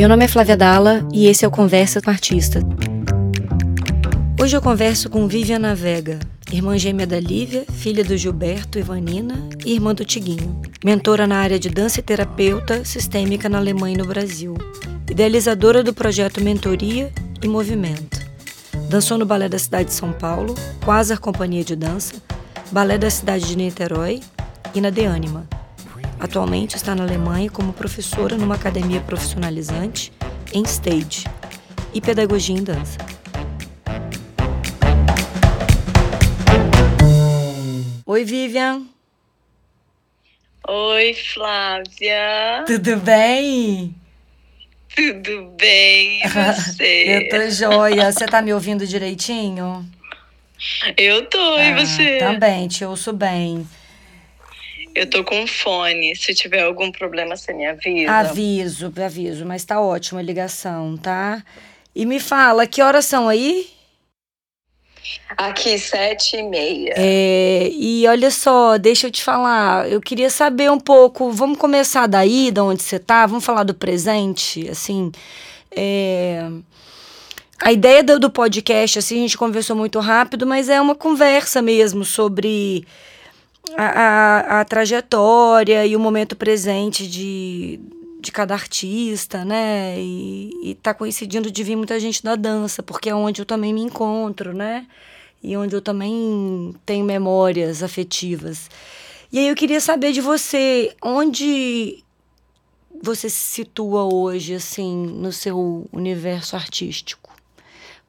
Meu 0.00 0.08
nome 0.08 0.24
é 0.24 0.28
Flávia 0.28 0.56
Dalla 0.56 1.06
e 1.12 1.26
esse 1.26 1.44
é 1.44 1.48
o 1.48 1.50
Conversa 1.50 2.00
com 2.00 2.08
Artista. 2.08 2.60
Hoje 4.40 4.56
eu 4.56 4.62
converso 4.62 5.10
com 5.10 5.28
Viviana 5.28 5.74
Vega, 5.74 6.18
irmã 6.50 6.78
gêmea 6.78 7.06
da 7.06 7.20
Lívia, 7.20 7.66
filha 7.70 8.02
do 8.02 8.16
Gilberto 8.16 8.78
e 8.78 8.82
Vanina 8.82 9.34
e 9.62 9.74
irmã 9.74 9.94
do 9.94 10.02
Tiguinho. 10.02 10.58
Mentora 10.82 11.26
na 11.26 11.36
área 11.36 11.58
de 11.58 11.68
dança 11.68 12.00
e 12.00 12.02
terapeuta 12.02 12.82
sistêmica 12.82 13.46
na 13.46 13.58
Alemanha 13.58 13.94
e 13.94 13.98
no 13.98 14.06
Brasil. 14.06 14.54
Idealizadora 15.06 15.82
do 15.82 15.92
projeto 15.92 16.42
Mentoria 16.42 17.12
e 17.42 17.46
Movimento. 17.46 18.18
Dançou 18.88 19.18
no 19.18 19.26
Balé 19.26 19.50
da 19.50 19.58
Cidade 19.58 19.90
de 19.90 19.94
São 19.94 20.12
Paulo, 20.12 20.54
Quasar 20.82 21.18
Companhia 21.18 21.62
de 21.62 21.76
Dança, 21.76 22.14
Balé 22.72 22.96
da 22.96 23.10
Cidade 23.10 23.46
de 23.46 23.54
Niterói 23.54 24.22
e 24.74 24.80
na 24.80 24.88
De 24.88 25.04
Anima. 25.04 25.46
Atualmente 26.20 26.76
está 26.76 26.94
na 26.94 27.02
Alemanha 27.02 27.50
como 27.50 27.72
professora 27.72 28.36
numa 28.36 28.54
academia 28.54 29.00
profissionalizante 29.00 30.12
em 30.52 30.62
stage 30.64 31.24
e 31.94 32.00
pedagogia 32.00 32.54
em 32.56 32.62
dança. 32.62 32.98
Oi, 38.04 38.24
Vivian. 38.24 38.82
Oi, 40.68 41.14
Flávia. 41.14 42.64
Tudo 42.66 42.96
bem? 42.98 43.94
Tudo 44.94 45.54
bem, 45.58 46.20
e 46.22 46.28
você? 46.28 47.04
Eu 47.06 47.28
tô 47.30 47.50
joia. 47.50 48.12
Você 48.12 48.26
tá 48.26 48.42
me 48.42 48.52
ouvindo 48.52 48.86
direitinho? 48.86 49.88
Eu 50.96 51.24
tô, 51.26 51.56
e 51.58 51.72
Ah, 51.72 51.76
você? 51.78 52.18
Também, 52.18 52.68
te 52.68 52.84
ouço 52.84 53.12
bem. 53.12 53.66
Eu 54.94 55.08
tô 55.08 55.24
com 55.24 55.46
fone. 55.46 56.14
Se 56.16 56.34
tiver 56.34 56.62
algum 56.62 56.90
problema, 56.90 57.36
você 57.36 57.52
me 57.52 57.66
avisa. 57.66 58.10
Aviso, 58.10 58.92
aviso, 59.04 59.46
mas 59.46 59.64
tá 59.64 59.80
ótima 59.80 60.20
a 60.20 60.22
ligação, 60.22 60.96
tá? 60.96 61.42
E 61.94 62.06
me 62.06 62.20
fala, 62.20 62.66
que 62.66 62.82
horas 62.82 63.04
são 63.04 63.28
aí? 63.28 63.68
Aqui, 65.36 65.78
sete 65.78 66.36
e 66.36 66.42
meia. 66.42 66.94
É, 66.96 67.68
e 67.72 68.06
olha 68.06 68.30
só, 68.30 68.78
deixa 68.78 69.06
eu 69.06 69.10
te 69.10 69.22
falar, 69.22 69.90
eu 69.90 70.00
queria 70.00 70.30
saber 70.30 70.70
um 70.70 70.78
pouco, 70.78 71.30
vamos 71.32 71.58
começar 71.58 72.06
daí, 72.06 72.50
de 72.50 72.60
onde 72.60 72.82
você 72.82 72.98
tá, 72.98 73.26
vamos 73.26 73.44
falar 73.44 73.64
do 73.64 73.74
presente, 73.74 74.68
assim, 74.68 75.10
é, 75.70 76.48
a 77.62 77.72
ideia 77.72 78.02
do, 78.02 78.18
do 78.18 78.30
podcast, 78.30 78.98
assim, 78.98 79.18
a 79.18 79.20
gente 79.22 79.38
conversou 79.38 79.74
muito 79.74 79.98
rápido, 79.98 80.46
mas 80.46 80.68
é 80.68 80.80
uma 80.80 80.94
conversa 80.94 81.60
mesmo 81.60 82.04
sobre 82.04 82.86
a, 83.76 84.60
a, 84.60 84.64
trajetória 84.64 85.86
e 85.86 85.94
o 85.94 86.00
momento 86.00 86.36
presente 86.36 87.08
de, 87.08 87.80
de 88.20 88.32
cada 88.32 88.54
artista, 88.54 89.44
né, 89.44 89.94
e, 89.98 90.50
e 90.70 90.74
tá 90.74 90.94
coincidindo 90.94 91.50
de 91.50 91.62
vir 91.62 91.76
muita 91.76 91.98
gente 91.98 92.22
da 92.22 92.36
dança, 92.36 92.82
porque 92.82 93.10
é 93.10 93.14
onde 93.14 93.42
eu 93.42 93.46
também 93.46 93.72
me 93.72 93.82
encontro, 93.82 94.52
né, 94.54 94.86
e 95.42 95.56
onde 95.56 95.74
eu 95.74 95.80
também 95.80 96.74
tenho 96.84 97.04
memórias 97.04 97.82
afetivas. 97.82 98.68
E 99.32 99.38
aí 99.38 99.48
eu 99.48 99.54
queria 99.54 99.80
saber 99.80 100.12
de 100.12 100.20
você, 100.20 100.94
onde 101.02 102.02
você 103.02 103.30
se 103.30 103.36
situa 103.36 104.12
hoje, 104.12 104.54
assim, 104.54 105.06
no 105.06 105.32
seu 105.32 105.88
universo 105.92 106.56
artístico? 106.56 107.30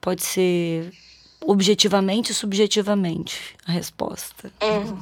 Pode 0.00 0.22
ser 0.22 0.92
objetivamente 1.40 2.32
e 2.32 2.34
subjetivamente 2.34 3.56
a 3.66 3.72
resposta. 3.72 4.52
Hum, 4.62 4.98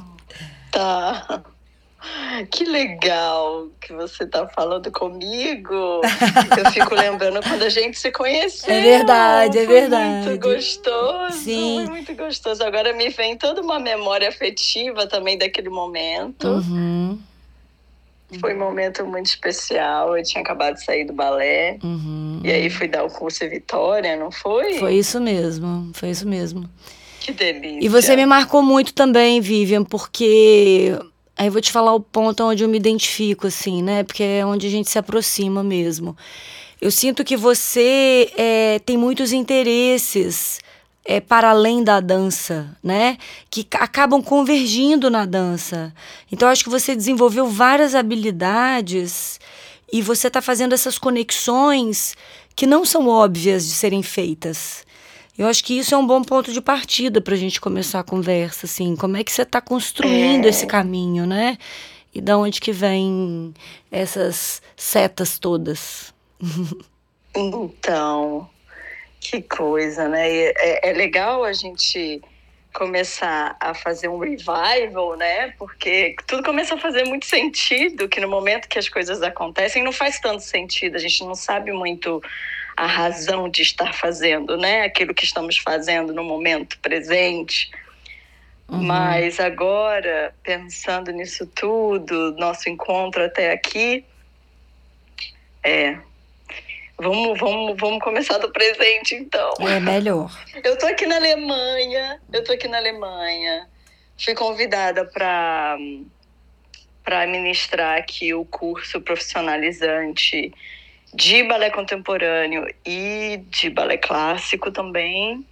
tá. 0.71 1.43
Que 2.49 2.63
legal 2.65 3.67
que 3.79 3.93
você 3.93 4.25
tá 4.25 4.47
falando 4.47 4.91
comigo. 4.91 6.01
Eu 6.57 6.71
fico 6.71 6.95
lembrando 6.95 7.41
quando 7.47 7.61
a 7.61 7.69
gente 7.69 7.99
se 7.99 8.11
conheceu. 8.11 8.73
É 8.73 8.81
verdade, 8.81 9.59
é 9.59 9.65
Foi 9.65 9.81
verdade. 9.81 10.29
Muito 10.29 10.41
gostoso. 10.41 11.37
Sim. 11.37 11.83
Foi 11.85 11.93
muito 11.93 12.15
gostoso. 12.15 12.63
Agora 12.63 12.91
me 12.93 13.09
vem 13.09 13.37
toda 13.37 13.61
uma 13.61 13.79
memória 13.79 14.27
afetiva 14.29 15.05
também 15.05 15.37
daquele 15.37 15.69
momento. 15.69 16.47
Uhum, 16.47 17.19
Foi 18.39 18.55
um 18.55 18.59
momento 18.59 19.05
muito 19.05 19.27
especial. 19.27 20.17
Eu 20.17 20.23
tinha 20.23 20.41
acabado 20.41 20.75
de 20.75 20.83
sair 20.83 21.05
do 21.05 21.13
balé. 21.13 21.77
uhum. 21.83 22.41
E 22.43 22.51
aí 22.51 22.67
fui 22.71 22.87
dar 22.87 23.03
o 23.03 23.09
curso 23.11 23.43
em 23.43 23.49
Vitória, 23.49 24.15
não 24.15 24.31
foi? 24.31 24.79
Foi 24.79 24.95
isso 24.95 25.21
mesmo, 25.21 25.91
foi 25.93 26.09
isso 26.09 26.27
mesmo. 26.27 26.67
Que 27.21 27.31
delícia. 27.31 27.79
E 27.85 27.87
você 27.87 28.15
me 28.15 28.25
marcou 28.25 28.63
muito 28.63 28.93
também, 28.93 29.39
Vivian, 29.39 29.83
porque 29.83 30.97
aí 31.37 31.47
eu 31.47 31.51
vou 31.51 31.61
te 31.61 31.71
falar 31.71 31.93
o 31.93 31.99
ponto 31.99 32.43
onde 32.43 32.63
eu 32.63 32.67
me 32.69 32.77
identifico, 32.77 33.45
assim, 33.47 33.81
né? 33.83 34.03
Porque 34.03 34.23
é 34.23 34.45
onde 34.45 34.65
a 34.65 34.69
gente 34.69 34.89
se 34.89 34.97
aproxima 34.97 35.63
mesmo. 35.63 36.17
Eu 36.81 36.89
sinto 36.89 37.23
que 37.23 37.37
você 37.37 38.31
é, 38.35 38.79
tem 38.79 38.97
muitos 38.97 39.31
interesses 39.31 40.59
é, 41.05 41.19
para 41.19 41.51
além 41.51 41.83
da 41.83 41.99
dança, 41.99 42.75
né? 42.83 43.17
Que 43.51 43.63
ca- 43.63 43.79
acabam 43.83 44.21
convergindo 44.23 45.07
na 45.09 45.23
dança. 45.25 45.93
Então, 46.31 46.49
acho 46.49 46.63
que 46.63 46.69
você 46.71 46.95
desenvolveu 46.95 47.45
várias 47.47 47.93
habilidades 47.93 49.39
e 49.93 50.01
você 50.01 50.27
está 50.27 50.41
fazendo 50.41 50.73
essas 50.73 50.97
conexões 50.97 52.15
que 52.55 52.65
não 52.65 52.83
são 52.83 53.07
óbvias 53.07 53.63
de 53.67 53.73
serem 53.73 54.01
feitas. 54.01 54.83
Eu 55.41 55.47
acho 55.47 55.63
que 55.63 55.75
isso 55.75 55.95
é 55.95 55.97
um 55.97 56.05
bom 56.05 56.21
ponto 56.21 56.53
de 56.53 56.61
partida 56.61 57.19
para 57.19 57.33
a 57.33 57.37
gente 57.37 57.59
começar 57.59 57.99
a 57.99 58.03
conversa, 58.03 58.67
assim. 58.67 58.95
Como 58.95 59.17
é 59.17 59.23
que 59.23 59.31
você 59.31 59.41
está 59.41 59.59
construindo 59.59 60.45
É. 60.45 60.49
esse 60.49 60.67
caminho, 60.67 61.25
né? 61.25 61.57
E 62.13 62.21
da 62.21 62.37
onde 62.37 62.61
que 62.61 62.71
vem 62.71 63.51
essas 63.91 64.61
setas 64.75 65.39
todas? 65.39 66.13
Então, 67.35 68.47
que 69.19 69.41
coisa, 69.41 70.07
né? 70.07 70.29
É, 70.31 70.89
é 70.89 70.93
legal 70.93 71.43
a 71.43 71.53
gente 71.53 72.21
começar 72.71 73.57
a 73.59 73.73
fazer 73.73 74.09
um 74.09 74.19
revival, 74.19 75.17
né? 75.17 75.55
Porque 75.57 76.15
tudo 76.27 76.43
começa 76.43 76.75
a 76.75 76.77
fazer 76.77 77.03
muito 77.05 77.25
sentido, 77.25 78.07
que 78.07 78.21
no 78.21 78.27
momento 78.29 78.67
que 78.69 78.77
as 78.77 78.87
coisas 78.87 79.23
acontecem 79.23 79.83
não 79.83 79.91
faz 79.91 80.19
tanto 80.19 80.43
sentido, 80.43 80.97
a 80.97 80.99
gente 80.99 81.23
não 81.23 81.33
sabe 81.33 81.71
muito 81.71 82.21
a 82.81 82.87
razão 82.87 83.47
de 83.47 83.61
estar 83.61 83.93
fazendo, 83.93 84.57
né? 84.57 84.81
Aquilo 84.81 85.13
que 85.13 85.23
estamos 85.23 85.55
fazendo 85.59 86.15
no 86.15 86.23
momento 86.23 86.79
presente. 86.79 87.69
Uhum. 88.67 88.81
Mas 88.81 89.39
agora, 89.39 90.33
pensando 90.41 91.11
nisso 91.11 91.45
tudo, 91.45 92.35
nosso 92.37 92.67
encontro 92.69 93.23
até 93.23 93.51
aqui, 93.51 94.03
é. 95.63 95.99
Vamos, 96.97 97.39
vamos, 97.39 97.77
vamos 97.79 98.03
começar 98.03 98.39
do 98.39 98.51
presente, 98.51 99.13
então. 99.13 99.53
É 99.59 99.79
melhor. 99.79 100.31
Eu 100.63 100.75
tô 100.75 100.87
aqui 100.87 101.05
na 101.05 101.17
Alemanha, 101.17 102.19
eu 102.33 102.43
tô 102.43 102.51
aqui 102.53 102.67
na 102.67 102.77
Alemanha. 102.77 103.69
Fui 104.17 104.33
convidada 104.33 105.05
para 105.05 105.77
para 107.03 107.25
ministrar 107.27 107.97
aqui 107.97 108.33
o 108.33 108.45
curso 108.45 109.01
profissionalizante 109.01 110.51
de 111.13 111.43
balé 111.43 111.69
contemporâneo 111.69 112.65
e 112.85 113.43
de 113.47 113.69
balé 113.69 113.97
clássico 113.97 114.71
também. 114.71 115.45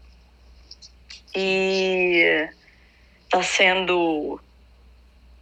E 1.35 2.47
está 3.23 3.43
sendo 3.43 4.39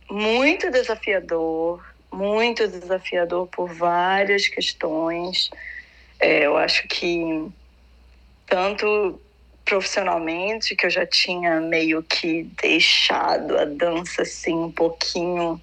muito 0.10 0.70
desafiador, 0.72 1.86
muito 2.12 2.68
desafiador 2.68 3.48
por 3.48 3.74
várias 3.74 4.48
questões. 4.48 5.50
É, 6.20 6.46
eu 6.46 6.58
acho 6.58 6.88
que 6.88 7.48
tanto 8.48 9.22
profissionalmente, 9.64 10.76
que 10.76 10.86
eu 10.86 10.90
já 10.90 11.06
tinha 11.06 11.60
meio 11.60 12.02
que 12.02 12.44
deixado 12.62 13.58
a 13.58 13.66
dança 13.66 14.22
assim 14.22 14.54
um 14.54 14.72
pouquinho 14.72 15.62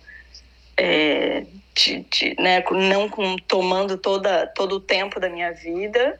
é, 0.76 1.46
de, 1.74 2.00
de, 2.10 2.36
né, 2.40 2.62
não 2.70 3.08
com, 3.08 3.36
tomando 3.36 3.98
toda, 3.98 4.46
todo 4.46 4.76
o 4.76 4.80
tempo 4.80 5.18
da 5.18 5.28
minha 5.28 5.52
vida. 5.52 6.18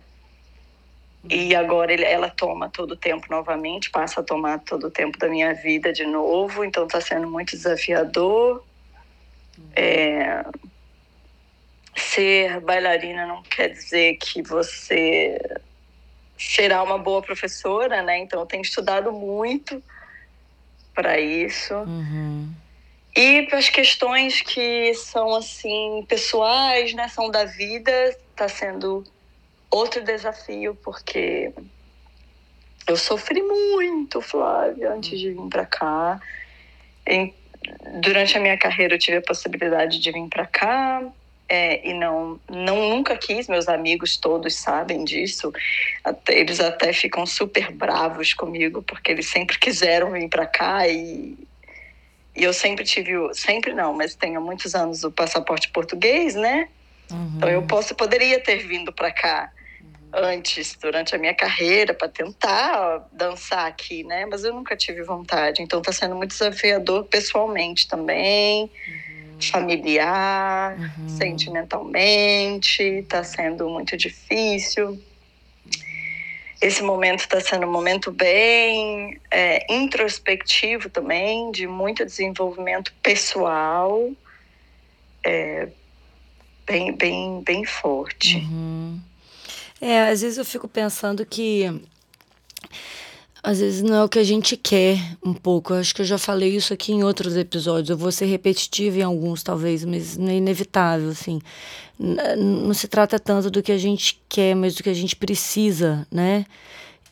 E 1.29 1.55
agora 1.55 1.91
ele, 1.91 2.05
ela 2.05 2.29
toma 2.29 2.69
todo 2.69 2.93
o 2.93 2.97
tempo 2.97 3.27
novamente, 3.31 3.91
passa 3.91 4.21
a 4.21 4.23
tomar 4.23 4.59
todo 4.59 4.89
o 4.89 4.91
tempo 4.91 5.19
da 5.19 5.27
minha 5.27 5.55
vida 5.55 5.91
de 5.91 6.05
novo, 6.05 6.63
então 6.65 6.85
está 6.85 7.01
sendo 7.01 7.31
muito 7.31 7.53
desafiador. 7.53 8.63
É, 9.75 10.45
ser 11.97 12.61
bailarina 12.61 13.27
não 13.27 13.43
quer 13.43 13.69
dizer 13.69 14.17
que 14.17 14.43
você 14.43 15.39
será 16.37 16.83
uma 16.83 16.99
boa 16.99 17.23
professora, 17.23 18.03
né? 18.03 18.19
Então 18.19 18.41
eu 18.41 18.47
tenho 18.47 18.63
estudado 18.63 19.11
muito 19.11 19.83
para 20.95 21.19
isso. 21.19 21.75
Uhum. 21.75 22.53
E 23.17 23.43
para 23.43 23.59
as 23.59 23.69
questões 23.69 24.41
que 24.41 24.93
são 24.95 25.35
assim 25.37 26.05
pessoais, 26.09 26.93
né, 26.95 27.07
são 27.09 27.31
da 27.31 27.45
vida, 27.45 27.91
está 28.31 28.49
sendo 28.49 29.05
outro 29.71 30.03
desafio 30.03 30.77
porque 30.83 31.53
eu 32.87 32.97
sofri 32.97 33.41
muito, 33.43 34.21
Flávia, 34.21 34.93
antes 34.93 35.19
de 35.19 35.31
vir 35.31 35.49
para 35.49 35.65
cá. 35.65 36.21
Durante 38.01 38.37
a 38.37 38.41
minha 38.41 38.59
carreira 38.59 38.95
eu 38.95 38.99
tive 38.99 39.19
a 39.19 39.23
possibilidade 39.23 39.99
de 40.01 40.13
vir 40.13 40.29
para 40.29 40.47
cá. 40.47 41.03
é, 41.49 41.89
e 41.89 41.95
não, 41.95 42.41
não 42.51 42.89
nunca 42.91 43.17
quis. 43.17 43.49
Meus 43.49 43.69
amigos 43.69 44.17
todos 44.17 44.57
sabem 44.57 45.05
disso. 45.05 45.53
Até, 46.03 46.39
eles 46.39 46.61
até 46.61 46.93
ficam 46.93 47.27
super 47.27 47.71
bravos 47.71 48.35
comigo 48.35 48.83
porque 48.83 49.13
eles 49.13 49.31
sempre 49.31 49.59
quiseram 49.59 50.13
vir 50.13 50.29
para 50.29 50.47
cá 50.47 50.89
e 50.89 51.37
e 52.37 52.43
eu 52.43 52.53
sempre 52.53 52.85
tive, 52.85 53.13
sempre 53.33 53.73
não, 53.73 53.95
mas 53.95 54.15
tenho 54.15 54.41
muitos 54.41 54.75
anos 54.75 55.05
o 55.05 55.11
passaporte 55.11 55.71
português, 55.71 56.35
né? 56.35 56.69
Uhum. 57.11 57.35
Então 57.37 57.49
eu 57.49 57.63
posso, 57.63 57.95
poderia 57.95 58.41
ter 58.41 58.67
vindo 58.67 58.93
para 58.93 59.13
cá 59.13 59.53
uhum. 59.81 59.91
antes, 60.13 60.77
durante 60.81 61.15
a 61.15 61.19
minha 61.19 61.35
carreira, 61.35 61.95
para 61.95 62.09
tentar 62.09 63.07
dançar 63.13 63.67
aqui, 63.67 64.03
né? 64.05 64.27
Mas 64.27 64.43
eu 64.43 64.53
nunca 64.53 64.77
tive 64.77 65.03
vontade. 65.03 65.63
Então 65.63 65.79
está 65.79 65.93
sendo 65.93 66.17
muito 66.17 66.31
desafiador 66.31 67.05
pessoalmente 67.05 67.87
também, 67.87 68.63
uhum. 68.63 69.41
familiar, 69.41 70.77
uhum. 70.79 71.09
sentimentalmente. 71.09 72.83
Está 72.83 73.23
sendo 73.23 73.69
muito 73.71 73.97
difícil 73.97 75.01
esse 76.65 76.83
momento 76.83 77.21
está 77.21 77.39
sendo 77.41 77.67
um 77.67 77.71
momento 77.71 78.11
bem 78.11 79.21
é, 79.31 79.71
introspectivo 79.71 80.89
também, 80.89 81.51
de 81.53 81.67
muito 81.67 82.07
desenvolvimento 82.07 82.91
pessoal, 83.03 84.11
é, 85.23 85.69
bem, 86.67 86.91
bem, 86.93 87.43
bem 87.43 87.67
forte. 87.67 88.39
Uhum. 88.39 88.99
É, 89.79 90.09
às 90.09 90.23
vezes 90.23 90.39
eu 90.39 90.45
fico 90.45 90.67
pensando 90.67 91.27
que 91.27 91.83
às 93.45 93.61
vezes 93.61 93.83
não 93.83 93.95
é 93.95 94.03
o 94.03 94.09
que 94.09 94.19
a 94.19 94.25
gente 94.25 94.57
quer 94.57 94.99
um 95.23 95.35
pouco. 95.35 95.75
Eu 95.75 95.81
acho 95.81 95.95
que 95.95 96.01
eu 96.01 96.07
já 96.07 96.17
falei 96.17 96.57
isso 96.57 96.73
aqui 96.73 96.93
em 96.93 97.05
outros 97.05 97.37
episódios. 97.37 97.91
Eu 97.91 97.97
vou 97.99 98.11
ser 98.11 98.25
repetitiva 98.25 99.01
em 99.01 99.03
alguns, 99.03 99.43
talvez, 99.43 99.85
mas 99.85 100.19
é 100.19 100.37
inevitável, 100.37 101.11
assim. 101.11 101.43
Não 101.99 102.73
se 102.73 102.89
trata 102.89 103.19
tanto 103.19 103.51
do 103.51 103.63
que 103.63 103.71
a 103.71 103.77
gente 103.77 104.19
quer, 104.31 104.57
mas 104.57 104.75
do 104.75 104.83
que 104.83 104.89
a 104.89 104.95
gente 104.95 105.15
precisa, 105.15 106.07
né? 106.11 106.47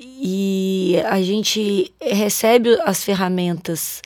E 0.01 0.97
a 1.05 1.21
gente 1.21 1.93
recebe 2.01 2.79
as 2.83 3.05
ferramentas 3.05 4.01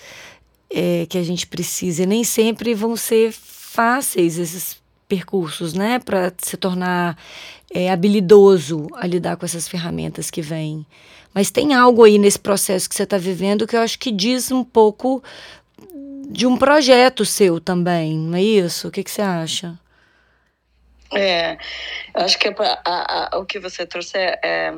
é, 0.68 1.06
que 1.08 1.16
a 1.16 1.22
gente 1.22 1.46
precisa. 1.46 2.02
E 2.02 2.06
nem 2.06 2.24
sempre 2.24 2.74
vão 2.74 2.96
ser 2.96 3.30
fáceis 3.30 4.36
esses 4.36 4.78
percursos, 5.08 5.74
né? 5.74 6.00
Para 6.00 6.32
se 6.42 6.56
tornar 6.56 7.16
é, 7.72 7.88
habilidoso 7.88 8.88
a 8.94 9.06
lidar 9.06 9.36
com 9.36 9.46
essas 9.46 9.68
ferramentas 9.68 10.28
que 10.28 10.42
vêm. 10.42 10.84
Mas 11.36 11.50
tem 11.50 11.74
algo 11.74 12.02
aí 12.02 12.16
nesse 12.16 12.38
processo 12.38 12.88
que 12.88 12.94
você 12.94 13.02
está 13.02 13.18
vivendo 13.18 13.66
que 13.66 13.76
eu 13.76 13.80
acho 13.82 13.98
que 13.98 14.10
diz 14.10 14.50
um 14.50 14.64
pouco 14.64 15.22
de 16.30 16.46
um 16.46 16.56
projeto 16.56 17.26
seu 17.26 17.60
também, 17.60 18.16
não 18.16 18.38
é 18.38 18.42
isso? 18.42 18.88
O 18.88 18.90
que, 18.90 19.04
que 19.04 19.10
você 19.10 19.20
acha? 19.20 19.78
É, 21.14 21.58
eu 22.14 22.22
acho 22.22 22.38
que 22.38 22.48
a, 22.48 22.80
a, 22.82 23.36
a, 23.36 23.38
o 23.38 23.44
que 23.44 23.58
você 23.58 23.84
trouxe 23.84 24.16
é, 24.16 24.40
é, 24.42 24.74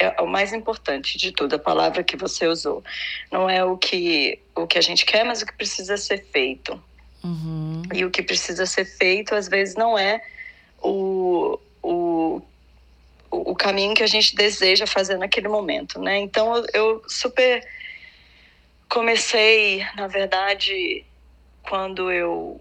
é, 0.00 0.20
o 0.20 0.26
mais 0.26 0.52
importante 0.52 1.16
de 1.16 1.30
tudo, 1.30 1.54
a 1.54 1.58
palavra 1.60 2.02
que 2.02 2.16
você 2.16 2.48
usou. 2.48 2.82
Não 3.30 3.48
é 3.48 3.64
o 3.64 3.76
que, 3.76 4.40
o 4.56 4.66
que 4.66 4.76
a 4.76 4.82
gente 4.82 5.06
quer, 5.06 5.24
mas 5.24 5.40
o 5.40 5.46
que 5.46 5.54
precisa 5.54 5.96
ser 5.96 6.26
feito. 6.32 6.82
Uhum. 7.22 7.82
E 7.94 8.04
o 8.04 8.10
que 8.10 8.24
precisa 8.24 8.66
ser 8.66 8.86
feito, 8.86 9.36
às 9.36 9.46
vezes, 9.46 9.76
não 9.76 9.96
é 9.96 10.20
o, 10.82 11.60
o 11.80 12.42
o 13.40 13.54
caminho 13.54 13.94
que 13.94 14.02
a 14.02 14.06
gente 14.06 14.34
deseja 14.34 14.86
fazer 14.86 15.16
naquele 15.18 15.48
momento, 15.48 16.00
né? 16.00 16.18
Então 16.18 16.64
eu 16.72 17.02
super 17.06 17.66
comecei, 18.88 19.84
na 19.96 20.06
verdade, 20.06 21.04
quando 21.62 22.10
eu 22.10 22.60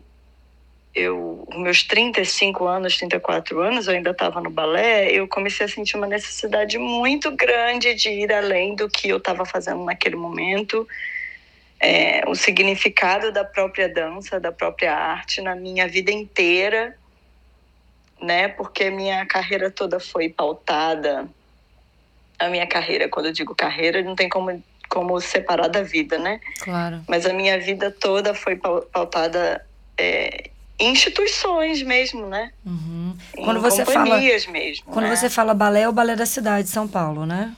eu 0.95 1.47
meus 1.55 1.81
35 1.83 2.65
anos, 2.67 2.97
34 2.97 3.59
anos, 3.59 3.87
eu 3.87 3.93
ainda 3.93 4.11
estava 4.11 4.39
no 4.39 4.49
balé, 4.49 5.11
eu 5.11 5.27
comecei 5.27 5.65
a 5.65 5.69
sentir 5.69 5.97
uma 5.97 6.05
necessidade 6.05 6.77
muito 6.77 7.31
grande 7.31 7.95
de 7.95 8.09
ir 8.09 8.31
além 8.31 8.75
do 8.75 8.87
que 8.87 9.09
eu 9.09 9.17
estava 9.17 9.43
fazendo 9.43 9.83
naquele 9.83 10.15
momento. 10.15 10.87
É, 11.79 12.21
o 12.27 12.35
significado 12.35 13.31
da 13.31 13.43
própria 13.43 13.89
dança, 13.89 14.39
da 14.39 14.51
própria 14.51 14.95
arte 14.95 15.41
na 15.41 15.55
minha 15.55 15.87
vida 15.87 16.11
inteira 16.11 16.95
né? 18.23 18.47
Porque 18.47 18.89
minha 18.89 19.25
carreira 19.25 19.69
toda 19.69 19.99
foi 19.99 20.29
pautada. 20.29 21.27
A 22.39 22.49
minha 22.49 22.65
carreira, 22.65 23.07
quando 23.09 23.27
eu 23.27 23.31
digo 23.31 23.53
carreira, 23.53 24.01
não 24.01 24.15
tem 24.15 24.29
como, 24.29 24.63
como 24.89 25.19
separar 25.19 25.67
da 25.67 25.83
vida, 25.83 26.17
né? 26.17 26.39
Claro. 26.61 27.01
Mas 27.07 27.25
a 27.25 27.33
minha 27.33 27.59
vida 27.59 27.91
toda 27.91 28.33
foi 28.33 28.55
pautada 28.55 29.65
é, 29.97 30.49
em 30.79 30.91
instituições 30.91 31.83
mesmo, 31.83 32.25
né? 32.27 32.51
Uhum. 32.65 33.15
Quando 33.43 33.57
em 33.57 33.61
você 33.61 33.85
fala 33.85 34.17
mesmo. 34.17 34.85
Quando 34.91 35.05
né? 35.05 35.15
você 35.15 35.29
fala 35.29 35.53
balé, 35.53 35.81
é 35.81 35.89
o 35.89 35.93
balé 35.93 36.15
da 36.15 36.25
cidade 36.25 36.63
de 36.63 36.69
São 36.73 36.87
Paulo, 36.87 37.25
né? 37.25 37.55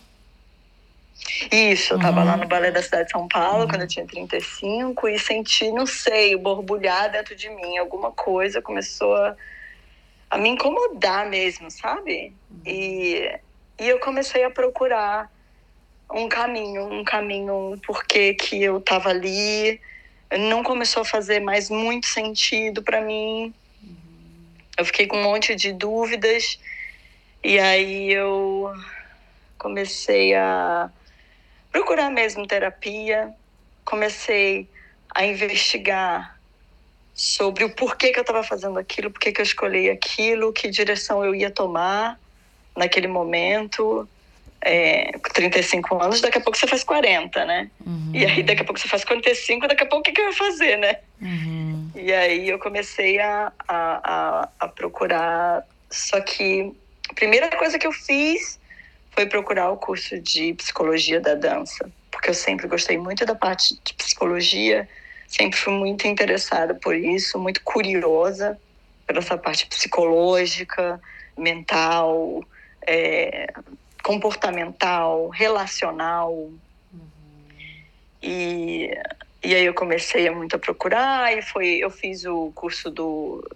Isso, 1.52 1.94
eu 1.94 1.98
estava 1.98 2.20
uhum. 2.20 2.26
lá 2.26 2.38
no 2.38 2.48
Balé 2.48 2.72
da 2.72 2.84
Cidade 2.84 3.06
de 3.06 3.12
São 3.12 3.28
Paulo 3.28 3.62
uhum. 3.62 3.68
quando 3.68 3.82
eu 3.82 3.88
tinha 3.88 4.06
35 4.06 5.08
e 5.08 5.18
senti, 5.18 5.72
não 5.72 5.86
sei, 5.86 6.38
borbulhar 6.38 7.12
dentro 7.12 7.36
de 7.36 7.50
mim. 7.50 7.78
Alguma 7.78 8.12
coisa 8.12 8.62
começou 8.62 9.16
a 9.16 9.36
a 10.30 10.38
me 10.38 10.50
incomodar 10.50 11.30
mesmo, 11.30 11.70
sabe? 11.70 12.34
E, 12.66 13.32
e 13.80 13.88
eu 13.88 14.00
comecei 14.00 14.44
a 14.44 14.50
procurar 14.50 15.32
um 16.12 16.28
caminho, 16.28 16.86
um 16.92 17.04
caminho, 17.04 17.74
um 17.74 17.80
porquê 17.80 18.34
que 18.34 18.62
eu 18.62 18.82
tava 18.82 19.10
ali. 19.10 19.80
Não 20.38 20.64
começou 20.64 21.02
a 21.02 21.06
fazer 21.06 21.40
mais 21.40 21.70
muito 21.70 22.08
sentido 22.08 22.84
para 22.84 23.02
mim. 23.02 23.54
Eu 24.78 24.86
fiquei 24.86 25.08
com 25.08 25.18
um 25.18 25.24
monte 25.24 25.56
de 25.56 25.72
dúvidas. 25.72 26.60
E 27.44 27.60
aí 27.60 28.12
eu 28.12 28.74
comecei 29.58 30.34
a 30.34 30.90
procurar 31.72 32.10
mesmo 32.10 32.48
terapia. 32.48 33.34
Comecei 33.84 34.68
a 35.14 35.26
investigar 35.26 36.35
sobre 37.16 37.64
o 37.64 37.70
porquê 37.70 38.12
que 38.12 38.20
eu 38.20 38.22
estava 38.22 38.44
fazendo 38.44 38.78
aquilo, 38.78 39.10
porquê 39.10 39.32
que 39.32 39.40
eu 39.40 39.46
escolhi 39.46 39.90
aquilo, 39.90 40.52
que 40.52 40.70
direção 40.70 41.24
eu 41.24 41.34
ia 41.34 41.50
tomar 41.50 42.20
naquele 42.76 43.08
momento. 43.08 44.08
É, 44.68 45.12
com 45.20 45.32
35 45.32 46.02
anos, 46.02 46.22
daqui 46.22 46.40
a 46.40 46.42
pouco 46.42 46.58
você 46.58 46.66
faz 46.66 46.84
40, 46.84 47.46
né? 47.46 47.70
Uhum. 47.86 48.10
E 48.16 48.26
aí 48.26 48.42
daqui 48.42 48.64
a 48.64 48.66
pouco 48.66 48.80
você 48.80 48.88
faz 48.88 49.06
45, 49.06 49.68
daqui 49.68 49.84
a 49.84 49.86
pouco 49.86 50.00
o 50.00 50.04
que, 50.04 50.12
que 50.12 50.20
eu 50.20 50.26
vou 50.26 50.34
fazer, 50.34 50.76
né? 50.78 50.98
Uhum. 51.22 51.92
E 51.96 52.12
aí 52.12 52.50
eu 52.50 52.58
comecei 52.58 53.20
a, 53.20 53.54
a, 53.68 53.76
a, 54.04 54.50
a 54.60 54.68
procurar. 54.68 55.64
Só 55.92 56.20
que 56.20 56.74
a 57.12 57.14
primeira 57.14 57.48
coisa 57.52 57.78
que 57.78 57.86
eu 57.86 57.92
fiz 57.92 58.60
foi 59.12 59.28
procurar 59.28 59.70
o 59.70 59.78
curso 59.78 60.20
de 60.20 60.56
psicologia 60.56 61.22
da 61.22 61.36
dança, 61.36 61.88
porque 62.12 62.32
eu 62.32 62.34
sempre 62.34 62.68
gostei 62.68 62.98
muito 62.98 63.24
da 63.24 63.36
parte 63.36 63.80
de 63.84 63.94
psicologia 63.94 64.90
sempre 65.36 65.60
fui 65.60 65.74
muito 65.74 66.08
interessada 66.08 66.74
por 66.74 66.96
isso, 66.96 67.38
muito 67.38 67.62
curiosa 67.62 68.58
por 69.06 69.18
essa 69.18 69.38
parte 69.38 69.66
psicológica, 69.68 71.00
mental, 71.38 72.44
é, 72.88 73.54
comportamental, 74.02 75.30
relacional. 75.30 76.32
Uhum. 76.32 77.08
E, 78.24 78.90
e 79.44 79.54
aí 79.54 79.66
eu 79.66 79.74
comecei 79.74 80.28
a 80.28 80.32
muito 80.32 80.56
a 80.56 80.60
procurar 80.60 81.38
e 81.38 81.42
foi, 81.42 81.78
eu 81.80 81.92
fiz 81.92 82.26
o 82.26 82.52
curso 82.56 82.90
do 82.90 83.48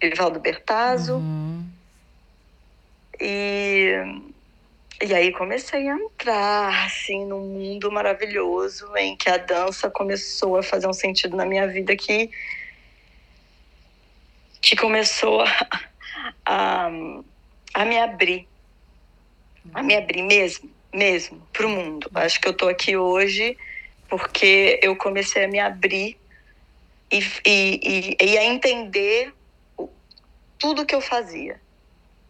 Evaldo 0.00 0.40
Bertazzo. 0.40 1.14
Uhum. 1.14 1.64
E 3.20 3.94
e 5.02 5.14
aí 5.14 5.32
comecei 5.32 5.88
a 5.88 5.96
entrar, 5.96 6.84
assim, 6.84 7.24
num 7.24 7.40
mundo 7.40 7.90
maravilhoso 7.90 8.94
em 8.98 9.16
que 9.16 9.30
a 9.30 9.38
dança 9.38 9.90
começou 9.90 10.58
a 10.58 10.62
fazer 10.62 10.86
um 10.86 10.92
sentido 10.92 11.34
na 11.34 11.46
minha 11.46 11.66
vida 11.66 11.96
que, 11.96 12.30
que 14.60 14.76
começou 14.76 15.40
a, 15.40 15.80
a, 16.44 16.90
a 17.72 17.84
me 17.86 17.98
abrir. 17.98 18.46
A 19.72 19.82
me 19.82 19.96
abrir 19.96 20.22
mesmo, 20.22 20.70
mesmo, 20.92 21.40
para 21.50 21.66
o 21.66 21.70
mundo. 21.70 22.10
Acho 22.14 22.38
que 22.38 22.48
eu 22.48 22.52
estou 22.52 22.68
aqui 22.68 22.94
hoje 22.94 23.56
porque 24.06 24.78
eu 24.82 24.94
comecei 24.96 25.44
a 25.44 25.48
me 25.48 25.58
abrir 25.58 26.18
e, 27.10 27.18
e, 27.46 28.16
e, 28.20 28.32
e 28.32 28.38
a 28.38 28.44
entender 28.44 29.32
tudo 30.58 30.84
que 30.84 30.94
eu 30.94 31.00
fazia. 31.00 31.58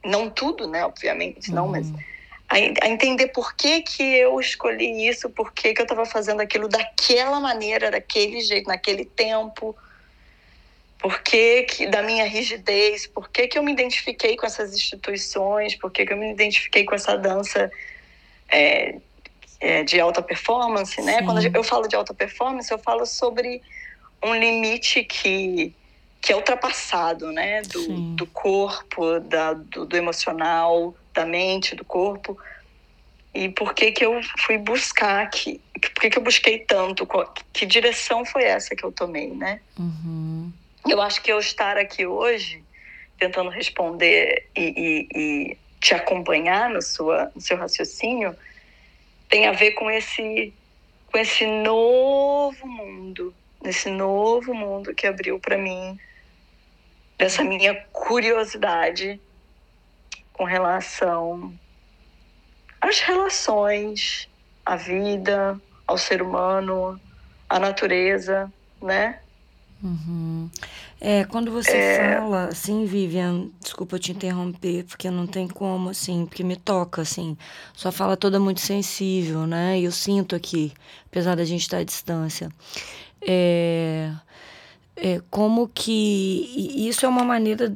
Não 0.05 0.31
tudo, 0.31 0.69
né? 0.69 0.85
Obviamente, 0.85 1.51
não, 1.51 1.67
mas 1.67 1.91
uhum 1.91 1.99
a, 2.51 2.89
entender 2.89 3.29
por 3.29 3.55
que, 3.55 3.81
que 3.83 4.03
eu 4.03 4.41
escolhi 4.41 5.07
isso, 5.09 5.31
por 5.31 5.53
que, 5.53 5.73
que 5.73 5.81
eu 5.81 5.85
estava 5.85 6.05
fazendo 6.05 6.41
aquilo 6.41 6.69
daquela 6.69 7.39
maneira, 7.39 7.93
daquele 7.93 8.41
jeito, 8.41 8.67
naquele 8.67 9.05
tempo, 9.05 9.77
por 10.99 11.23
que, 11.23 11.63
que 11.63 11.87
da 11.87 12.03
minha 12.03 12.25
rigidez, 12.25 13.07
por 13.07 13.31
que, 13.31 13.47
que 13.47 13.57
eu 13.57 13.63
me 13.63 13.73
identifiquei 13.73 14.37
com 14.37 14.45
essas 14.45 14.75
instituições, 14.75 15.77
por 15.77 15.93
que, 15.93 16.05
que 16.05 16.13
eu 16.13 16.17
me 16.17 16.33
identifiquei 16.33 16.85
com 16.85 16.95
essa 16.95 17.17
dança 17.17 17.71
é, 18.51 18.97
é, 19.61 19.85
de 19.85 20.01
alta 20.01 20.21
performance, 20.21 21.01
né? 21.03 21.19
Sim. 21.19 21.25
Quando 21.25 21.57
eu 21.57 21.63
falo 21.63 21.87
de 21.87 21.95
alta 21.95 22.13
performance, 22.13 22.71
eu 22.71 22.79
falo 22.79 23.07
sobre 23.07 23.63
um 24.21 24.35
limite 24.35 25.05
que, 25.05 25.73
que 26.21 26.33
é 26.33 26.37
ultrapassado, 26.37 27.31
né? 27.31 27.63
Do, 27.63 28.17
do 28.17 28.27
corpo, 28.27 29.21
da, 29.21 29.53
do, 29.53 29.87
do, 29.87 29.97
emocional, 29.97 30.97
da 31.13 31.25
mente, 31.27 31.75
do 31.75 31.85
corpo. 31.85 32.39
E 33.33 33.49
por 33.49 33.75
que 33.75 33.93
que 33.93 34.05
eu 34.05 34.21
fui 34.41 34.59
buscar 34.59 35.23
aqui? 35.23 35.61
Por 35.73 36.03
que 36.03 36.11
que 36.11 36.19
eu 36.19 36.23
busquei 36.23 36.59
tanto? 36.59 37.07
Que 37.53 37.65
direção 37.65 38.25
foi 38.25 38.45
essa 38.45 38.75
que 38.75 38.85
eu 38.85 38.91
tomei, 38.91 39.29
né? 39.29 39.61
Uhum. 39.79 40.53
Eu 40.89 41.01
acho 41.01 41.23
que 41.23 41.31
eu 41.31 41.39
estar 41.39 41.77
aqui 41.77 42.07
hoje, 42.07 42.63
tentando 43.19 43.51
responder 43.51 44.49
e, 44.57 44.63
e, 45.15 45.19
e 45.19 45.59
te 45.79 45.95
acompanhar 45.95 46.69
no, 46.71 46.83
sua, 46.83 47.31
no 47.35 47.41
seu 47.41 47.57
raciocínio, 47.57 48.37
tem 49.29 49.47
a 49.47 49.53
ver 49.53 49.73
com 49.73 49.91
esse, 49.91 50.53
com 51.07 51.19
esse 51.19 51.47
novo 51.47 52.67
mundo, 52.67 53.33
nesse 53.63 53.91
novo 53.91 54.53
mundo 54.53 54.95
que 54.95 55.07
abriu 55.07 55.39
para 55.39 55.57
mim 55.57 55.99
dessa 57.17 57.45
minha 57.45 57.75
curiosidade 57.93 59.21
com 60.41 60.45
relação 60.45 61.53
às 62.81 62.99
relações, 63.01 64.27
à 64.65 64.75
vida, 64.75 65.61
ao 65.87 65.99
ser 65.99 66.23
humano, 66.23 66.99
à 67.47 67.59
natureza, 67.59 68.51
né? 68.81 69.19
Uhum. 69.83 70.49
É, 70.99 71.27
quando 71.27 71.53
você 71.53 71.77
é... 71.77 72.17
fala, 72.17 72.45
assim, 72.47 72.87
Vivian, 72.87 73.51
desculpa 73.63 73.99
te 73.99 74.13
interromper, 74.13 74.85
porque 74.85 75.11
não 75.11 75.27
tem 75.27 75.47
como, 75.47 75.91
assim, 75.91 76.25
porque 76.25 76.43
me 76.43 76.57
toca, 76.57 77.03
assim. 77.03 77.37
Sua 77.75 77.93
fala 77.93 78.17
toda 78.17 78.41
muito 78.41 78.61
sensível, 78.61 79.47
né? 79.47 79.79
E 79.79 79.85
eu 79.85 79.93
sinto 79.93 80.35
aqui, 80.35 80.73
apesar 81.05 81.35
da 81.35 81.45
gente 81.45 81.61
estar 81.61 81.77
à 81.77 81.85
distância. 81.85 82.49
É 83.21 84.11
é, 85.03 85.21
como 85.31 85.69
que 85.73 86.77
isso 86.77 87.07
é 87.07 87.09
uma 87.09 87.25
maneira 87.25 87.73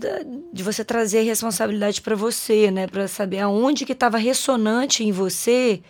de 0.53 0.63
você 0.63 0.85
trazer 0.85 1.23
responsabilidade 1.23 2.03
para 2.03 2.15
você, 2.15 2.71
né, 2.71 2.87
para 2.87 3.09
saber 3.09 3.41
aonde 3.41 3.87
que 3.87 3.93
estava 3.93 4.19
ressonante 4.19 5.03
em 5.03 5.11
você 5.11 5.81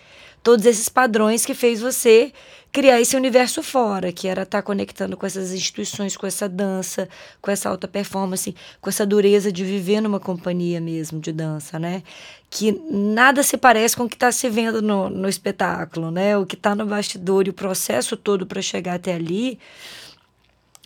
todos 0.44 0.64
esses 0.66 0.88
padrões 0.88 1.44
que 1.44 1.54
fez 1.54 1.80
você 1.80 2.30
criar 2.70 3.00
esse 3.00 3.16
universo 3.16 3.62
fora, 3.62 4.12
que 4.12 4.28
era 4.28 4.42
estar 4.42 4.58
tá 4.58 4.62
conectando 4.62 5.16
com 5.16 5.24
essas 5.24 5.52
instituições, 5.52 6.16
com 6.16 6.26
essa 6.26 6.48
dança, 6.48 7.08
com 7.40 7.50
essa 7.50 7.68
alta 7.68 7.88
performance, 7.88 8.54
com 8.80 8.90
essa 8.90 9.06
dureza 9.06 9.50
de 9.50 9.64
viver 9.64 10.00
numa 10.00 10.20
companhia 10.20 10.80
mesmo 10.80 11.18
de 11.18 11.32
dança, 11.32 11.78
né? 11.78 12.02
Que 12.50 12.72
nada 12.90 13.42
se 13.42 13.56
parece 13.56 13.96
com 13.96 14.04
o 14.04 14.08
que 14.08 14.16
está 14.16 14.30
se 14.30 14.48
vendo 14.50 14.82
no, 14.82 15.08
no 15.08 15.28
espetáculo, 15.28 16.10
né? 16.10 16.36
O 16.36 16.44
que 16.44 16.56
está 16.56 16.74
no 16.74 16.84
bastidor 16.84 17.46
e 17.46 17.50
o 17.50 17.54
processo 17.54 18.16
todo 18.16 18.44
para 18.44 18.60
chegar 18.60 18.94
até 18.94 19.14
ali 19.14 19.58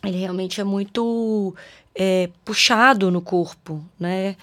ele 0.09 0.19
realmente 0.19 0.61
é 0.61 0.65
muito 0.65 1.55
é, 1.95 2.31
puxado 2.45 3.11
no 3.11 3.21
corpo, 3.21 3.85
né? 3.99 4.37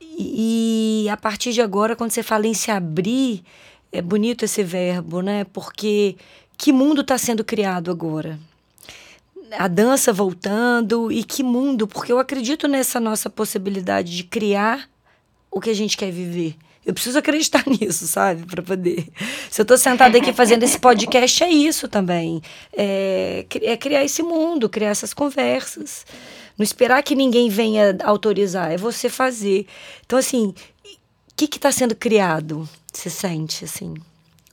E, 0.00 1.04
e 1.04 1.08
a 1.08 1.16
partir 1.16 1.52
de 1.52 1.60
agora, 1.60 1.96
quando 1.96 2.10
você 2.10 2.22
fala 2.22 2.46
em 2.46 2.54
se 2.54 2.70
abrir, 2.70 3.42
é 3.92 4.02
bonito 4.02 4.44
esse 4.44 4.62
verbo, 4.62 5.20
né? 5.20 5.44
Porque 5.44 6.16
que 6.56 6.72
mundo 6.72 7.00
está 7.00 7.16
sendo 7.18 7.44
criado 7.44 7.90
agora? 7.90 8.38
A 9.52 9.68
dança 9.68 10.12
voltando 10.12 11.12
e 11.12 11.22
que 11.22 11.42
mundo? 11.42 11.86
Porque 11.86 12.12
eu 12.12 12.18
acredito 12.18 12.66
nessa 12.66 12.98
nossa 12.98 13.30
possibilidade 13.30 14.16
de 14.16 14.24
criar 14.24 14.88
o 15.50 15.60
que 15.60 15.70
a 15.70 15.74
gente 15.74 15.96
quer 15.96 16.10
viver. 16.10 16.56
Eu 16.86 16.94
preciso 16.94 17.18
acreditar 17.18 17.64
nisso, 17.68 18.06
sabe? 18.06 18.46
Para 18.46 18.62
poder. 18.62 19.08
Se 19.50 19.60
eu 19.60 19.64
estou 19.64 19.76
sentada 19.76 20.16
aqui 20.16 20.32
fazendo 20.32 20.62
esse 20.62 20.78
podcast, 20.78 21.42
é 21.42 21.50
isso 21.50 21.88
também. 21.88 22.40
É, 22.72 23.44
é 23.62 23.76
criar 23.76 24.04
esse 24.04 24.22
mundo, 24.22 24.68
criar 24.68 24.90
essas 24.90 25.12
conversas. 25.12 26.06
Não 26.56 26.62
esperar 26.62 27.02
que 27.02 27.16
ninguém 27.16 27.50
venha 27.50 27.98
autorizar, 28.04 28.70
é 28.70 28.76
você 28.76 29.10
fazer. 29.10 29.66
Então, 30.06 30.16
assim, 30.18 30.54
o 30.84 31.34
que 31.36 31.44
está 31.56 31.72
sendo 31.72 31.94
criado? 31.96 32.66
Você 32.92 33.10
sente, 33.10 33.64
assim? 33.64 33.94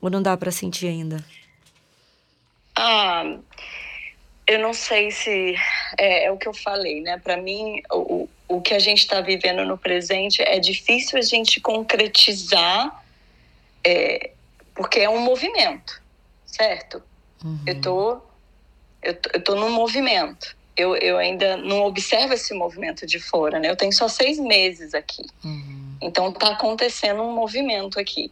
Ou 0.02 0.10
não 0.10 0.22
dá 0.22 0.36
para 0.36 0.52
sentir 0.52 0.88
ainda? 0.88 1.24
Ah, 2.76 3.38
eu 4.48 4.60
não 4.60 4.74
sei 4.74 5.12
se 5.12 5.56
é, 5.98 6.26
é 6.26 6.32
o 6.32 6.38
que 6.38 6.48
eu 6.48 6.54
falei, 6.54 7.00
né? 7.00 7.18
Para 7.24 7.38
mim, 7.38 7.82
o, 7.92 8.28
o 8.54 8.62
que 8.62 8.74
a 8.74 8.80
gente 8.80 9.00
está 9.00 9.20
vivendo 9.20 9.66
no 9.66 9.78
presente 9.78 10.42
é 10.42 10.60
difícil 10.60 11.18
a 11.18 11.22
gente 11.22 11.60
concretizar, 11.60 13.04
é, 13.84 14.32
porque 14.76 15.00
é 15.00 15.10
um 15.10 15.20
movimento, 15.20 16.02
certo? 16.46 17.02
Uhum. 17.44 17.60
Eu 17.66 17.82
tô, 17.82 18.22
eu 19.02 19.16
tô, 19.16 19.30
eu 19.34 19.44
tô 19.44 19.56
num 19.56 19.72
movimento. 19.72 20.56
Eu, 20.76 20.96
eu 20.96 21.18
ainda 21.18 21.58
não 21.58 21.84
observo 21.84 22.34
esse 22.34 22.54
movimento 22.54 23.06
de 23.06 23.20
fora, 23.20 23.60
né? 23.60 23.70
Eu 23.70 23.76
tenho 23.76 23.94
só 23.94 24.08
seis 24.08 24.40
meses 24.40 24.94
aqui. 24.94 25.24
Uhum. 25.44 25.98
Então 26.02 26.32
tá 26.32 26.52
acontecendo 26.52 27.22
um 27.22 27.32
movimento 27.32 28.00
aqui. 28.00 28.32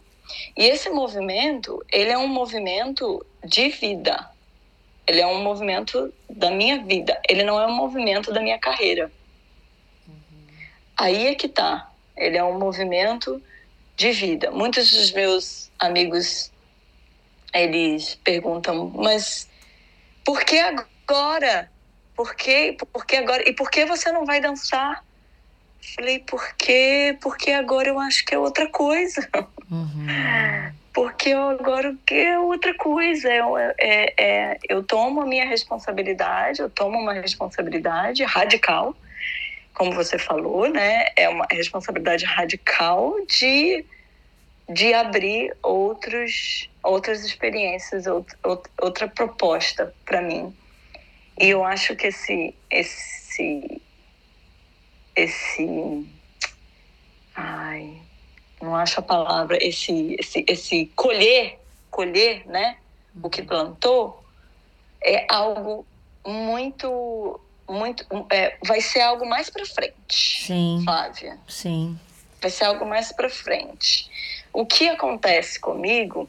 E 0.56 0.64
esse 0.64 0.88
movimento, 0.90 1.84
ele 1.92 2.10
é 2.10 2.18
um 2.18 2.28
movimento 2.28 3.24
de 3.44 3.68
vida. 3.68 4.28
Ele 5.06 5.20
é 5.20 5.26
um 5.26 5.42
movimento 5.42 6.12
da 6.28 6.50
minha 6.50 6.82
vida. 6.82 7.20
Ele 7.28 7.42
não 7.42 7.60
é 7.60 7.66
um 7.66 7.74
movimento 7.74 8.32
da 8.32 8.40
minha 8.40 8.58
carreira. 8.58 9.10
Aí 10.96 11.28
é 11.28 11.34
que 11.34 11.48
tá. 11.48 11.90
Ele 12.16 12.36
é 12.36 12.44
um 12.44 12.58
movimento 12.58 13.42
de 13.96 14.12
vida. 14.12 14.50
Muitos 14.50 14.90
dos 14.90 15.12
meus 15.12 15.70
amigos 15.78 16.50
eles 17.54 18.14
perguntam, 18.24 18.90
mas 18.94 19.48
por 20.24 20.42
que 20.44 20.58
agora? 20.58 21.70
Por 22.14 22.34
que, 22.34 22.76
por 22.92 23.04
que 23.04 23.16
agora? 23.16 23.48
E 23.48 23.52
por 23.52 23.70
que 23.70 23.84
você 23.84 24.10
não 24.10 24.24
vai 24.24 24.40
dançar? 24.40 25.04
Falei, 25.96 26.20
porque, 26.20 27.18
porque 27.20 27.50
agora 27.50 27.88
eu 27.88 27.98
acho 27.98 28.24
que 28.24 28.34
é 28.34 28.38
outra 28.38 28.68
coisa. 28.68 29.28
Uhum. 29.70 30.06
Porque 30.94 31.32
agora 31.32 31.96
que 32.06 32.14
é 32.14 32.38
outra 32.38 32.74
coisa. 32.74 33.26
É, 33.26 33.74
é, 33.78 34.14
é, 34.18 34.58
eu 34.68 34.82
tomo 34.82 35.22
a 35.22 35.26
minha 35.26 35.46
responsabilidade, 35.46 36.60
eu 36.60 36.68
tomo 36.68 36.98
uma 36.98 37.14
responsabilidade 37.14 38.22
radical 38.24 38.94
como 39.74 39.92
você 39.92 40.18
falou, 40.18 40.68
né, 40.68 41.06
é 41.16 41.28
uma 41.28 41.46
responsabilidade 41.50 42.24
radical 42.24 43.14
de, 43.26 43.84
de 44.68 44.92
abrir 44.92 45.56
outros, 45.62 46.68
outras 46.82 47.24
experiências, 47.24 48.06
outra, 48.06 48.38
outra 48.80 49.08
proposta 49.08 49.94
para 50.04 50.20
mim. 50.20 50.54
E 51.40 51.48
eu 51.48 51.64
acho 51.64 51.96
que 51.96 52.08
esse, 52.08 52.54
esse, 52.70 53.82
esse, 55.16 56.06
ai, 57.34 57.96
não 58.60 58.76
acho 58.76 59.00
a 59.00 59.02
palavra, 59.02 59.58
esse, 59.60 60.16
esse, 60.18 60.44
esse 60.46 60.86
colher, 60.94 61.58
colher, 61.90 62.46
né, 62.46 62.76
o 63.22 63.30
que 63.30 63.42
plantou, 63.42 64.22
é 65.02 65.26
algo 65.28 65.86
muito 66.24 67.40
muito. 67.68 68.04
É, 68.30 68.56
vai 68.64 68.80
ser 68.80 69.00
algo 69.00 69.26
mais 69.26 69.50
para 69.50 69.64
frente. 69.64 70.46
Sim. 70.46 70.80
Flávia. 70.84 71.38
Sim. 71.48 71.98
Vai 72.40 72.50
ser 72.50 72.64
algo 72.64 72.84
mais 72.84 73.12
para 73.12 73.30
frente. 73.30 74.10
O 74.52 74.66
que 74.66 74.88
acontece 74.88 75.58
comigo 75.58 76.28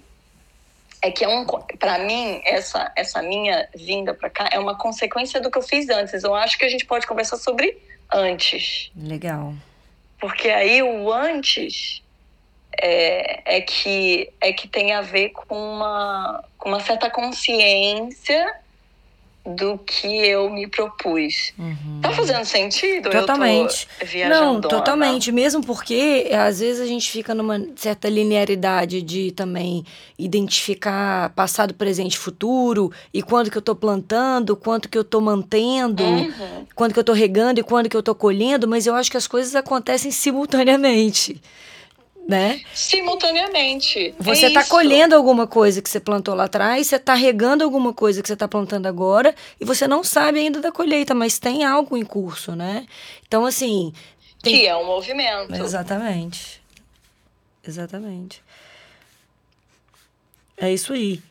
é 1.02 1.12
que 1.12 1.26
é 1.26 1.28
um 1.28 1.46
para 1.78 2.00
mim 2.00 2.42
essa 2.46 2.92
essa 2.96 3.22
minha 3.22 3.68
vinda 3.76 4.14
para 4.14 4.30
cá 4.30 4.50
é 4.52 4.58
uma 4.58 4.78
consequência 4.78 5.42
do 5.42 5.52
que 5.52 5.58
eu 5.58 5.62
fiz 5.62 5.90
antes. 5.90 6.24
Eu 6.24 6.34
acho 6.34 6.58
que 6.58 6.64
a 6.64 6.70
gente 6.70 6.86
pode 6.86 7.06
conversar 7.06 7.38
sobre 7.38 7.78
antes. 8.12 8.90
Legal. 8.96 9.54
Porque 10.20 10.50
aí 10.50 10.82
o 10.82 11.12
antes 11.12 12.02
é, 12.80 13.58
é 13.58 13.62
que 13.62 14.32
é 14.40 14.54
que 14.54 14.68
tem 14.68 14.94
a 14.94 15.02
ver 15.02 15.30
com 15.30 15.56
uma 15.56 16.44
com 16.58 16.70
uma 16.70 16.80
certa 16.80 17.10
consciência 17.10 18.63
do 19.46 19.78
que 19.78 20.08
eu 20.08 20.50
me 20.50 20.68
propus. 20.68 21.52
Uhum. 21.60 22.00
Tá 22.02 22.12
fazendo 22.12 22.46
sentido? 22.46 23.10
Totalmente. 23.10 23.88
Não, 24.30 24.62
totalmente. 24.62 25.32
Mesmo 25.34 25.62
porque 25.62 26.30
às 26.32 26.62
vezes 26.62 26.82
a 26.82 26.86
gente 26.86 27.12
fica 27.12 27.36
numa 27.36 27.62
certa 27.76 28.08
linearidade 28.08 29.02
de 29.02 29.32
também 29.32 29.86
identificar 30.18 31.30
passado, 31.32 31.74
presente, 31.74 32.18
futuro 32.18 32.92
e 33.14 33.22
quando 33.22 33.52
que 33.52 33.58
eu 33.58 33.62
tô 33.62 33.76
plantando, 33.76 34.56
quanto 34.56 34.88
que 34.88 34.98
eu 34.98 35.04
tô 35.04 35.20
mantendo, 35.20 36.04
uhum. 36.04 36.66
quando 36.74 36.94
que 36.94 37.00
eu 37.00 37.04
tô 37.04 37.14
regando 37.14 37.60
e 37.60 37.64
quando 37.64 37.90
que 37.90 37.98
eu 37.98 38.04
tô 38.04 38.16
colhendo, 38.16 38.66
mas 38.66 38.88
eu 38.88 38.96
acho 38.96 39.12
que 39.12 39.18
as 39.18 39.28
coisas 39.28 39.56
acontecem 39.56 40.10
simultaneamente 40.12 41.42
né? 42.28 42.62
Simultaneamente. 42.74 44.14
Você 44.20 44.48
está 44.48 44.62
é 44.62 44.66
colhendo 44.66 45.16
alguma 45.16 45.46
coisa 45.46 45.82
que 45.82 45.90
você 45.90 46.00
plantou 46.00 46.34
lá 46.34 46.46
atrás, 46.46 46.88
você 46.88 46.96
está 46.96 47.14
regando 47.14 47.64
alguma 47.64 47.94
coisa 47.94 48.22
que 48.22 48.28
você 48.28 48.34
está 48.34 48.48
plantando 48.48 48.86
agora, 48.88 49.36
e 49.60 49.66
você 49.66 49.88
não 49.88 50.04
sabe 50.04 50.40
ainda 50.40 50.62
da 50.62 50.72
colheita, 50.72 51.14
mas 51.14 51.38
tem 51.38 51.64
algo 51.64 51.98
em 51.98 52.06
curso, 52.06 52.56
né? 52.56 52.86
Então, 53.28 53.46
assim. 53.46 53.94
Tem... 54.42 54.54
Que 54.56 54.68
é 54.68 54.76
um 54.76 54.86
movimento. 54.86 55.54
Exatamente. 55.56 56.62
Exatamente. 57.66 58.42
É 60.58 60.72
isso 60.72 60.94
aí. 60.94 61.22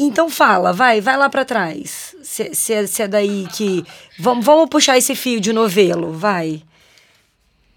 então 0.00 0.28
fala, 0.28 0.72
vai, 0.72 1.00
vai 1.00 1.16
lá 1.16 1.28
para 1.28 1.44
trás. 1.44 2.14
Se, 2.22 2.54
se, 2.54 2.72
é, 2.72 2.86
se, 2.86 3.02
é 3.02 3.08
daí 3.08 3.46
que. 3.54 3.84
Vamos, 4.18 4.44
vamos 4.44 4.68
puxar 4.68 4.98
esse 4.98 5.14
fio 5.14 5.40
de 5.40 5.52
novelo, 5.52 6.12
vai. 6.12 6.62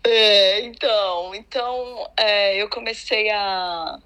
É, 0.06 0.60
então, 0.62 1.34
então 1.34 2.10
é, 2.18 2.62
eu 2.62 2.70
comecei 2.70 3.30
a, 3.30 4.00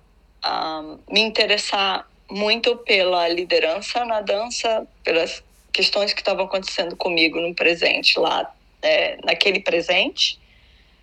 a 0.44 0.84
me 1.10 1.22
interessar 1.22 2.08
muito 2.30 2.76
pela 2.78 3.28
liderança 3.28 4.06
na 4.06 4.22
dança, 4.22 4.88
pelas 5.04 5.44
questões 5.74 6.14
que 6.14 6.22
estavam 6.22 6.46
acontecendo 6.46 6.96
comigo 6.96 7.40
no 7.40 7.54
presente, 7.56 8.20
lá, 8.20 8.54
é, 8.82 9.18
naquele 9.24 9.60
presente, 9.60 10.40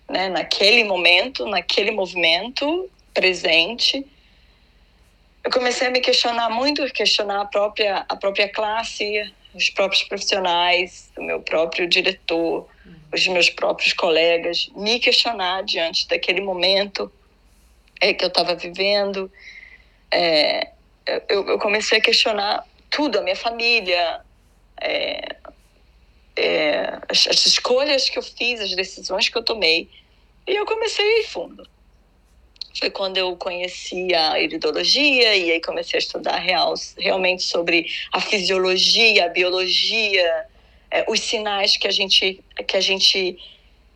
né, 0.09 0.29
naquele 0.29 0.85
momento, 0.85 1.47
naquele 1.47 1.91
movimento 1.91 2.89
presente. 3.13 4.07
Eu 5.43 5.51
comecei 5.51 5.89
a 5.89 5.91
me 5.91 6.01
questionar 6.01 6.51
muito, 6.51 6.85
questionar 6.93 7.41
a 7.41 7.45
própria, 7.47 8.05
a 8.09 8.17
própria 8.17 8.49
classe, 8.49 9.33
os 9.55 9.71
próprios 9.71 10.03
profissionais, 10.05 11.11
o 11.17 11.23
meu 11.23 11.41
próprio 11.41 11.87
diretor, 11.87 12.69
os 13.13 13.27
meus 13.29 13.49
próprios 13.49 13.93
colegas, 13.93 14.69
me 14.75 14.99
questionar 14.99 15.63
diante 15.63 16.09
daquele 16.09 16.41
momento 16.41 17.11
é, 18.01 18.13
que 18.13 18.25
eu 18.25 18.29
estava 18.29 18.55
vivendo. 18.55 19.31
É, 20.11 20.71
eu, 21.29 21.47
eu, 21.49 21.59
comecei 21.59 21.99
a 21.99 22.01
questionar 22.01 22.67
tudo, 22.91 23.19
a 23.19 23.23
minha 23.23 23.37
família, 23.37 24.21
é, 24.81 25.37
é, 26.37 26.99
as, 27.09 27.27
as 27.29 27.47
escolhas 27.47 28.11
que 28.11 28.19
eu 28.19 28.23
fiz, 28.23 28.61
as 28.61 28.75
decisões 28.75 29.29
que 29.29 29.39
eu 29.39 29.43
tomei. 29.43 29.89
E 30.47 30.55
eu 30.55 30.67
comecei 30.67 31.05
a 31.05 31.21
ir 31.21 31.25
fundo 31.25 31.74
foi 32.79 32.91
quando 32.91 33.17
eu 33.17 33.37
conheci 33.37 34.15
a 34.15 34.41
iridologia 34.41 35.37
e 35.37 35.53
aí 35.53 35.61
comecei 35.61 35.99
a 35.99 36.03
estudar 36.03 36.39
real, 36.39 36.75
realmente 36.99 37.43
sobre 37.43 37.87
a 38.13 38.21
fisiologia, 38.21 39.27
a 39.27 39.29
biologia, 39.29 40.47
é, 40.91 41.05
os 41.09 41.21
sinais 41.21 41.77
que 41.77 41.87
a 41.87 41.91
gente 41.91 42.43
que 42.67 42.77
a 42.77 42.81
gente 42.81 43.39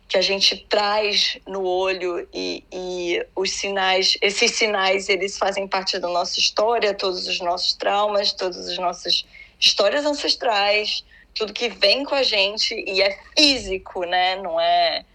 que 0.07 0.17
a 0.17 0.21
gente 0.21 0.57
traz 0.67 1.37
no 1.47 1.63
olho 1.63 2.27
e, 2.33 2.63
e 2.73 3.23
os 3.35 3.51
sinais, 3.51 4.17
esses 4.23 4.51
sinais, 4.55 5.07
eles 5.07 5.37
fazem 5.37 5.67
parte 5.67 5.99
da 5.99 6.07
nossa 6.07 6.39
história, 6.39 6.95
todos 6.95 7.27
os 7.27 7.39
nossos 7.39 7.73
traumas, 7.73 8.33
todas 8.33 8.67
as 8.67 8.77
nossas 8.79 9.23
histórias 9.59 10.03
ancestrais, 10.05 11.05
tudo 11.35 11.53
que 11.53 11.69
vem 11.69 12.03
com 12.03 12.15
a 12.15 12.23
gente 12.23 12.73
e 12.73 13.03
é 13.03 13.19
físico, 13.37 14.03
né? 14.03 14.35
Não 14.37 14.59
é 14.59 15.05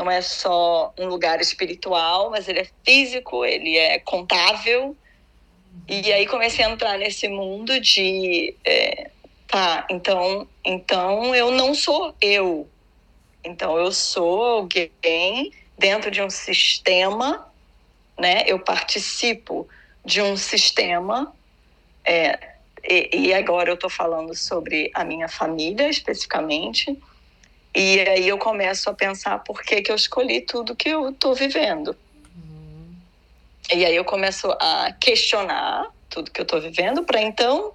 não 0.00 0.10
é 0.10 0.22
só 0.22 0.94
um 0.98 1.06
lugar 1.08 1.42
espiritual, 1.42 2.30
mas 2.30 2.48
ele 2.48 2.60
é 2.60 2.66
físico, 2.82 3.44
ele 3.44 3.76
é 3.76 3.98
contável. 3.98 4.96
E 5.86 6.10
aí 6.10 6.26
comecei 6.26 6.64
a 6.64 6.70
entrar 6.70 6.98
nesse 6.98 7.28
mundo 7.28 7.78
de 7.78 8.56
é, 8.64 9.10
tá, 9.46 9.86
então, 9.90 10.48
então 10.64 11.34
eu 11.34 11.50
não 11.50 11.74
sou 11.74 12.14
eu. 12.18 12.66
Então 13.44 13.76
eu 13.76 13.92
sou 13.92 14.42
alguém 14.42 15.52
dentro 15.76 16.10
de 16.10 16.22
um 16.22 16.30
sistema, 16.30 17.46
né? 18.18 18.44
Eu 18.46 18.58
participo 18.58 19.68
de 20.02 20.22
um 20.22 20.34
sistema. 20.34 21.30
É, 22.06 22.54
e, 22.82 23.26
e 23.26 23.34
agora 23.34 23.68
eu 23.68 23.74
estou 23.74 23.90
falando 23.90 24.34
sobre 24.34 24.90
a 24.94 25.04
minha 25.04 25.28
família 25.28 25.90
especificamente 25.90 26.98
e 27.74 28.00
aí 28.00 28.28
eu 28.28 28.38
começo 28.38 28.90
a 28.90 28.94
pensar 28.94 29.38
por 29.40 29.62
que, 29.62 29.80
que 29.80 29.92
eu 29.92 29.96
escolhi 29.96 30.40
tudo 30.40 30.74
que 30.74 30.88
eu 30.88 31.10
estou 31.10 31.34
vivendo. 31.34 31.96
Uhum. 32.34 32.94
E 33.72 33.84
aí 33.84 33.94
eu 33.94 34.04
começo 34.04 34.50
a 34.60 34.92
questionar 35.00 35.88
tudo 36.08 36.30
que 36.30 36.40
eu 36.40 36.44
estou 36.44 36.60
vivendo 36.60 37.04
para 37.04 37.22
então 37.22 37.72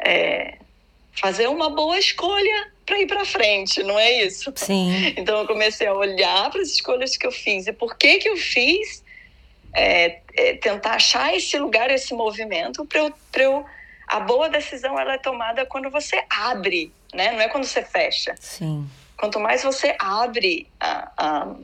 é, 0.00 0.58
fazer 1.12 1.48
uma 1.48 1.70
boa 1.70 1.98
escolha 1.98 2.72
para 2.84 2.98
ir 3.00 3.06
para 3.06 3.24
frente, 3.24 3.82
não 3.84 3.98
é 3.98 4.24
isso? 4.24 4.52
Sim. 4.56 5.14
Então 5.16 5.38
eu 5.38 5.46
comecei 5.46 5.86
a 5.86 5.94
olhar 5.94 6.50
para 6.50 6.60
as 6.60 6.70
escolhas 6.70 7.16
que 7.16 7.26
eu 7.26 7.32
fiz 7.32 7.66
e 7.66 7.72
por 7.72 7.96
que 7.96 8.18
que 8.18 8.28
eu 8.28 8.36
fiz, 8.36 9.04
é, 9.72 10.20
é, 10.34 10.54
tentar 10.54 10.94
achar 10.94 11.34
esse 11.36 11.56
lugar, 11.56 11.90
esse 11.90 12.12
movimento 12.14 12.84
para 12.84 12.98
eu, 13.00 13.14
eu 13.36 13.64
a 14.08 14.20
boa 14.20 14.48
decisão 14.48 14.98
ela 14.98 15.14
é 15.14 15.18
tomada 15.18 15.66
quando 15.66 15.90
você 15.90 16.24
abre 16.30 16.90
né? 17.14 17.32
Não 17.32 17.40
é 17.40 17.48
quando 17.48 17.64
você 17.64 17.82
fecha. 17.82 18.34
Sim. 18.38 18.88
Quanto 19.16 19.40
mais 19.40 19.62
você 19.62 19.96
abre 19.98 20.68
a, 20.78 21.12
a, 21.16 21.54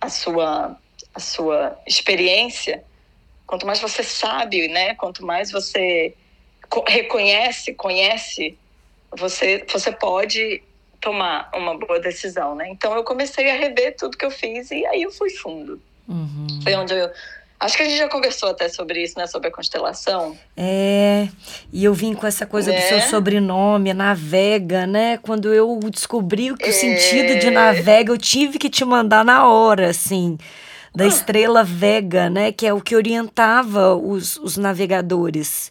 a, 0.00 0.08
sua, 0.08 0.76
a 1.14 1.20
sua 1.20 1.78
experiência, 1.86 2.84
quanto 3.46 3.66
mais 3.66 3.80
você 3.80 4.02
sabe, 4.02 4.68
né? 4.68 4.94
Quanto 4.94 5.24
mais 5.24 5.50
você 5.50 6.14
reconhece, 6.88 7.74
conhece, 7.74 8.56
você, 9.10 9.64
você 9.70 9.92
pode 9.92 10.62
tomar 11.00 11.50
uma 11.52 11.76
boa 11.76 11.98
decisão, 11.98 12.54
né? 12.54 12.68
Então 12.68 12.94
eu 12.94 13.02
comecei 13.02 13.50
a 13.50 13.56
rever 13.56 13.96
tudo 13.96 14.16
que 14.16 14.24
eu 14.24 14.30
fiz 14.30 14.70
e 14.70 14.86
aí 14.86 15.02
eu 15.02 15.10
fui 15.10 15.30
fundo. 15.30 15.82
Uhum. 16.08 16.60
Foi 16.62 16.74
onde 16.76 16.94
eu 16.94 17.10
Acho 17.62 17.76
que 17.76 17.84
a 17.84 17.86
gente 17.86 17.96
já 17.96 18.08
conversou 18.08 18.48
até 18.48 18.68
sobre 18.68 19.04
isso, 19.04 19.16
né? 19.16 19.28
Sobre 19.28 19.46
a 19.46 19.50
constelação. 19.52 20.36
É, 20.56 21.28
e 21.72 21.84
eu 21.84 21.94
vim 21.94 22.12
com 22.12 22.26
essa 22.26 22.44
coisa 22.44 22.72
do 22.72 22.80
seu 22.80 22.96
né? 22.96 23.06
sobrenome, 23.06 23.94
Navega, 23.94 24.84
né? 24.84 25.16
Quando 25.18 25.54
eu 25.54 25.78
descobri 25.88 26.52
que 26.56 26.64
é... 26.64 26.70
o 26.70 26.72
sentido 26.72 27.38
de 27.38 27.50
Navega, 27.50 28.10
eu 28.10 28.18
tive 28.18 28.58
que 28.58 28.68
te 28.68 28.84
mandar 28.84 29.24
na 29.24 29.46
hora, 29.46 29.90
assim. 29.90 30.36
Da 30.92 31.04
ah. 31.04 31.06
estrela 31.06 31.62
Vega, 31.62 32.28
né? 32.28 32.50
Que 32.50 32.66
é 32.66 32.74
o 32.74 32.80
que 32.80 32.96
orientava 32.96 33.94
os, 33.94 34.36
os 34.38 34.56
navegadores. 34.56 35.70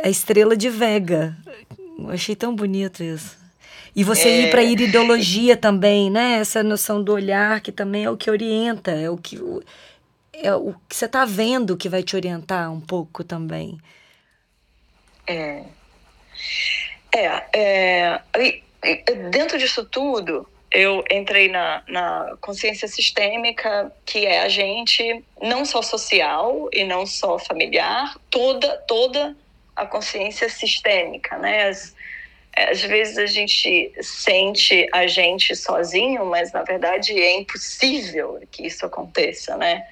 A 0.00 0.08
estrela 0.08 0.56
de 0.56 0.70
Vega. 0.70 1.36
Eu 1.98 2.10
achei 2.10 2.36
tão 2.36 2.54
bonito 2.54 3.02
isso. 3.02 3.36
E 3.96 4.04
você 4.04 4.28
é... 4.28 4.40
ir 4.42 4.50
para 4.52 4.62
iridologia 4.62 5.56
também, 5.56 6.12
né? 6.12 6.38
Essa 6.38 6.62
noção 6.62 7.02
do 7.02 7.12
olhar 7.12 7.60
que 7.60 7.72
também 7.72 8.04
é 8.04 8.10
o 8.10 8.16
que 8.16 8.30
orienta, 8.30 8.92
é 8.92 9.10
o 9.10 9.16
que 9.16 9.36
é 10.42 10.54
o 10.54 10.74
que 10.88 10.94
você 10.94 11.06
está 11.06 11.24
vendo 11.24 11.76
que 11.76 11.88
vai 11.88 12.02
te 12.02 12.16
orientar 12.16 12.72
um 12.72 12.80
pouco 12.80 13.24
também. 13.24 13.78
É. 15.26 15.62
É, 17.14 17.44
é 17.54 18.20
dentro 19.30 19.58
disso 19.58 19.84
tudo, 19.84 20.46
eu 20.70 21.02
entrei 21.10 21.48
na, 21.48 21.82
na 21.88 22.36
consciência 22.40 22.86
sistêmica, 22.86 23.90
que 24.04 24.26
é 24.26 24.40
a 24.40 24.48
gente, 24.48 25.24
não 25.40 25.64
só 25.64 25.80
social 25.80 26.68
e 26.72 26.84
não 26.84 27.06
só 27.06 27.38
familiar, 27.38 28.16
toda, 28.30 28.76
toda 28.86 29.34
a 29.74 29.86
consciência 29.86 30.48
sistêmica, 30.48 31.38
né? 31.38 31.68
As, 31.68 31.94
às 32.54 32.82
vezes 32.82 33.16
a 33.16 33.26
gente 33.26 33.92
sente 34.02 34.88
a 34.92 35.06
gente 35.06 35.54
sozinho, 35.54 36.26
mas 36.26 36.52
na 36.52 36.62
verdade 36.62 37.18
é 37.18 37.36
impossível 37.36 38.40
que 38.50 38.66
isso 38.66 38.84
aconteça, 38.84 39.56
né? 39.56 39.86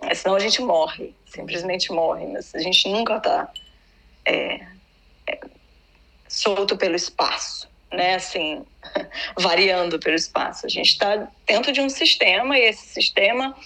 É, 0.00 0.14
senão 0.14 0.36
a 0.36 0.40
gente 0.40 0.60
morre, 0.62 1.14
simplesmente 1.26 1.92
morre. 1.92 2.26
Mas 2.26 2.54
a 2.54 2.58
gente 2.58 2.88
nunca 2.88 3.16
está 3.16 3.50
é, 4.24 4.60
é, 5.26 5.40
solto 6.28 6.76
pelo 6.76 6.94
espaço, 6.94 7.68
né? 7.90 8.14
Assim, 8.14 8.64
variando 9.36 9.98
pelo 9.98 10.16
espaço. 10.16 10.66
A 10.66 10.68
gente 10.68 10.90
está 10.90 11.28
dentro 11.46 11.72
de 11.72 11.80
um 11.80 11.88
sistema 11.88 12.58
e 12.58 12.62
esse 12.62 12.86
sistema 12.86 13.56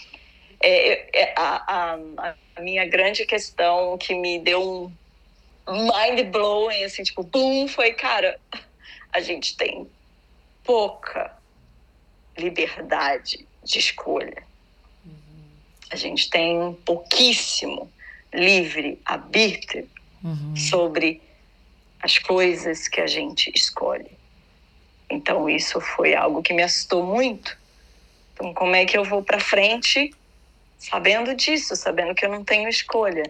é, 0.61 1.21
é 1.23 1.35
a, 1.37 1.65
a, 1.67 2.35
a, 2.57 2.61
minha 2.61 2.87
grande 2.87 3.27
questão 3.27 3.99
que 3.99 4.15
me 4.15 4.39
deu 4.39 4.91
um 5.67 5.83
mind 5.85 6.27
blowing, 6.31 6.85
assim, 6.85 7.03
tipo, 7.03 7.23
boom, 7.23 7.69
foi, 7.69 7.93
cara, 7.93 8.39
a 9.13 9.21
gente 9.21 9.57
tem 9.57 9.89
pouca 10.65 11.37
liberdade 12.37 13.47
de 13.63 13.79
escolha 13.79 14.52
a 15.93 15.97
gente 15.97 16.31
tem 16.31 16.73
pouquíssimo 16.87 17.91
livre 18.33 18.99
arbítrio 19.05 19.87
uhum. 20.25 20.57
sobre 20.57 21.21
as 22.01 22.19
coisas 22.19 22.89
que 22.89 23.01
a 23.01 23.07
gente 23.07 23.53
escolhe. 23.55 24.11
Então 25.11 25.49
isso 25.51 25.79
foi 25.81 26.15
algo 26.15 26.43
que 26.43 26.55
me 26.55 26.63
assustou 26.63 27.05
muito. 27.05 27.57
Então 28.33 28.55
como 28.55 28.75
é 28.75 28.87
que 28.87 28.97
eu 28.97 29.05
vou 29.05 29.23
para 29.23 29.39
frente 29.39 30.15
sabendo 30.79 31.35
disso, 31.35 31.77
sabendo 31.77 32.15
que 32.15 32.25
eu 32.25 32.31
não 32.31 32.43
tenho 32.43 32.71
escolha? 32.71 33.25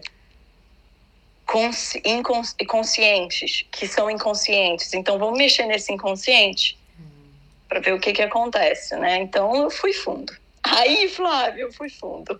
Consci 1.45 2.01
incons 2.05 2.55
inconscientes, 2.59 3.65
que 3.69 3.85
são 3.85 4.09
inconscientes. 4.09 4.93
Então 4.93 5.19
vamos 5.19 5.37
mexer 5.37 5.65
nesse 5.65 5.91
inconsciente 5.91 6.79
uhum. 6.97 7.29
para 7.67 7.81
ver 7.81 7.93
o 7.93 7.99
que 7.99 8.13
que 8.13 8.21
acontece, 8.21 8.95
né? 8.95 9.17
Então 9.17 9.53
eu 9.53 9.69
fui 9.69 9.91
fundo. 9.91 10.33
Aí, 10.63 11.09
Flávio, 11.09 11.67
eu 11.67 11.73
fui 11.73 11.89
fundo. 11.89 12.39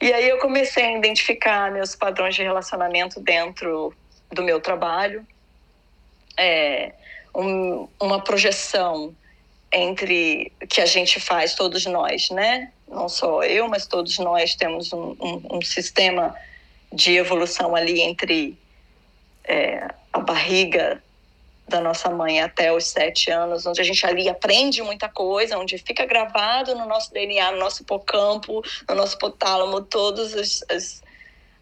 E 0.00 0.12
aí 0.12 0.28
eu 0.28 0.38
comecei 0.38 0.84
a 0.84 0.98
identificar 0.98 1.72
meus 1.72 1.94
padrões 1.94 2.34
de 2.34 2.42
relacionamento 2.42 3.18
dentro 3.20 3.94
do 4.30 4.42
meu 4.42 4.60
trabalho. 4.60 5.26
É, 6.36 6.92
um, 7.34 7.88
uma 8.00 8.22
projeção 8.22 9.14
entre 9.72 10.52
que 10.68 10.80
a 10.80 10.86
gente 10.86 11.18
faz, 11.18 11.54
todos 11.54 11.86
nós, 11.86 12.30
né? 12.30 12.72
Não 12.86 13.08
só 13.08 13.42
eu, 13.42 13.68
mas 13.68 13.86
todos 13.86 14.18
nós 14.18 14.54
temos 14.54 14.92
um, 14.92 15.16
um, 15.20 15.56
um 15.56 15.62
sistema 15.62 16.34
de 16.92 17.16
evolução 17.16 17.74
ali 17.74 18.00
entre 18.00 18.56
é, 19.44 19.88
a 20.12 20.20
barriga 20.20 21.02
da 21.68 21.80
nossa 21.80 22.08
mãe 22.10 22.40
até 22.40 22.72
os 22.72 22.86
sete 22.86 23.30
anos, 23.30 23.66
onde 23.66 23.80
a 23.80 23.84
gente 23.84 24.06
ali 24.06 24.28
aprende 24.28 24.82
muita 24.82 25.08
coisa, 25.08 25.58
onde 25.58 25.78
fica 25.78 26.06
gravado 26.06 26.74
no 26.74 26.86
nosso 26.86 27.12
DNA, 27.12 27.52
no 27.52 27.58
nosso 27.58 27.82
hipocampo, 27.82 28.62
no 28.88 28.94
nosso 28.94 29.16
hipotálamo, 29.16 29.82
todas 29.82 30.34
as, 30.34 30.64
as, 30.70 31.02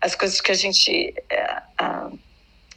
as 0.00 0.14
coisas 0.14 0.40
que 0.40 0.50
a 0.50 0.54
gente 0.54 1.14
é, 1.30 1.62
a, 1.78 2.10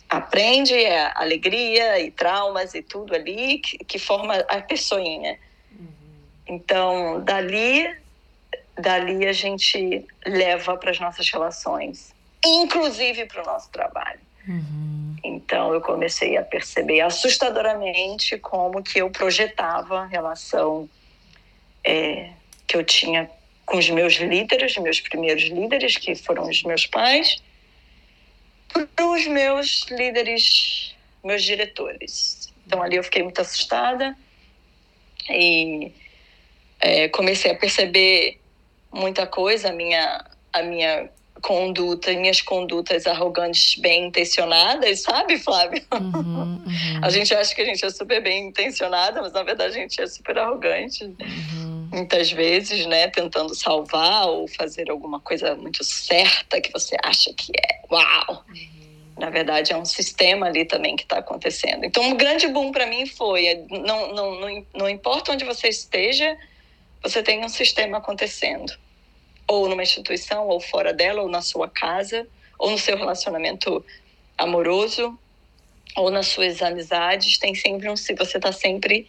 aprende, 0.09 0.73
é, 0.73 1.11
alegria 1.15 1.99
e 1.99 2.11
traumas 2.11 2.73
e 2.73 2.81
tudo 2.81 3.13
ali, 3.13 3.59
que, 3.59 3.77
que 3.79 3.99
forma 3.99 4.35
a 4.35 4.61
pessoinha. 4.61 5.37
Uhum. 5.77 5.87
Então, 6.47 7.21
dali, 7.25 7.93
dali 8.77 9.25
a 9.27 9.33
gente 9.33 10.05
leva 10.25 10.77
para 10.77 10.91
as 10.91 10.99
nossas 10.99 11.29
relações, 11.29 12.15
inclusive 12.45 13.25
para 13.25 13.43
o 13.43 13.45
nosso 13.45 13.69
trabalho. 13.69 14.21
Uhum. 14.47 14.86
Então 15.57 15.73
eu 15.73 15.81
comecei 15.81 16.37
a 16.37 16.43
perceber 16.43 17.01
assustadoramente 17.01 18.37
como 18.37 18.83
que 18.83 19.01
eu 19.01 19.09
projetava 19.09 20.01
a 20.01 20.05
relação 20.05 20.87
é, 21.83 22.29
que 22.67 22.77
eu 22.77 22.83
tinha 22.83 23.27
com 23.65 23.79
os 23.79 23.89
meus 23.89 24.17
líderes, 24.17 24.77
meus 24.77 25.01
primeiros 25.01 25.45
líderes, 25.45 25.97
que 25.97 26.13
foram 26.13 26.47
os 26.47 26.61
meus 26.61 26.85
pais, 26.85 27.41
para 28.71 29.07
os 29.07 29.25
meus 29.25 29.87
líderes, 29.89 30.95
meus 31.23 31.43
diretores. 31.43 32.53
Então 32.67 32.83
ali 32.83 32.97
eu 32.97 33.03
fiquei 33.03 33.23
muito 33.23 33.41
assustada 33.41 34.15
e 35.27 35.91
é, 36.79 37.09
comecei 37.09 37.49
a 37.49 37.55
perceber 37.55 38.39
muita 38.91 39.25
coisa, 39.25 39.69
a 39.69 39.73
minha, 39.73 40.23
a 40.53 40.61
minha 40.61 41.09
conduta, 41.41 42.11
minhas 42.13 42.41
condutas 42.41 43.05
arrogantes 43.05 43.75
bem 43.79 44.07
intencionadas, 44.07 45.01
sabe, 45.01 45.37
Flávio? 45.37 45.81
Uhum, 45.93 46.61
uhum. 46.65 47.01
A 47.01 47.09
gente 47.09 47.33
acha 47.33 47.53
que 47.53 47.61
a 47.61 47.65
gente 47.65 47.83
é 47.85 47.89
super 47.89 48.21
bem 48.21 48.47
intencionada, 48.47 49.21
mas 49.21 49.31
na 49.33 49.43
verdade 49.43 49.77
a 49.77 49.79
gente 49.79 50.01
é 50.01 50.07
super 50.07 50.37
arrogante. 50.37 51.03
Uhum. 51.03 51.89
Muitas 51.91 52.31
vezes, 52.31 52.85
né, 52.85 53.07
tentando 53.07 53.55
salvar 53.55 54.27
ou 54.27 54.47
fazer 54.47 54.89
alguma 54.89 55.19
coisa 55.19 55.55
muito 55.55 55.83
certa 55.83 56.59
que 56.59 56.71
você 56.71 56.95
acha 57.03 57.33
que 57.33 57.51
é. 57.51 57.81
Uau! 57.91 58.43
Uhum. 58.49 58.77
Na 59.17 59.31
verdade, 59.31 59.73
é 59.73 59.77
um 59.77 59.85
sistema 59.85 60.45
ali 60.45 60.63
também 60.63 60.95
que 60.95 61.03
está 61.03 61.17
acontecendo. 61.17 61.83
Então, 61.83 62.03
um 62.03 62.15
grande 62.15 62.47
boom 62.47 62.71
para 62.71 62.85
mim 62.85 63.07
foi: 63.07 63.47
é, 63.47 63.65
não, 63.69 64.13
não, 64.13 64.39
não, 64.39 64.65
não 64.75 64.89
importa 64.89 65.31
onde 65.31 65.43
você 65.43 65.69
esteja, 65.69 66.37
você 67.01 67.23
tem 67.23 67.43
um 67.43 67.49
sistema 67.49 67.97
acontecendo 67.97 68.73
ou 69.47 69.69
numa 69.69 69.83
instituição, 69.83 70.47
ou 70.47 70.59
fora 70.59 70.93
dela, 70.93 71.21
ou 71.21 71.29
na 71.29 71.41
sua 71.41 71.69
casa, 71.69 72.27
ou 72.59 72.69
no 72.71 72.77
seu 72.77 72.97
relacionamento 72.97 73.83
amoroso, 74.37 75.17
ou 75.95 76.11
nas 76.11 76.27
suas 76.27 76.61
amizades, 76.61 77.37
tem 77.37 77.55
sempre 77.55 77.89
um 77.89 77.95
se 77.95 78.13
você 78.13 78.37
está 78.37 78.51
sempre 78.51 79.07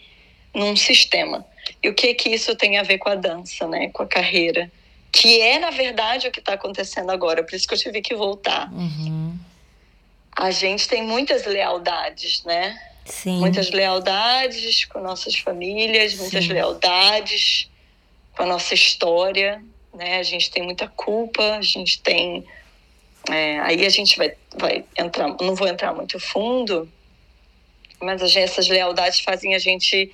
num 0.54 0.76
sistema. 0.76 1.44
E 1.82 1.88
o 1.88 1.94
que 1.94 2.14
que 2.14 2.30
isso 2.30 2.54
tem 2.56 2.78
a 2.78 2.82
ver 2.82 2.98
com 2.98 3.08
a 3.08 3.14
dança, 3.14 3.66
né? 3.66 3.90
Com 3.92 4.04
a 4.04 4.06
carreira, 4.06 4.70
que 5.12 5.40
é 5.40 5.58
na 5.58 5.70
verdade 5.70 6.28
o 6.28 6.30
que 6.30 6.38
está 6.38 6.54
acontecendo 6.54 7.10
agora. 7.10 7.42
Por 7.42 7.54
isso 7.54 7.66
que 7.66 7.74
eu 7.74 7.78
tive 7.78 8.00
que 8.00 8.14
voltar. 8.14 8.72
Uhum. 8.72 9.36
A 10.32 10.50
gente 10.50 10.88
tem 10.88 11.02
muitas 11.02 11.44
lealdades, 11.44 12.44
né? 12.44 12.80
Sim. 13.04 13.38
Muitas 13.38 13.70
lealdades 13.70 14.84
com 14.84 15.00
nossas 15.00 15.36
famílias, 15.36 16.14
muitas 16.14 16.44
Sim. 16.44 16.52
lealdades 16.52 17.68
com 18.36 18.44
a 18.44 18.46
nossa 18.46 18.72
história 18.72 19.62
né? 19.94 20.18
A 20.18 20.22
gente 20.22 20.50
tem 20.50 20.62
muita 20.62 20.88
culpa, 20.88 21.56
a 21.56 21.62
gente 21.62 22.00
tem. 22.02 22.44
É, 23.28 23.58
aí 23.60 23.84
a 23.84 23.90
gente 23.90 24.16
vai, 24.16 24.32
vai 24.56 24.84
entrar, 24.96 25.28
não 25.40 25.54
vou 25.54 25.68
entrar 25.68 25.92
muito 25.92 26.18
fundo, 26.18 26.88
mas 28.00 28.20
gente, 28.20 28.38
essas 28.38 28.68
lealdades 28.68 29.20
fazem 29.20 29.54
a 29.54 29.58
gente 29.58 30.10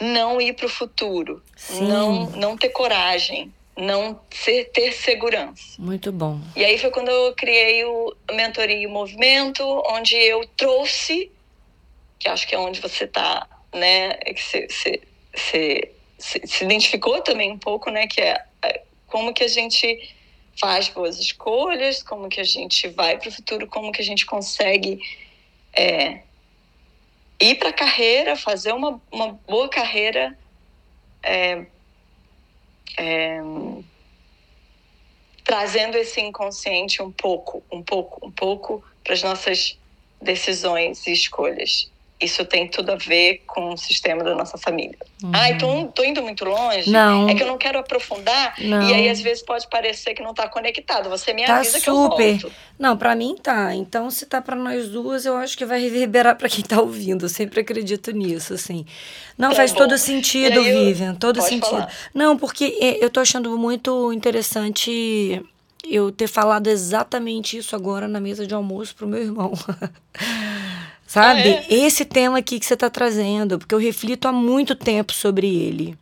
não 0.00 0.40
ir 0.40 0.54
para 0.54 0.66
o 0.66 0.68
futuro, 0.68 1.40
não, 1.80 2.30
não 2.30 2.56
ter 2.56 2.70
coragem, 2.70 3.52
não 3.76 4.20
ser, 4.30 4.70
ter 4.70 4.92
segurança. 4.92 5.80
Muito 5.80 6.10
bom. 6.10 6.40
E 6.56 6.64
aí 6.64 6.76
foi 6.78 6.90
quando 6.90 7.08
eu 7.08 7.34
criei 7.34 7.84
o 7.84 8.14
Mentoria 8.32 8.76
e 8.76 8.86
o 8.86 8.90
Movimento, 8.90 9.62
onde 9.86 10.16
eu 10.16 10.44
trouxe, 10.56 11.30
que 12.18 12.28
acho 12.28 12.48
que 12.48 12.54
é 12.54 12.58
onde 12.58 12.80
você 12.80 13.04
está, 13.04 13.46
né? 13.72 14.14
Que 14.14 14.42
você, 14.42 15.00
você, 15.34 15.92
se 16.18 16.64
identificou 16.64 17.20
também 17.20 17.52
um 17.52 17.58
pouco, 17.58 17.90
né? 17.90 18.06
Que 18.06 18.20
é 18.20 18.44
como 19.12 19.34
que 19.34 19.44
a 19.44 19.48
gente 19.48 20.10
faz 20.58 20.88
boas 20.88 21.20
escolhas, 21.20 22.02
como 22.02 22.30
que 22.30 22.40
a 22.40 22.44
gente 22.44 22.88
vai 22.88 23.18
para 23.18 23.28
o 23.28 23.32
futuro, 23.32 23.66
como 23.66 23.92
que 23.92 24.00
a 24.00 24.04
gente 24.04 24.24
consegue 24.24 24.98
é, 25.70 26.22
ir 27.38 27.56
para 27.56 27.68
a 27.68 27.74
carreira, 27.74 28.36
fazer 28.36 28.72
uma, 28.72 28.98
uma 29.12 29.32
boa 29.46 29.68
carreira 29.68 30.38
é, 31.22 31.66
é, 32.96 33.40
trazendo 35.44 35.98
esse 35.98 36.18
inconsciente 36.18 37.02
um 37.02 37.12
pouco, 37.12 37.62
um 37.70 37.82
pouco, 37.82 38.26
um 38.26 38.30
pouco 38.30 38.82
para 39.04 39.12
as 39.12 39.22
nossas 39.22 39.78
decisões 40.22 41.06
e 41.06 41.12
escolhas 41.12 41.92
isso 42.22 42.44
tem 42.44 42.68
tudo 42.68 42.92
a 42.92 42.96
ver 42.96 43.42
com 43.46 43.74
o 43.74 43.76
sistema 43.76 44.22
da 44.22 44.34
nossa 44.34 44.56
família. 44.56 44.96
Uhum. 45.22 45.30
Ai, 45.32 45.58
tô, 45.58 45.86
tô 45.88 46.04
indo 46.04 46.22
muito 46.22 46.44
longe. 46.44 46.90
Não. 46.90 47.28
É 47.28 47.34
que 47.34 47.42
eu 47.42 47.46
não 47.46 47.58
quero 47.58 47.78
aprofundar. 47.78 48.54
Não. 48.60 48.82
E 48.82 48.94
aí, 48.94 49.08
às 49.08 49.20
vezes, 49.20 49.42
pode 49.42 49.68
parecer 49.68 50.14
que 50.14 50.22
não 50.22 50.32
tá 50.32 50.48
conectado. 50.48 51.08
Você 51.10 51.32
me 51.32 51.44
tá 51.44 51.56
avisa 51.56 51.78
super. 51.78 51.82
que 51.82 51.90
eu 51.90 51.94
volto. 51.94 52.52
Não, 52.78 52.96
para 52.96 53.14
mim 53.14 53.36
tá. 53.40 53.74
Então, 53.74 54.10
se 54.10 54.26
tá 54.26 54.40
para 54.40 54.56
nós 54.56 54.88
duas, 54.88 55.26
eu 55.26 55.36
acho 55.36 55.56
que 55.56 55.64
vai 55.64 55.80
reverberar 55.82 56.36
para 56.36 56.48
quem 56.48 56.64
tá 56.64 56.80
ouvindo. 56.80 57.26
Eu 57.26 57.28
sempre 57.28 57.60
acredito 57.60 58.10
nisso, 58.12 58.54
assim. 58.54 58.86
Não, 59.36 59.50
tá 59.50 59.56
faz 59.56 59.72
bom. 59.72 59.78
todo 59.78 59.98
sentido, 59.98 60.60
aí, 60.60 60.72
Vivian. 60.72 61.14
Todo 61.14 61.40
sentido. 61.40 61.70
Falar. 61.70 61.92
Não, 62.14 62.36
porque 62.36 62.76
é, 62.80 63.04
eu 63.04 63.10
tô 63.10 63.20
achando 63.20 63.56
muito 63.58 64.12
interessante 64.12 65.42
eu 65.84 66.12
ter 66.12 66.28
falado 66.28 66.68
exatamente 66.68 67.56
isso 67.56 67.74
agora 67.74 68.06
na 68.06 68.20
mesa 68.20 68.46
de 68.46 68.54
almoço 68.54 68.94
pro 68.94 69.06
meu 69.06 69.22
irmão. 69.22 69.52
Sabe? 71.12 71.42
Ah, 71.42 71.44
é? 71.44 71.66
Esse 71.68 72.06
tema 72.06 72.38
aqui 72.38 72.58
que 72.58 72.64
você 72.64 72.72
está 72.72 72.88
trazendo, 72.88 73.58
porque 73.58 73.74
eu 73.74 73.78
reflito 73.78 74.26
há 74.26 74.32
muito 74.32 74.74
tempo 74.74 75.12
sobre 75.12 75.46
ele. 75.46 75.94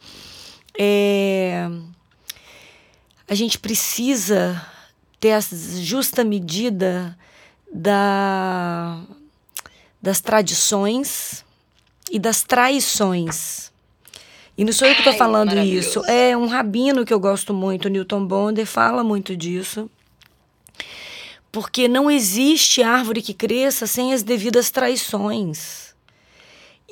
É... 0.79 1.69
A 3.29 3.35
gente 3.35 3.59
precisa 3.59 4.65
ter 5.19 5.33
a 5.33 5.41
justa 5.41 6.23
medida 6.23 7.19
da... 7.75 9.01
das 10.01 10.21
tradições 10.21 11.45
e 12.09 12.17
das 12.17 12.45
traições. 12.45 13.73
E 14.57 14.65
não 14.65 14.73
sou 14.73 14.87
eu 14.87 14.95
que 14.95 15.01
estou 15.01 15.15
falando 15.15 15.59
isso. 15.59 16.05
É 16.07 16.37
um 16.37 16.47
rabino 16.47 17.05
que 17.05 17.13
eu 17.13 17.19
gosto 17.19 17.53
muito, 17.53 17.89
Newton 17.89 18.25
Bonder, 18.25 18.65
fala 18.65 19.03
muito 19.03 19.37
disso 19.37 19.91
porque 21.53 21.89
não 21.89 22.11
existe 22.11 22.83
árvore 22.83 23.23
que 23.23 23.35
cresça 23.35 23.87
sem 23.87 24.13
as 24.13 24.23
devidas 24.23 24.71
traições. 24.71 25.91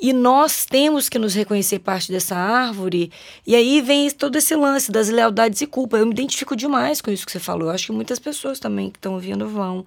E 0.01 0.13
nós 0.13 0.65
temos 0.65 1.09
que 1.09 1.19
nos 1.19 1.33
reconhecer 1.33 1.79
parte 1.79 2.09
dessa 2.11 2.35
árvore. 2.35 3.11
E 3.45 3.53
aí 3.53 3.81
vem 3.81 4.09
todo 4.09 4.37
esse 4.37 4.55
lance 4.55 4.91
das 4.91 5.09
lealdades 5.09 5.59
e 5.59 5.67
culpa. 5.67 5.97
Eu 5.97 6.05
me 6.05 6.13
identifico 6.13 6.55
demais 6.55 7.01
com 7.01 7.11
isso 7.11 7.25
que 7.25 7.31
você 7.31 7.39
falou. 7.39 7.67
Eu 7.67 7.75
acho 7.75 7.87
que 7.87 7.91
muitas 7.91 8.17
pessoas 8.17 8.59
também 8.59 8.89
que 8.89 8.97
estão 8.97 9.13
ouvindo 9.15 9.47
vão. 9.49 9.85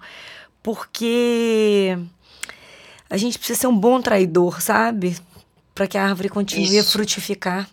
Porque 0.61 1.97
a 3.09 3.17
gente 3.17 3.39
precisa 3.39 3.61
ser 3.61 3.67
um 3.67 3.77
bom 3.77 4.01
traidor, 4.01 4.61
sabe? 4.61 5.17
Para 5.73 5.87
que 5.87 5.97
a 5.97 6.07
árvore 6.07 6.29
continue 6.29 6.77
isso. 6.77 6.89
a 6.89 6.91
frutificar. 6.91 7.69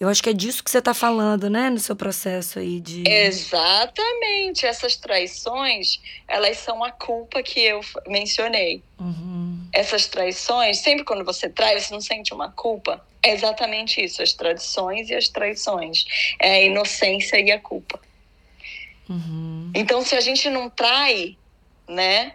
Eu 0.00 0.08
acho 0.08 0.22
que 0.22 0.30
é 0.30 0.32
disso 0.32 0.62
que 0.62 0.70
você 0.70 0.78
está 0.78 0.92
falando, 0.92 1.48
né, 1.48 1.70
no 1.70 1.78
seu 1.78 1.94
processo 1.94 2.58
aí 2.58 2.80
de. 2.80 3.08
Exatamente. 3.08 4.66
Essas 4.66 4.96
traições, 4.96 6.00
elas 6.26 6.58
são 6.58 6.82
a 6.82 6.90
culpa 6.90 7.42
que 7.42 7.60
eu 7.60 7.80
mencionei. 8.06 8.82
Uhum. 8.98 9.66
Essas 9.72 10.06
traições, 10.06 10.78
sempre 10.78 11.04
quando 11.04 11.24
você 11.24 11.48
trai, 11.48 11.78
você 11.78 11.92
não 11.92 12.00
sente 12.00 12.34
uma 12.34 12.50
culpa? 12.50 13.04
É 13.22 13.32
exatamente 13.32 14.04
isso, 14.04 14.20
as 14.20 14.32
tradições 14.32 15.08
e 15.10 15.14
as 15.14 15.28
traições. 15.28 16.04
É 16.40 16.50
a 16.50 16.60
inocência 16.62 17.40
e 17.40 17.50
a 17.52 17.58
culpa. 17.58 18.00
Uhum. 19.08 19.70
Então, 19.74 20.02
se 20.02 20.16
a 20.16 20.20
gente 20.20 20.50
não 20.50 20.68
trai, 20.68 21.36
né, 21.88 22.34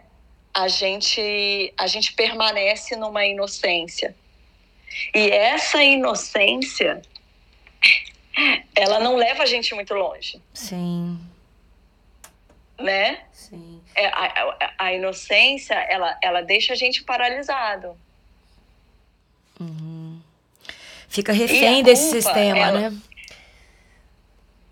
a 0.53 0.67
gente, 0.67 1.73
a 1.77 1.87
gente 1.87 2.13
permanece 2.13 2.95
numa 2.95 3.25
inocência. 3.25 4.15
E 5.13 5.29
essa 5.29 5.83
inocência 5.83 7.01
ela 8.75 8.99
não 8.99 9.15
leva 9.15 9.43
a 9.43 9.45
gente 9.45 9.73
muito 9.75 9.93
longe. 9.93 10.41
Sim. 10.53 11.19
Né? 12.77 13.19
Sim. 13.33 13.81
É, 13.95 14.07
a, 14.07 14.73
a, 14.77 14.93
inocência, 14.93 15.73
ela, 15.73 16.17
ela 16.23 16.41
deixa 16.41 16.73
a 16.73 16.75
gente 16.75 17.03
paralisado. 17.03 17.97
Uhum. 19.59 20.19
Fica 21.09 21.33
refém 21.33 21.83
desse 21.83 22.11
sistema, 22.11 22.57
ela, 22.57 22.89
né? 22.89 22.97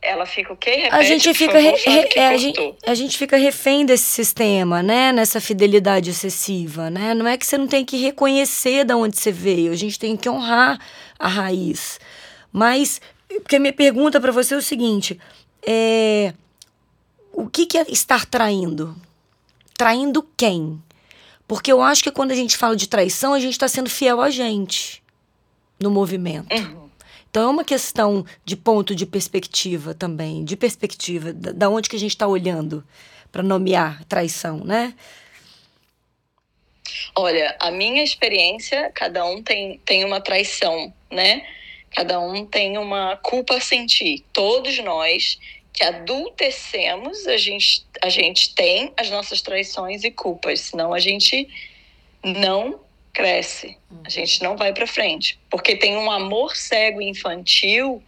ela 0.02 0.26
fica 0.26 0.54
o 0.54 0.56
quê? 0.56 0.72
Repete, 0.72 0.96
a 0.96 1.04
gente 1.04 1.34
fica 1.34 1.60
re, 1.60 1.74
é, 2.16 2.28
a, 2.28 2.38
gente, 2.38 2.76
a 2.86 2.94
gente 2.94 3.18
fica 3.18 3.36
refém 3.36 3.86
desse 3.86 4.06
sistema, 4.06 4.82
né? 4.82 5.12
Nessa 5.12 5.42
fidelidade 5.42 6.12
excessiva, 6.12 6.90
né? 6.90 7.14
Não 7.14 7.28
é 7.28 7.38
que 7.38 7.46
você 7.46 7.58
não 7.58 7.68
tem 7.68 7.84
que 7.84 7.98
reconhecer 7.98 8.86
de 8.86 8.94
onde 8.94 9.18
você 9.18 9.32
veio, 9.32 9.72
a 9.72 9.76
gente 9.76 10.00
tem 10.00 10.16
que 10.16 10.30
honrar 10.30 10.80
a 11.20 11.28
raiz. 11.28 12.00
Mas, 12.52 13.02
porque 13.28 13.56
a 13.58 13.60
minha 13.60 13.74
pergunta 13.74 14.20
para 14.20 14.32
você 14.32 14.54
é 14.54 14.58
o 14.58 14.62
seguinte: 14.62 15.20
é, 15.66 16.34
o 17.32 17.48
que, 17.48 17.66
que 17.66 17.78
é 17.78 17.86
estar 17.90 18.26
traindo? 18.26 18.96
Traindo 19.78 20.28
quem? 20.36 20.82
Porque 21.48 21.72
eu 21.72 21.82
acho 21.82 22.04
que 22.04 22.12
quando 22.12 22.32
a 22.32 22.36
gente 22.36 22.58
fala 22.58 22.76
de 22.76 22.88
traição, 22.88 23.34
a 23.34 23.40
gente 23.40 23.54
está 23.54 23.68
sendo 23.68 23.90
fiel 23.90 24.22
a 24.22 24.30
gente 24.30 25.04
no 25.80 25.90
movimento. 25.90 26.54
Uhum. 26.54 26.90
Então 27.30 27.44
é 27.44 27.48
uma 27.48 27.64
questão 27.64 28.26
de 28.44 28.56
ponto 28.56 28.96
de 28.96 29.06
perspectiva 29.06 29.94
também, 29.94 30.44
de 30.44 30.58
perspectiva, 30.58 31.32
da, 31.32 31.52
da 31.52 31.70
onde 31.70 31.90
que 31.90 31.96
a 31.96 32.00
gente 32.00 32.12
está 32.12 32.28
olhando 32.28 32.84
para 33.32 33.44
nomear 33.44 34.04
traição, 34.06 34.64
né? 34.64 34.94
Olha, 37.16 37.56
a 37.60 37.70
minha 37.70 38.04
experiência, 38.04 38.92
cada 38.94 39.26
um 39.26 39.44
tem, 39.44 39.80
tem 39.86 40.06
uma 40.06 40.22
traição, 40.22 40.94
né? 41.12 41.46
Cada 41.98 42.20
um 42.20 42.46
tem 42.46 42.78
uma 42.78 43.18
culpa 43.18 43.56
a 43.56 43.60
sentir. 43.60 44.24
Todos 44.32 44.78
nós 44.84 45.40
que 45.74 45.84
adultecemos, 45.84 47.26
a 47.26 47.38
gente, 47.38 47.84
a 48.04 48.08
gente 48.08 48.54
tem 48.54 48.94
as 48.96 49.10
nossas 49.10 49.42
traições 49.42 50.04
e 50.04 50.12
culpas, 50.12 50.60
senão 50.60 50.94
a 50.94 51.00
gente 51.00 51.50
não 52.24 52.80
cresce, 53.12 53.76
a 54.06 54.10
gente 54.10 54.44
não 54.44 54.56
vai 54.56 54.72
para 54.74 54.86
frente, 54.86 55.40
porque 55.50 55.76
tem 55.76 55.98
um 55.98 56.12
amor 56.12 56.56
cego 56.56 57.02
infantil 57.02 58.04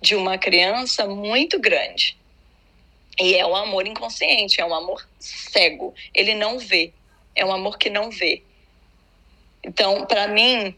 de 0.00 0.16
uma 0.16 0.38
criança 0.38 1.06
muito 1.06 1.60
grande. 1.60 2.16
E 3.20 3.34
é 3.34 3.44
o 3.44 3.54
amor 3.54 3.86
inconsciente, 3.86 4.58
é 4.58 4.64
um 4.64 4.74
amor 4.74 5.06
cego. 5.18 5.94
Ele 6.14 6.34
não 6.34 6.58
vê. 6.58 6.94
É 7.34 7.44
um 7.44 7.52
amor 7.52 7.76
que 7.76 7.90
não 7.90 8.10
vê. 8.10 8.42
Então, 9.62 10.06
para 10.06 10.28
mim, 10.28 10.74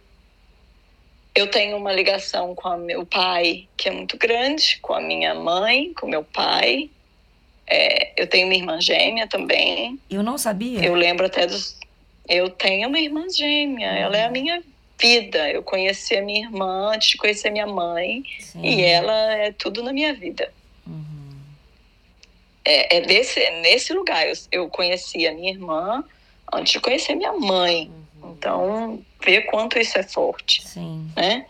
eu 1.40 1.46
tenho 1.50 1.76
uma 1.76 1.92
ligação 1.92 2.54
com 2.54 2.68
o 2.68 2.78
meu 2.78 3.04
pai 3.06 3.66
que 3.76 3.88
é 3.88 3.92
muito 3.92 4.16
grande, 4.16 4.78
com 4.82 4.92
a 4.92 5.00
minha 5.00 5.34
mãe, 5.34 5.92
com 5.94 6.06
meu 6.06 6.22
pai. 6.22 6.90
É, 7.66 8.12
eu 8.20 8.26
tenho 8.26 8.46
minha 8.46 8.60
irmã 8.60 8.80
gêmea 8.80 9.26
também. 9.26 9.98
Eu 10.10 10.22
não 10.22 10.36
sabia. 10.36 10.84
Eu 10.84 10.94
lembro 10.94 11.26
até 11.26 11.46
dos. 11.46 11.78
Eu 12.28 12.50
tenho 12.50 12.88
uma 12.88 12.98
irmã 12.98 13.28
gêmea, 13.28 13.88
ela 13.88 14.16
é 14.16 14.24
a 14.24 14.30
minha 14.30 14.62
vida. 14.98 15.50
Eu 15.50 15.62
conheci 15.62 16.16
a 16.16 16.22
minha 16.22 16.40
irmã 16.40 16.92
antes 16.92 17.10
de 17.10 17.16
conhecer 17.16 17.50
minha 17.50 17.66
mãe 17.66 18.22
Sim. 18.38 18.62
e 18.62 18.82
ela 18.82 19.34
é 19.34 19.52
tudo 19.52 19.82
na 19.82 19.92
minha 19.92 20.12
vida. 20.12 20.52
Uhum. 20.86 21.38
É, 22.64 22.98
é 22.98 23.00
desse, 23.00 23.40
é 23.40 23.60
nesse 23.62 23.92
lugar. 23.94 24.28
Eu, 24.28 24.34
eu 24.52 24.68
conheci 24.68 25.26
a 25.26 25.32
minha 25.32 25.50
irmã 25.50 26.04
antes 26.52 26.74
de 26.74 26.80
conhecer 26.80 27.14
minha 27.14 27.32
mãe. 27.32 27.90
Então, 28.36 29.04
vê 29.22 29.42
quanto 29.42 29.78
isso 29.78 29.98
é 29.98 30.02
forte, 30.02 30.66
Sim. 30.66 31.10
né? 31.16 31.46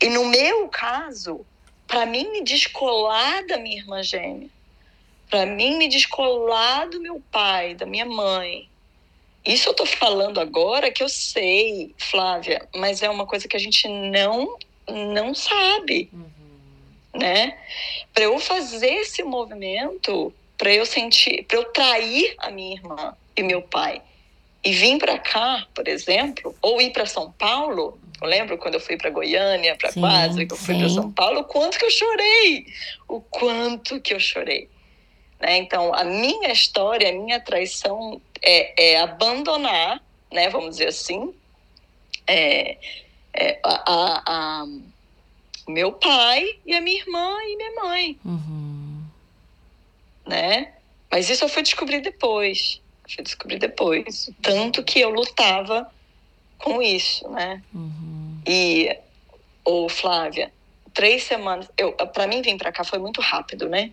E 0.00 0.08
no 0.08 0.26
meu 0.26 0.68
caso, 0.68 1.44
para 1.86 2.04
mim 2.06 2.30
me 2.32 2.42
descolar 2.42 3.46
da 3.46 3.56
minha 3.58 3.76
irmã 3.78 4.02
gêmea, 4.02 4.48
para 5.30 5.46
mim 5.46 5.76
me 5.78 5.88
descolar 5.88 6.88
do 6.88 7.00
meu 7.00 7.22
pai, 7.30 7.74
da 7.74 7.86
minha 7.86 8.04
mãe. 8.04 8.68
Isso 9.44 9.68
eu 9.68 9.74
tô 9.74 9.86
falando 9.86 10.38
agora 10.40 10.90
que 10.90 11.02
eu 11.02 11.08
sei, 11.08 11.94
Flávia, 11.98 12.68
mas 12.74 13.02
é 13.02 13.08
uma 13.08 13.26
coisa 13.26 13.48
que 13.48 13.56
a 13.56 13.60
gente 13.60 13.86
não 13.88 14.56
não 14.88 15.32
sabe, 15.32 16.10
Uhum. 16.12 17.20
né? 17.20 17.56
Para 18.12 18.24
eu 18.24 18.38
fazer 18.40 18.92
esse 18.94 19.22
movimento, 19.22 20.34
para 20.58 20.72
eu 20.74 20.84
sentir, 20.84 21.44
para 21.44 21.56
eu 21.58 21.64
trair 21.66 22.34
a 22.38 22.50
minha 22.50 22.74
irmã 22.74 23.16
e 23.36 23.42
meu 23.42 23.62
pai 23.62 24.02
e 24.64 24.72
vir 24.72 24.98
para 24.98 25.18
cá, 25.18 25.66
por 25.74 25.88
exemplo, 25.88 26.54
ou 26.62 26.80
ir 26.80 26.90
para 26.92 27.06
São 27.06 27.32
Paulo. 27.32 27.98
Eu 28.20 28.28
lembro 28.28 28.56
quando 28.58 28.74
eu 28.74 28.80
fui 28.80 28.96
para 28.96 29.10
Goiânia, 29.10 29.74
para 29.76 29.92
Quase, 29.92 30.46
que 30.46 30.52
eu 30.52 30.56
fui 30.56 30.76
para. 30.78 30.88
São 30.88 31.10
Paulo, 31.10 31.40
o 31.40 31.44
quanto 31.44 31.78
que 31.78 31.84
eu 31.84 31.90
chorei, 31.90 32.66
o 33.08 33.20
quanto 33.20 34.00
que 34.00 34.14
eu 34.14 34.20
chorei. 34.20 34.68
Né? 35.40 35.56
Então, 35.56 35.92
a 35.92 36.04
minha 36.04 36.52
história, 36.52 37.08
a 37.08 37.12
minha 37.12 37.40
traição 37.40 38.20
é, 38.40 38.92
é 38.92 39.00
abandonar, 39.00 40.00
né, 40.32 40.48
vamos 40.48 40.76
dizer 40.76 40.88
assim, 40.88 41.34
é, 42.26 42.76
é, 43.34 43.58
a, 43.64 43.92
a, 43.92 44.22
a- 44.26 44.66
meu 45.66 45.92
pai 45.92 46.58
e 46.66 46.74
a 46.74 46.80
minha 46.80 46.98
irmã 47.00 47.36
e 47.44 47.56
minha 47.56 47.74
mãe 47.82 48.18
Uhum. 48.24 49.02
né? 50.26 50.72
Mas 51.10 51.28
isso 51.30 51.44
eu 51.44 51.48
fui 51.48 51.62
descobrir 51.62 52.00
depois. 52.00 52.80
Fui 53.14 53.22
descobrir 53.22 53.58
depois. 53.58 54.30
Tanto 54.40 54.82
que 54.82 55.00
eu 55.00 55.10
lutava 55.10 55.90
com 56.58 56.80
isso, 56.80 57.28
né? 57.28 57.62
Uhum. 57.74 58.40
E, 58.46 58.96
ô 59.64 59.88
Flávia, 59.88 60.52
três 60.94 61.24
semanas. 61.24 61.68
Eu, 61.76 61.92
para 61.92 62.26
mim 62.26 62.40
vir 62.40 62.56
para 62.56 62.72
cá 62.72 62.84
foi 62.84 62.98
muito 62.98 63.20
rápido, 63.20 63.68
né? 63.68 63.90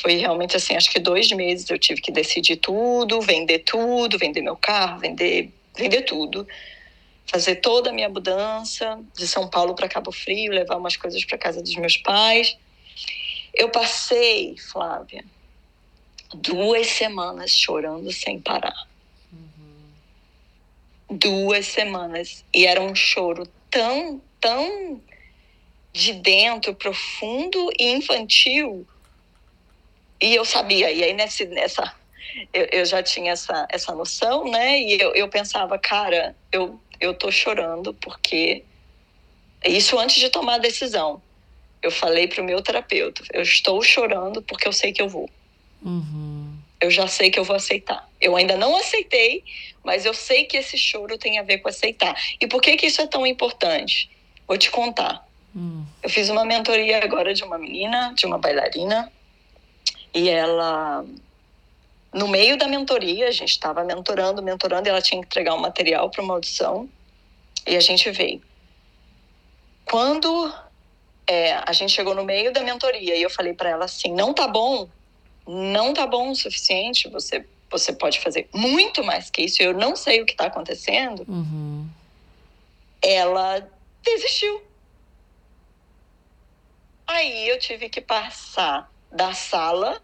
Foi 0.00 0.14
realmente 0.16 0.56
assim, 0.56 0.74
acho 0.76 0.90
que 0.90 0.98
dois 0.98 1.30
meses 1.30 1.68
eu 1.70 1.78
tive 1.78 2.00
que 2.00 2.12
decidir 2.12 2.56
tudo, 2.56 3.20
vender 3.20 3.60
tudo, 3.60 4.18
vender 4.18 4.42
meu 4.42 4.56
carro, 4.56 5.00
vender, 5.00 5.50
vender 5.74 6.02
tudo, 6.02 6.46
fazer 7.26 7.56
toda 7.56 7.90
a 7.90 7.92
minha 7.92 8.08
mudança 8.08 9.00
de 9.16 9.26
São 9.26 9.48
Paulo 9.48 9.74
para 9.74 9.88
Cabo 9.88 10.12
Frio, 10.12 10.52
levar 10.52 10.76
umas 10.76 10.96
coisas 10.96 11.24
para 11.24 11.38
casa 11.38 11.62
dos 11.62 11.74
meus 11.76 11.96
pais. 11.96 12.56
Eu 13.54 13.70
passei, 13.70 14.54
Flávia, 14.70 15.24
duas 16.34 16.88
semanas 16.88 17.50
chorando 17.50 18.12
sem 18.12 18.40
parar. 18.40 18.86
Duas 21.08 21.66
semanas. 21.66 22.44
E 22.52 22.66
era 22.66 22.80
um 22.80 22.94
choro 22.94 23.46
tão, 23.70 24.20
tão 24.40 25.00
de 25.92 26.12
dentro, 26.14 26.74
profundo 26.74 27.70
e 27.78 27.92
infantil. 27.92 28.86
E 30.20 30.34
eu 30.34 30.44
sabia, 30.44 30.90
e 30.90 31.04
aí 31.04 31.12
nesse, 31.12 31.46
nessa. 31.46 31.94
Eu, 32.52 32.68
eu 32.72 32.84
já 32.84 33.02
tinha 33.02 33.32
essa, 33.32 33.66
essa 33.70 33.94
noção, 33.94 34.50
né? 34.50 34.80
E 34.80 35.00
eu, 35.00 35.14
eu 35.14 35.28
pensava, 35.28 35.78
cara, 35.78 36.34
eu, 36.50 36.80
eu 37.00 37.14
tô 37.14 37.30
chorando 37.30 37.94
porque. 37.94 38.64
Isso 39.64 39.98
antes 39.98 40.16
de 40.16 40.28
tomar 40.28 40.54
a 40.54 40.58
decisão. 40.58 41.22
Eu 41.82 41.90
falei 41.90 42.28
pro 42.28 42.44
meu 42.44 42.62
terapeuta: 42.62 43.22
eu 43.32 43.42
estou 43.42 43.82
chorando 43.82 44.42
porque 44.42 44.66
eu 44.66 44.72
sei 44.72 44.92
que 44.92 45.00
eu 45.00 45.08
vou 45.08 45.30
Uhum. 45.86 46.52
eu 46.80 46.90
já 46.90 47.06
sei 47.06 47.30
que 47.30 47.38
eu 47.38 47.44
vou 47.44 47.54
aceitar. 47.54 48.08
Eu 48.20 48.34
ainda 48.34 48.56
não 48.56 48.76
aceitei, 48.76 49.44
mas 49.84 50.04
eu 50.04 50.12
sei 50.12 50.44
que 50.44 50.56
esse 50.56 50.76
choro 50.76 51.16
tem 51.16 51.38
a 51.38 51.44
ver 51.44 51.58
com 51.58 51.68
aceitar. 51.68 52.20
E 52.40 52.46
por 52.48 52.60
que 52.60 52.76
que 52.76 52.86
isso 52.86 53.00
é 53.00 53.06
tão 53.06 53.24
importante? 53.24 54.10
Vou 54.48 54.58
te 54.58 54.68
contar. 54.70 55.24
Hum. 55.54 55.84
Eu 56.02 56.10
fiz 56.10 56.28
uma 56.28 56.44
mentoria 56.44 57.02
agora 57.02 57.32
de 57.32 57.44
uma 57.44 57.56
menina, 57.56 58.12
de 58.14 58.26
uma 58.26 58.36
bailarina, 58.36 59.10
e 60.12 60.28
ela 60.28 61.04
no 62.12 62.28
meio 62.28 62.56
da 62.56 62.66
mentoria, 62.66 63.28
a 63.28 63.30
gente 63.30 63.50
estava 63.50 63.84
mentorando, 63.84 64.42
mentorando, 64.42 64.88
e 64.88 64.90
ela 64.90 65.02
tinha 65.02 65.20
que 65.20 65.26
entregar 65.26 65.54
um 65.54 65.60
material 65.60 66.08
para 66.08 66.22
uma 66.22 66.34
audição, 66.34 66.88
e 67.66 67.76
a 67.76 67.80
gente 67.80 68.10
veio. 68.10 68.40
Quando 69.84 70.52
é, 71.26 71.52
a 71.66 71.72
gente 71.72 71.92
chegou 71.92 72.14
no 72.14 72.24
meio 72.24 72.52
da 72.52 72.62
mentoria 72.62 73.16
e 73.16 73.22
eu 73.22 73.28
falei 73.28 73.52
para 73.52 73.68
ela 73.68 73.84
assim, 73.84 74.12
não 74.12 74.32
tá 74.32 74.48
bom, 74.48 74.88
não 75.46 75.94
tá 75.94 76.06
bom 76.06 76.30
o 76.30 76.34
suficiente, 76.34 77.08
você 77.08 77.44
você 77.70 77.92
pode 77.92 78.20
fazer 78.20 78.48
muito 78.54 79.02
mais 79.02 79.28
que 79.28 79.42
isso, 79.42 79.62
eu 79.62 79.74
não 79.74 79.96
sei 79.96 80.22
o 80.22 80.26
que 80.26 80.32
está 80.32 80.46
acontecendo. 80.46 81.24
Uhum. 81.28 81.88
Ela 83.02 83.68
desistiu. 84.04 84.62
Aí 87.06 87.48
eu 87.48 87.58
tive 87.58 87.88
que 87.88 88.00
passar 88.00 88.90
da 89.10 89.32
sala 89.32 90.00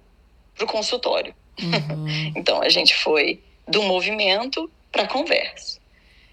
pro 0.55 0.67
consultório. 0.67 1.35
Uhum. 1.61 2.33
Então 2.37 2.61
a 2.63 2.69
gente 2.69 2.95
foi 2.97 3.43
do 3.67 3.83
movimento 3.83 4.71
para 4.91 5.07
conversa. 5.07 5.81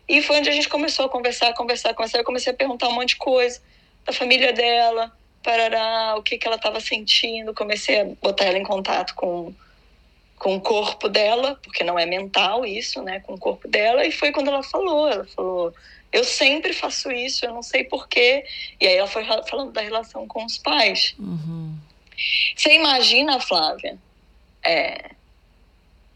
E 0.07 0.21
foi 0.23 0.39
onde 0.39 0.49
a 0.49 0.53
gente 0.53 0.67
começou 0.67 1.05
a 1.05 1.09
conversar, 1.09 1.53
conversar, 1.53 1.93
conversar. 1.93 2.17
Eu 2.17 2.23
comecei 2.23 2.51
a 2.51 2.55
perguntar 2.55 2.87
um 2.87 2.93
monte 2.93 3.09
de 3.09 3.17
coisa 3.17 3.61
da 4.05 4.11
família 4.11 4.51
dela, 4.51 5.15
parará, 5.43 6.15
o 6.17 6.23
que, 6.23 6.37
que 6.37 6.47
ela 6.47 6.55
estava 6.55 6.79
sentindo. 6.79 7.53
Comecei 7.53 8.01
a 8.01 8.05
botar 8.05 8.45
ela 8.45 8.57
em 8.57 8.63
contato 8.63 9.15
com, 9.15 9.53
com 10.37 10.55
o 10.55 10.61
corpo 10.61 11.07
dela, 11.07 11.59
porque 11.63 11.83
não 11.83 11.97
é 11.97 12.05
mental 12.05 12.65
isso, 12.65 13.01
né? 13.01 13.19
Com 13.19 13.33
o 13.33 13.39
corpo 13.39 13.67
dela. 13.67 14.05
E 14.05 14.11
foi 14.11 14.31
quando 14.31 14.49
ela 14.49 14.63
falou. 14.63 15.07
Ela 15.07 15.25
falou: 15.25 15.73
Eu 16.11 16.23
sempre 16.23 16.73
faço 16.73 17.11
isso, 17.11 17.45
eu 17.45 17.53
não 17.53 17.63
sei 17.63 17.83
porquê. 17.83 18.45
E 18.79 18.87
aí 18.87 18.95
ela 18.95 19.07
foi 19.07 19.25
falando 19.47 19.71
da 19.71 19.81
relação 19.81 20.27
com 20.27 20.45
os 20.45 20.57
pais. 20.57 21.15
Uhum. 21.17 21.75
Você 22.55 22.73
imagina, 22.73 23.39
Flávia, 23.39 23.97
é, 24.63 25.11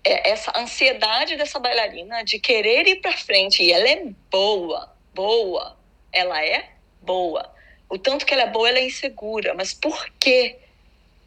é 0.04 0.32
essa 0.32 0.52
ansiedade 0.58 1.38
dessa 1.38 1.60
bailarina 1.60 2.24
de 2.24 2.40
querer 2.40 2.88
ir 2.88 2.98
para 2.98 3.14
frente 3.14 3.64
e 3.64 3.72
ela 3.72 3.88
é 3.88 4.06
boa, 4.30 4.94
boa, 5.14 5.78
ela 6.12 6.44
é 6.44 6.72
boa. 7.02 7.53
O 7.94 7.98
tanto 7.98 8.26
que 8.26 8.34
ela 8.34 8.44
é 8.44 8.50
boa, 8.50 8.68
ela 8.68 8.80
é 8.80 8.86
insegura. 8.86 9.54
Mas 9.54 9.74
por 9.74 10.10
quê? 10.20 10.58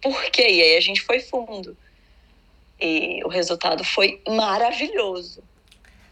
por 0.01 0.25
quê? 0.31 0.49
E 0.49 0.63
aí 0.63 0.77
a 0.77 0.81
gente 0.81 1.01
foi 1.01 1.21
fundo. 1.21 1.77
E 2.81 3.23
o 3.25 3.29
resultado 3.29 3.83
foi 3.85 4.21
maravilhoso. 4.29 5.43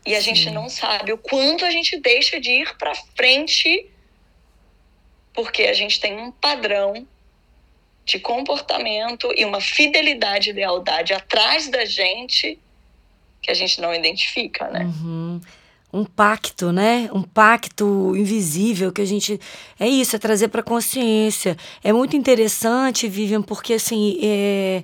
E 0.06 0.14
a 0.14 0.20
Sim. 0.20 0.34
gente 0.34 0.50
não 0.50 0.68
sabe 0.68 1.12
o 1.12 1.18
quanto 1.18 1.64
a 1.64 1.70
gente 1.70 1.98
deixa 1.98 2.40
de 2.40 2.50
ir 2.50 2.76
para 2.76 2.94
frente 3.16 3.90
porque 5.32 5.64
a 5.64 5.72
gente 5.72 5.98
tem 5.98 6.16
um 6.16 6.30
padrão 6.30 7.06
de 8.04 8.20
comportamento 8.20 9.32
e 9.36 9.44
uma 9.44 9.60
fidelidade 9.60 10.50
e 10.50 10.52
lealdade 10.52 11.12
atrás 11.12 11.68
da 11.68 11.84
gente 11.84 12.58
que 13.42 13.50
a 13.50 13.54
gente 13.54 13.80
não 13.80 13.92
identifica, 13.92 14.68
né? 14.68 14.84
Uhum. 14.84 15.40
Um 15.94 16.04
pacto, 16.04 16.72
né? 16.72 17.08
Um 17.12 17.22
pacto 17.22 18.16
invisível 18.16 18.90
que 18.90 19.00
a 19.00 19.04
gente. 19.04 19.40
É 19.78 19.88
isso, 19.88 20.16
é 20.16 20.18
trazer 20.18 20.48
para 20.48 20.62
consciência. 20.62 21.56
É 21.84 21.92
muito 21.92 22.16
interessante, 22.16 23.08
Vivian, 23.08 23.42
porque 23.42 23.74
assim. 23.74 24.18
É... 24.20 24.82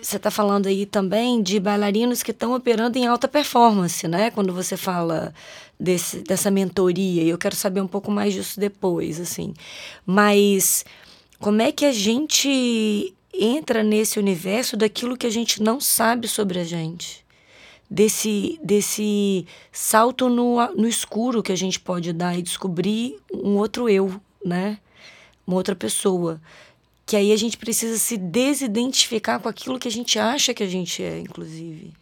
Você 0.00 0.16
está 0.16 0.32
falando 0.32 0.66
aí 0.66 0.84
também 0.84 1.40
de 1.40 1.60
bailarinos 1.60 2.24
que 2.24 2.32
estão 2.32 2.52
operando 2.54 2.98
em 2.98 3.06
alta 3.06 3.28
performance, 3.28 4.08
né? 4.08 4.32
Quando 4.32 4.52
você 4.52 4.76
fala 4.76 5.32
desse, 5.78 6.18
dessa 6.18 6.50
mentoria, 6.50 7.22
e 7.22 7.28
eu 7.28 7.38
quero 7.38 7.54
saber 7.54 7.80
um 7.80 7.86
pouco 7.86 8.10
mais 8.10 8.34
disso 8.34 8.58
depois, 8.58 9.20
assim. 9.20 9.54
Mas 10.04 10.84
como 11.38 11.62
é 11.62 11.70
que 11.70 11.84
a 11.84 11.92
gente 11.92 13.14
entra 13.32 13.82
nesse 13.82 14.18
universo 14.18 14.76
daquilo 14.76 15.16
que 15.16 15.26
a 15.26 15.30
gente 15.30 15.62
não 15.62 15.80
sabe 15.80 16.26
sobre 16.26 16.58
a 16.58 16.64
gente? 16.64 17.21
Desse, 17.94 18.58
desse 18.62 19.46
salto 19.70 20.30
no, 20.30 20.56
no 20.74 20.88
escuro 20.88 21.42
que 21.42 21.52
a 21.52 21.56
gente 21.56 21.78
pode 21.78 22.10
dar 22.10 22.38
e 22.38 22.40
descobrir 22.40 23.18
um 23.30 23.58
outro 23.58 23.86
eu, 23.86 24.18
né? 24.42 24.78
Uma 25.46 25.56
outra 25.56 25.76
pessoa. 25.76 26.40
Que 27.04 27.16
aí 27.16 27.32
a 27.32 27.36
gente 27.36 27.58
precisa 27.58 27.98
se 27.98 28.16
desidentificar 28.16 29.40
com 29.40 29.48
aquilo 29.48 29.78
que 29.78 29.88
a 29.88 29.90
gente 29.90 30.18
acha 30.18 30.54
que 30.54 30.62
a 30.62 30.66
gente 30.66 31.02
é, 31.02 31.18
inclusive. 31.18 31.92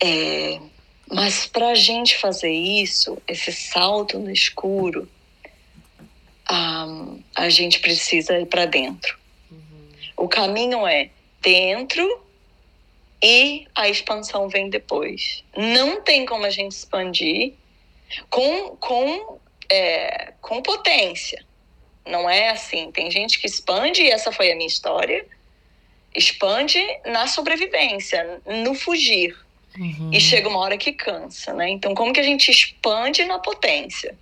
É, 0.00 0.58
mas 1.06 1.46
para 1.46 1.72
a 1.72 1.74
gente 1.74 2.16
fazer 2.16 2.50
isso, 2.50 3.18
esse 3.28 3.52
salto 3.52 4.18
no 4.18 4.30
escuro, 4.30 5.06
um, 6.50 7.20
a 7.34 7.50
gente 7.50 7.78
precisa 7.80 8.38
ir 8.38 8.46
para 8.46 8.64
dentro. 8.64 9.18
Uhum. 9.50 9.58
O 10.16 10.28
caminho 10.28 10.86
é 10.86 11.10
dentro 11.42 12.02
e 13.22 13.68
a 13.74 13.88
expansão 13.88 14.48
vem 14.48 14.68
depois. 14.68 15.44
Não 15.56 16.02
tem 16.02 16.26
como 16.26 16.44
a 16.44 16.50
gente 16.50 16.72
expandir 16.72 17.54
com, 18.28 18.76
com, 18.76 19.38
é, 19.70 20.32
com 20.40 20.60
potência. 20.60 21.44
Não 22.04 22.28
é 22.28 22.50
assim. 22.50 22.90
Tem 22.90 23.10
gente 23.10 23.38
que 23.38 23.46
expande, 23.46 24.02
e 24.02 24.10
essa 24.10 24.32
foi 24.32 24.50
a 24.50 24.56
minha 24.56 24.66
história, 24.66 25.24
expande 26.14 26.80
na 27.06 27.28
sobrevivência, 27.28 28.42
no 28.44 28.74
fugir. 28.74 29.36
Uhum. 29.78 30.10
E 30.12 30.20
chega 30.20 30.48
uma 30.48 30.58
hora 30.58 30.76
que 30.76 30.92
cansa, 30.92 31.54
né? 31.54 31.70
Então, 31.70 31.94
como 31.94 32.12
que 32.12 32.20
a 32.20 32.24
gente 32.24 32.50
expande 32.50 33.24
na 33.24 33.38
potência? 33.38 34.14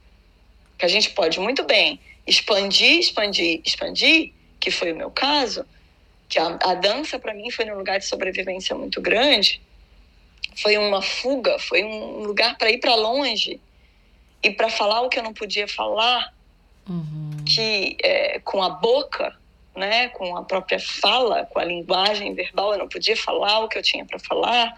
Que 0.79 0.85
a 0.85 0.89
gente 0.89 1.11
pode 1.11 1.41
muito 1.41 1.65
bem 1.65 1.99
expandir, 2.27 2.99
expandir, 2.99 3.61
expandir, 3.65 4.33
que 4.61 4.71
foi 4.71 4.93
o 4.93 4.97
meu 4.97 5.11
caso, 5.11 5.65
que 6.31 6.38
a, 6.38 6.59
a 6.62 6.75
dança 6.75 7.19
para 7.19 7.35
mim 7.35 7.51
foi 7.51 7.69
um 7.71 7.77
lugar 7.77 7.99
de 7.99 8.07
sobrevivência 8.07 8.75
muito 8.75 9.01
grande, 9.01 9.61
foi 10.57 10.79
uma 10.79 11.03
fuga, 11.03 11.59
foi 11.59 11.83
um 11.85 12.23
lugar 12.23 12.57
para 12.57 12.71
ir 12.71 12.79
para 12.79 12.95
longe 12.95 13.61
e 14.43 14.51
para 14.51 14.71
falar 14.71 15.03
o 15.03 15.09
que 15.09 15.19
eu 15.19 15.25
não 15.25 15.35
podia 15.35 15.66
falar, 15.66 16.33
uhum. 16.88 17.37
que 17.45 17.97
é, 18.03 18.38
com 18.38 18.62
a 18.62 18.71
boca, 18.71 19.37
né, 19.75 20.09
com 20.11 20.37
a 20.37 20.45
própria 20.45 20.79
fala, 20.79 21.47
com 21.47 21.59
a 21.59 21.64
linguagem 21.64 22.33
verbal, 22.33 22.73
eu 22.73 22.79
não 22.79 22.88
podia 22.88 23.16
falar 23.16 23.61
o 23.61 23.69
que 23.69 23.77
eu 23.77 23.83
tinha 23.83 24.05
para 24.05 24.19
falar. 24.21 24.73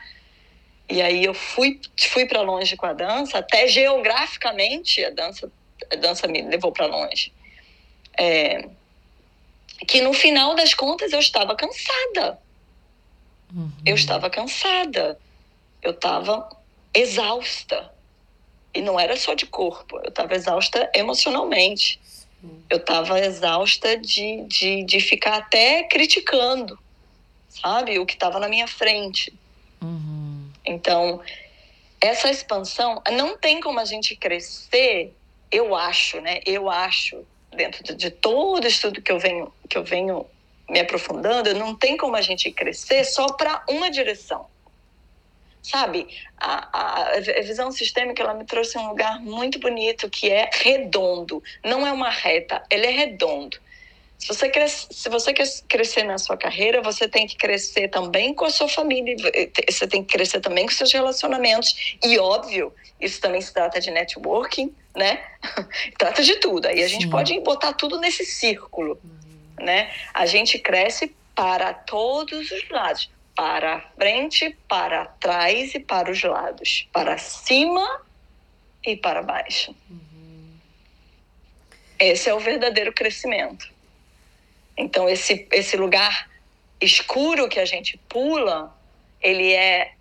E 0.88 1.00
aí 1.00 1.24
eu 1.24 1.34
fui 1.34 1.80
fui 1.98 2.26
para 2.26 2.40
longe 2.40 2.76
com 2.76 2.86
a 2.86 2.92
dança, 2.92 3.38
até 3.38 3.68
geograficamente 3.68 5.04
a 5.04 5.10
dança 5.10 5.50
a 5.90 5.96
dança 5.96 6.26
me 6.26 6.42
levou 6.42 6.72
para 6.72 6.86
longe. 6.86 7.32
É, 8.18 8.68
que 9.86 10.00
no 10.00 10.12
final 10.12 10.54
das 10.54 10.74
contas 10.74 11.12
eu 11.12 11.18
estava 11.18 11.54
cansada. 11.54 12.38
Uhum. 13.54 13.70
Eu 13.84 13.94
estava 13.94 14.30
cansada. 14.30 15.18
Eu 15.82 15.92
estava 15.92 16.48
exausta. 16.94 17.92
E 18.74 18.80
não 18.80 18.98
era 18.98 19.16
só 19.16 19.34
de 19.34 19.46
corpo, 19.46 19.98
eu 19.98 20.08
estava 20.08 20.34
exausta 20.34 20.90
emocionalmente. 20.94 22.00
Eu 22.68 22.78
estava 22.78 23.20
exausta 23.20 23.96
de, 23.96 24.44
de, 24.46 24.84
de 24.84 25.00
ficar 25.00 25.36
até 25.36 25.84
criticando, 25.84 26.78
sabe? 27.48 27.98
O 27.98 28.06
que 28.06 28.14
estava 28.14 28.40
na 28.40 28.48
minha 28.48 28.66
frente. 28.66 29.32
Uhum. 29.80 30.50
Então, 30.64 31.20
essa 32.00 32.30
expansão, 32.30 33.00
não 33.12 33.36
tem 33.36 33.60
como 33.60 33.78
a 33.78 33.84
gente 33.84 34.16
crescer 34.16 35.14
eu 35.52 35.74
acho, 35.74 36.18
né? 36.22 36.40
Eu 36.46 36.70
acho, 36.70 37.26
dentro 37.54 37.82
de, 37.94 38.10
todo 38.10 38.66
estudo 38.66 39.00
que 39.00 39.12
eu 39.12 39.18
venho, 39.18 39.52
que 39.68 39.76
eu 39.76 39.84
venho 39.84 40.26
me 40.68 40.80
aprofundando, 40.80 41.54
não 41.54 41.74
tem 41.74 41.96
como 41.96 42.16
a 42.16 42.20
gente 42.20 42.50
crescer 42.50 43.04
só 43.04 43.26
para 43.26 43.62
uma 43.68 43.90
direção. 43.90 44.46
Sabe, 45.62 46.08
a, 46.36 46.68
a, 46.76 47.12
a, 47.16 47.20
visão 47.42 47.70
sistêmica 47.70 48.20
ela 48.20 48.34
me 48.34 48.44
trouxe 48.44 48.76
um 48.76 48.88
lugar 48.88 49.20
muito 49.20 49.60
bonito 49.60 50.10
que 50.10 50.28
é 50.28 50.50
redondo. 50.52 51.40
Não 51.64 51.86
é 51.86 51.92
uma 51.92 52.10
reta, 52.10 52.64
ele 52.68 52.86
é 52.86 52.90
redondo. 52.90 53.58
Se 54.22 54.28
você, 54.28 54.48
quer, 54.48 54.68
se 54.68 55.08
você 55.08 55.32
quer 55.32 55.48
crescer 55.68 56.04
na 56.04 56.16
sua 56.16 56.36
carreira, 56.36 56.80
você 56.80 57.08
tem 57.08 57.26
que 57.26 57.36
crescer 57.36 57.88
também 57.88 58.32
com 58.32 58.44
a 58.44 58.50
sua 58.50 58.68
família, 58.68 59.16
você 59.68 59.84
tem 59.84 60.04
que 60.04 60.16
crescer 60.16 60.38
também 60.38 60.64
com 60.64 60.70
seus 60.70 60.92
relacionamentos. 60.92 61.96
E 62.04 62.16
óbvio, 62.20 62.72
isso 63.00 63.20
também 63.20 63.40
se 63.40 63.52
trata 63.52 63.80
de 63.80 63.90
networking, 63.90 64.72
né? 64.94 65.24
trata 65.98 66.22
de 66.22 66.36
tudo. 66.36 66.68
Aí 66.68 66.84
a 66.84 66.86
gente 66.86 67.06
Sim. 67.06 67.10
pode 67.10 67.40
botar 67.40 67.72
tudo 67.72 67.98
nesse 67.98 68.24
círculo, 68.24 68.96
uhum. 69.02 69.64
né? 69.64 69.92
A 70.14 70.24
gente 70.24 70.56
cresce 70.56 71.12
para 71.34 71.74
todos 71.74 72.48
os 72.48 72.68
lados, 72.70 73.10
para 73.34 73.80
frente, 73.96 74.56
para 74.68 75.04
trás 75.04 75.74
e 75.74 75.80
para 75.80 76.12
os 76.12 76.22
lados, 76.22 76.88
para 76.92 77.18
cima 77.18 78.02
e 78.86 78.96
para 78.96 79.20
baixo. 79.20 79.74
Uhum. 79.90 80.58
Esse 81.98 82.30
é 82.30 82.34
o 82.34 82.38
verdadeiro 82.38 82.92
crescimento. 82.92 83.81
Então, 84.82 85.08
esse, 85.08 85.46
esse 85.52 85.76
lugar 85.76 86.28
escuro 86.80 87.48
que 87.48 87.60
a 87.60 87.64
gente 87.64 87.98
pula, 88.08 88.74
ele 89.20 89.52
é, 89.52 89.92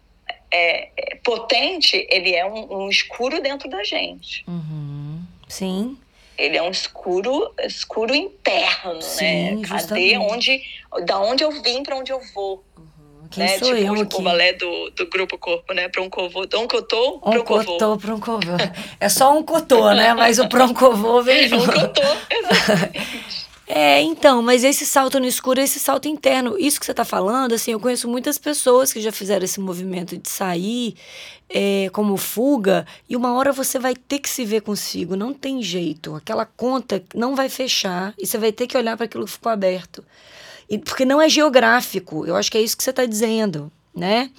é, 0.50 0.90
é 0.98 1.16
potente, 1.24 2.08
ele 2.10 2.34
é 2.34 2.46
um, 2.46 2.86
um, 2.86 2.90
escuro 2.90 3.42
dentro 3.42 3.70
da 3.70 3.84
gente. 3.84 4.44
Uhum. 4.48 5.22
Sim. 5.48 5.98
Ele 6.38 6.58
é 6.58 6.64
um 6.64 6.72
escuro, 6.72 7.54
escuro 7.64 8.16
interno, 8.16 8.96
né? 8.96 9.02
Sim, 9.02 9.56
né? 9.58 9.68
Cadê 9.68 10.18
onde, 10.18 10.64
da 11.06 11.20
onde 11.20 11.44
eu 11.44 11.52
vim 11.62 11.84
para 11.84 11.96
onde 11.96 12.12
eu 12.12 12.20
vou? 12.34 12.64
Uhum. 12.76 13.28
Quem 13.30 13.44
né? 13.44 13.60
sou 13.60 13.76
tipo 13.76 13.86
eu 13.88 14.02
aqui? 14.02 14.16
o 14.16 14.22
balé 14.22 14.54
do, 14.54 14.90
do 14.92 15.08
grupo 15.08 15.38
corpo, 15.38 15.72
né? 15.74 15.88
Para 15.88 16.02
um 16.02 16.10
covô, 16.10 16.42
um 16.42 16.68
cotô, 16.68 17.18
um 17.18 17.20
para 17.20 17.42
um 17.42 17.44
covô. 17.44 17.74
cotô 17.74 17.98
para 17.98 18.16
um 18.16 18.20
covô. 18.20 18.52
É 19.00 19.08
só 19.08 19.38
um 19.38 19.44
cotô, 19.44 19.94
né? 19.94 20.16
Mas 20.16 20.40
o 20.40 20.50
proncovô 20.50 21.22
vem 21.22 21.46
junto. 21.48 21.70
Um 21.70 21.82
cotô, 21.82 22.02
exatamente. 22.32 23.42
É, 23.74 24.02
então, 24.02 24.42
mas 24.42 24.66
esse 24.66 24.86
salto 24.86 25.18
no 25.18 25.26
escuro 25.26 25.62
é 25.62 25.64
esse 25.64 25.80
salto 25.80 26.06
interno. 26.06 26.58
Isso 26.60 26.78
que 26.78 26.86
você 26.86 26.92
está 26.92 27.06
falando, 27.06 27.54
assim, 27.54 27.72
eu 27.72 27.80
conheço 27.80 28.06
muitas 28.06 28.38
pessoas 28.38 28.92
que 28.92 29.00
já 29.00 29.14
fizeram 29.14 29.46
esse 29.46 29.62
movimento 29.62 30.18
de 30.18 30.28
sair 30.30 30.94
é, 31.48 31.90
como 31.94 32.18
fuga, 32.18 32.86
e 33.08 33.16
uma 33.16 33.34
hora 33.34 33.54
você 33.54 33.80
vai 33.80 33.96
ter 33.96 34.20
que 34.20 34.28
se 34.28 34.44
ver 34.44 34.60
consigo, 34.60 35.16
não 35.16 35.34
tem 35.34 35.64
jeito. 35.64 36.14
Aquela 36.16 36.46
conta 36.46 37.02
não 37.16 37.34
vai 37.34 37.48
fechar 37.48 38.14
e 38.20 38.28
você 38.28 38.38
vai 38.38 38.52
ter 38.52 38.68
que 38.68 38.76
olhar 38.78 38.98
para 38.98 39.06
aquilo 39.06 39.24
que 39.24 39.32
ficou 39.32 39.50
aberto. 39.50 40.04
E, 40.70 40.78
porque 40.78 41.06
não 41.06 41.22
é 41.22 41.30
geográfico, 41.30 42.26
eu 42.26 42.36
acho 42.36 42.52
que 42.52 42.58
é 42.58 42.62
isso 42.62 42.76
que 42.76 42.84
você 42.84 42.90
está 42.90 43.06
dizendo, 43.06 43.72
né? 43.96 44.32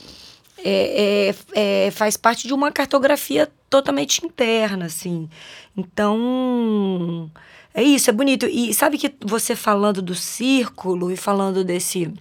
É, 0.59 1.33
é, 1.55 1.87
é, 1.87 1.91
faz 1.91 2.19
parte 2.19 2.47
de 2.47 2.53
uma 2.53 2.71
cartografia 2.71 3.51
totalmente 3.71 4.27
interna, 4.27 4.85
assim. 4.85 5.27
Então 5.75 7.31
é 7.75 7.83
isso, 7.83 8.11
é 8.11 8.13
bonito. 8.13 8.47
E 8.47 8.75
sabe 8.75 8.99
que 8.99 9.15
você 9.21 9.57
falando 9.57 10.03
do 10.03 10.15
círculo 10.15 11.11
e 11.11 11.17
falando 11.17 11.65
desse 11.65 12.13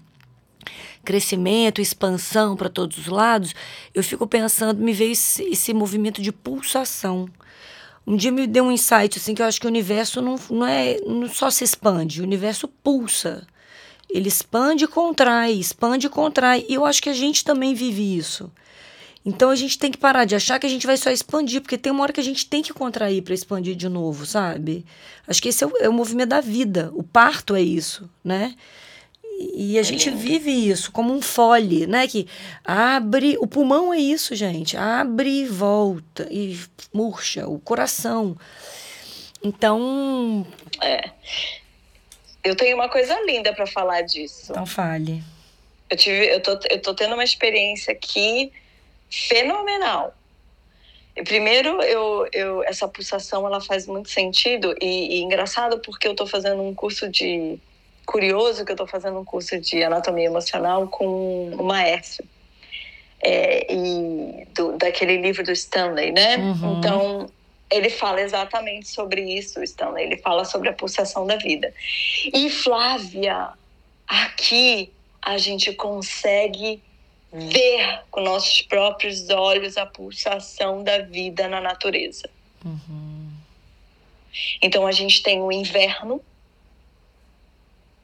crescimento, 1.04 1.82
expansão 1.82 2.56
para 2.56 2.70
todos 2.70 2.98
os 2.98 3.08
lados, 3.08 3.54
eu 3.94 4.04
fico 4.04 4.28
pensando, 4.28 4.82
me 4.82 4.94
veio 4.94 5.12
esse, 5.12 5.44
esse, 5.44 5.74
movimento 5.74 6.22
de 6.22 6.32
pulsação. 6.32 7.28
Um 8.06 8.16
dia 8.16 8.32
me 8.32 8.48
deu 8.48 8.66
um 8.66 8.72
insight 8.72 9.18
assim 9.18 9.34
que 9.34 9.42
eu 9.42 9.46
acho 9.46 9.60
que 9.60 9.66
o 9.68 9.70
universo 9.70 10.22
não, 10.22 10.36
não 10.50 10.66
é 10.66 11.00
não 11.06 11.28
só 11.28 11.50
se 11.50 11.64
expande, 11.64 12.22
o 12.22 12.24
universo 12.24 12.68
pulsa. 12.68 13.46
Ele 14.10 14.28
expande 14.28 14.84
e 14.84 14.88
contrai, 14.88 15.54
expande 15.54 16.08
e 16.08 16.10
contrai. 16.10 16.66
E 16.68 16.74
eu 16.74 16.86
acho 16.86 17.02
que 17.02 17.10
a 17.10 17.14
gente 17.14 17.46
também 17.46 17.74
vive 17.74 18.18
isso. 18.18 18.52
Então 19.24 19.52
a 19.52 19.56
gente 19.56 19.78
tem 19.78 19.92
que 19.92 19.98
parar 19.98 20.26
de 20.26 20.36
achar 20.36 20.60
que 20.60 20.66
a 20.66 20.70
gente 20.70 20.88
vai 20.88 20.98
só 20.98 21.12
expandir, 21.12 21.62
porque 21.62 21.78
tem 21.78 21.92
uma 21.92 22.02
hora 22.04 22.14
que 22.14 22.20
a 22.20 22.24
gente 22.24 22.46
tem 22.46 22.64
que 22.64 22.74
contrair 22.74 23.22
para 23.22 23.34
expandir 23.34 23.76
de 23.76 23.88
novo, 23.88 24.26
sabe? 24.26 24.84
Acho 25.28 25.42
que 25.42 25.50
esse 25.50 25.64
é 25.64 25.68
o, 25.68 25.78
é 25.78 25.88
o, 25.88 25.94
movimento 25.94 26.30
da 26.30 26.42
vida. 26.42 26.92
O 26.94 27.04
parto 27.04 27.56
é 27.56 27.62
isso, 27.62 28.10
né? 28.24 28.56
E 29.56 29.78
a 29.78 29.84
gente 29.84 30.10
vive 30.10 30.52
isso 30.52 30.92
como 30.92 31.14
um 31.14 31.22
fole, 31.22 31.88
né? 31.88 32.08
Que 32.08 32.28
abre. 32.64 33.38
O 33.40 33.48
pulmão 33.48 33.94
é 33.94 33.98
isso, 33.98 34.36
gente. 34.36 34.78
Abre 34.78 35.42
e 35.42 35.46
volta. 35.46 36.28
E 36.30 36.60
murcha 36.94 37.48
o 37.48 37.60
coração. 37.60 38.38
Então. 39.44 40.46
É. 40.82 41.10
Eu 42.44 42.56
tenho 42.56 42.76
uma 42.76 42.90
coisa 42.90 43.20
linda 43.22 43.54
para 43.54 43.68
falar 43.68 44.02
disso. 44.02 44.52
Então 44.52 44.66
fale. 44.66 45.24
Eu, 45.90 45.98
tive, 45.98 46.26
eu, 46.26 46.42
tô, 46.42 46.60
eu 46.70 46.82
tô 46.82 46.94
tendo 46.94 47.14
uma 47.14 47.24
experiência 47.24 47.94
aqui 47.94 48.52
fenomenal. 49.12 50.16
Primeiro, 51.26 51.82
eu, 51.82 52.28
eu, 52.32 52.64
essa 52.64 52.88
pulsação 52.88 53.46
ela 53.46 53.60
faz 53.60 53.86
muito 53.86 54.10
sentido 54.10 54.74
e, 54.82 55.18
e 55.18 55.22
engraçado 55.22 55.80
porque 55.80 56.08
eu 56.08 56.12
estou 56.12 56.26
fazendo 56.26 56.64
um 56.64 56.74
curso 56.74 57.10
de 57.10 57.60
curioso 58.06 58.66
que 58.66 58.72
eu 58.72 58.76
estou 58.76 58.88
fazendo 58.88 59.20
um 59.20 59.26
curso 59.26 59.60
de 59.60 59.84
anatomia 59.84 60.26
emocional 60.26 60.88
com 60.88 61.50
o 61.50 61.64
Maércio. 61.64 62.24
É, 63.24 63.72
e 63.72 64.48
do, 64.56 64.78
daquele 64.78 65.18
livro 65.18 65.44
do 65.44 65.52
Stanley, 65.52 66.12
né? 66.12 66.38
Uhum. 66.38 66.80
Então, 66.80 67.30
ele 67.70 67.90
fala 67.90 68.20
exatamente 68.20 68.88
sobre 68.88 69.22
isso, 69.22 69.62
Stanley. 69.64 70.06
Ele 70.06 70.18
fala 70.18 70.44
sobre 70.44 70.70
a 70.70 70.74
pulsação 70.74 71.28
da 71.28 71.36
vida. 71.36 71.72
E 72.34 72.50
Flávia, 72.50 73.50
aqui 74.08 74.92
a 75.22 75.38
gente 75.38 75.72
consegue 75.74 76.82
ver 77.32 78.04
com 78.12 78.22
nossos 78.22 78.62
próprios 78.64 79.30
olhos 79.30 79.78
a 79.78 79.86
pulsação 79.86 80.84
da 80.84 81.00
vida 81.00 81.48
na 81.48 81.62
natureza. 81.62 82.30
Uhum. 82.64 83.32
Então 84.62 84.86
a 84.86 84.92
gente 84.92 85.24
tem 85.24 85.42
o 85.42 85.52
inverno, 85.52 86.22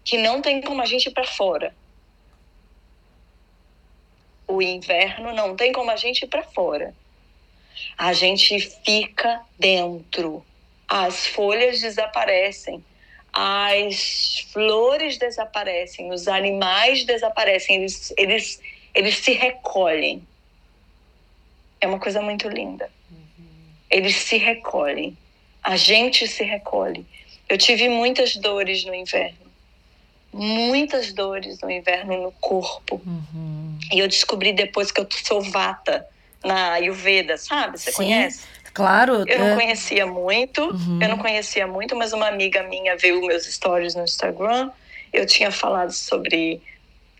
que 0.03 0.17
não 0.17 0.41
tem 0.41 0.61
como 0.61 0.81
a 0.81 0.85
gente 0.85 1.07
ir 1.07 1.11
para 1.11 1.25
fora. 1.25 1.75
O 4.47 4.61
inverno 4.61 5.33
não 5.33 5.55
tem 5.55 5.73
como 5.73 5.91
a 5.91 5.97
gente 5.97 6.23
ir 6.23 6.27
para 6.27 6.43
fora. 6.43 6.95
A 7.97 8.13
gente 8.13 8.59
fica 8.85 9.41
dentro. 9.59 10.45
As 10.87 11.27
folhas 11.27 11.81
desaparecem, 11.81 12.81
as 13.33 14.47
flores 14.53 15.17
desaparecem, 15.17 16.11
os 16.11 16.29
animais 16.29 17.03
desaparecem, 17.03 17.75
eles, 17.75 18.13
eles, 18.17 18.61
eles 18.97 19.17
se 19.17 19.33
recolhem. 19.33 20.25
É 21.79 21.87
uma 21.87 21.99
coisa 21.99 22.21
muito 22.21 22.47
linda. 22.49 22.89
Eles 23.89 24.15
se 24.15 24.37
recolhem. 24.37 25.17
A 25.63 25.77
gente 25.77 26.27
se 26.27 26.43
recolhe. 26.43 27.05
Eu 27.47 27.57
tive 27.57 27.87
muitas 27.87 28.35
dores 28.35 28.83
no 28.85 28.93
inverno 28.93 29.47
muitas 30.33 31.11
dores 31.13 31.59
no 31.61 31.71
inverno 31.71 32.21
no 32.21 32.31
corpo. 32.33 33.01
Uhum. 33.05 33.77
E 33.91 33.99
eu 33.99 34.07
descobri 34.07 34.53
depois 34.53 34.91
que 34.91 35.01
eu 35.01 35.07
sou 35.09 35.41
vata 35.41 36.05
na 36.43 36.73
Ayurveda, 36.73 37.37
sabe? 37.37 37.79
Você 37.79 37.91
Sim, 37.91 37.97
conhece? 37.97 38.43
Claro. 38.73 39.23
Eu 39.27 39.39
não 39.39 39.47
é... 39.47 39.55
conhecia 39.55 40.05
muito, 40.05 40.61
uhum. 40.61 40.99
eu 41.01 41.09
não 41.09 41.17
conhecia 41.17 41.65
muito, 41.65 41.95
mas 41.95 42.13
uma 42.13 42.27
amiga 42.27 42.61
minha 42.63 42.95
viu 42.95 43.19
meus 43.21 43.45
stories 43.45 43.95
no 43.95 44.03
Instagram. 44.03 44.69
Eu 45.11 45.25
tinha 45.25 45.51
falado 45.51 45.91
sobre 45.91 46.61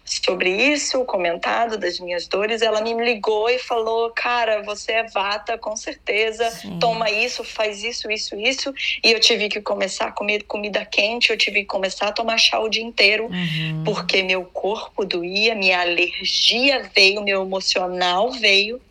sobre 0.07 0.49
isso, 0.49 1.03
comentado 1.03 1.77
das 1.77 1.99
minhas 1.99 2.27
dores, 2.27 2.61
ela 2.61 2.81
me 2.81 2.93
ligou 2.93 3.49
e 3.49 3.59
falou: 3.59 4.09
Cara, 4.11 4.63
você 4.63 4.93
é 4.93 5.03
vata, 5.03 5.57
com 5.57 5.75
certeza, 5.75 6.49
Sim. 6.49 6.79
toma 6.79 7.11
isso, 7.11 7.43
faz 7.43 7.83
isso, 7.83 8.09
isso, 8.09 8.35
isso. 8.35 8.73
E 9.03 9.11
eu 9.11 9.19
tive 9.19 9.49
que 9.49 9.61
começar 9.61 10.07
a 10.07 10.11
comer 10.11 10.43
comida 10.43 10.85
quente, 10.85 11.29
eu 11.29 11.37
tive 11.37 11.61
que 11.61 11.65
começar 11.65 12.07
a 12.07 12.11
tomar 12.11 12.37
chá 12.37 12.59
o 12.59 12.69
dia 12.69 12.83
inteiro, 12.83 13.25
uhum. 13.25 13.83
porque 13.83 14.23
meu 14.23 14.45
corpo 14.45 15.03
doía, 15.03 15.53
minha 15.53 15.81
alergia 15.81 16.89
veio, 16.95 17.21
meu 17.21 17.41
emocional 17.41 18.31
veio. 18.31 18.81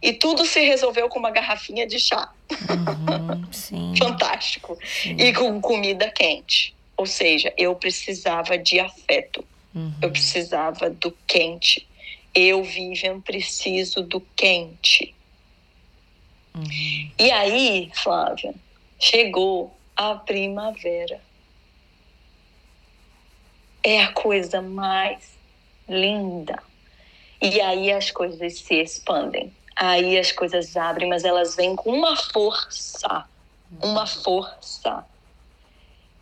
E 0.00 0.12
tudo 0.12 0.44
se 0.44 0.60
resolveu 0.60 1.08
com 1.08 1.18
uma 1.18 1.30
garrafinha 1.30 1.86
de 1.86 1.98
chá. 1.98 2.30
Uhum, 2.50 3.94
Fantástico. 3.98 4.78
Sim. 4.84 5.16
E 5.18 5.32
com 5.32 5.60
comida 5.60 6.08
quente. 6.10 6.74
Ou 6.96 7.06
seja, 7.06 7.52
eu 7.56 7.74
precisava 7.74 8.56
de 8.56 8.78
afeto. 8.80 9.44
Uhum. 9.74 9.92
Eu 10.00 10.10
precisava 10.10 10.90
do 10.90 11.12
quente. 11.26 11.86
Eu, 12.34 12.62
Vivian, 12.62 13.20
preciso 13.20 14.02
do 14.02 14.20
quente. 14.36 15.14
Uhum. 16.54 17.10
E 17.18 17.30
aí, 17.30 17.90
Flávia, 17.94 18.54
chegou 18.98 19.76
a 19.96 20.14
primavera. 20.14 21.20
É 23.82 24.02
a 24.02 24.12
coisa 24.12 24.60
mais 24.60 25.36
linda. 25.88 26.62
E 27.40 27.60
aí 27.60 27.92
as 27.92 28.10
coisas 28.10 28.58
se 28.58 28.74
expandem. 28.74 29.52
Aí 29.76 30.18
as 30.18 30.32
coisas 30.32 30.76
abrem, 30.76 31.08
mas 31.08 31.24
elas 31.24 31.54
vêm 31.54 31.76
com 31.76 31.92
uma 31.92 32.16
força. 32.16 33.24
Uma 33.80 34.06
força 34.06 35.04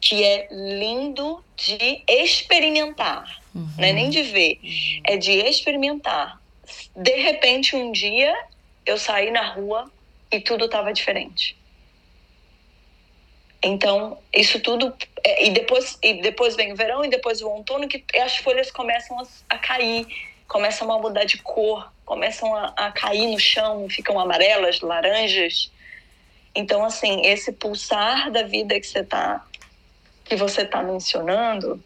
que 0.01 0.23
é 0.23 0.49
lindo 0.51 1.43
de 1.57 2.03
experimentar, 2.07 3.41
uhum. 3.55 3.69
não 3.79 3.85
é 3.85 3.93
nem 3.93 4.11
de 4.11 4.23
ver, 4.23 4.59
uhum. 4.63 5.01
é 5.05 5.17
de 5.17 5.33
experimentar. 5.33 6.41
De 6.95 7.15
repente, 7.17 7.75
um 7.77 7.93
dia 7.93 8.35
eu 8.85 8.99
saí 8.99 9.31
na 9.31 9.53
rua 9.53 9.91
e 10.31 10.41
tudo 10.41 10.67
estava 10.67 10.93
diferente. 10.93 11.57
Então, 13.63 14.19
isso 14.33 14.61
tudo. 14.61 14.95
É, 15.25 15.47
e, 15.47 15.51
depois, 15.51 15.99
e 16.03 16.15
depois 16.23 16.55
vem 16.55 16.73
o 16.73 16.77
verão 16.77 17.05
e 17.05 17.09
depois 17.09 17.43
o 17.43 17.49
outono, 17.49 17.89
que 17.89 18.05
as 18.19 18.37
folhas 18.37 18.71
começam 18.71 19.19
a, 19.19 19.27
a 19.49 19.59
cair, 19.59 20.07
começam 20.47 20.91
a 20.93 20.99
mudar 20.99 21.25
de 21.25 21.39
cor, 21.39 21.91
começam 22.05 22.55
a, 22.55 22.73
a 22.77 22.93
cair 22.93 23.27
no 23.27 23.39
chão, 23.39 23.89
ficam 23.89 24.21
amarelas, 24.21 24.81
laranjas. 24.81 25.73
Então, 26.55 26.85
assim, 26.85 27.27
esse 27.27 27.53
pulsar 27.53 28.31
da 28.31 28.43
vida 28.43 28.79
que 28.79 28.87
você 28.87 29.01
está 29.01 29.45
que 30.29 30.37
você 30.37 30.63
está 30.63 30.83
mencionando, 30.83 31.83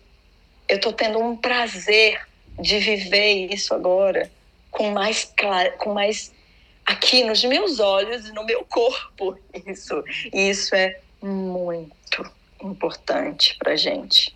eu 0.69 0.77
estou 0.77 0.93
tendo 0.93 1.19
um 1.19 1.37
prazer 1.37 2.21
de 2.59 2.79
viver 2.79 3.53
isso 3.53 3.75
agora 3.75 4.31
com 4.71 4.91
mais 4.91 5.31
claro, 5.37 5.73
com 5.79 5.93
mais 5.93 6.33
aqui 6.87 7.25
nos 7.25 7.45
meus 7.45 7.81
olhos 7.81 8.29
e 8.29 8.33
no 8.33 8.45
meu 8.45 8.65
corpo. 8.65 9.37
Isso, 9.67 10.03
isso 10.33 10.75
é 10.75 11.01
muito 11.23 12.25
importante 12.63 13.57
para 13.59 13.77
gente. 13.77 14.35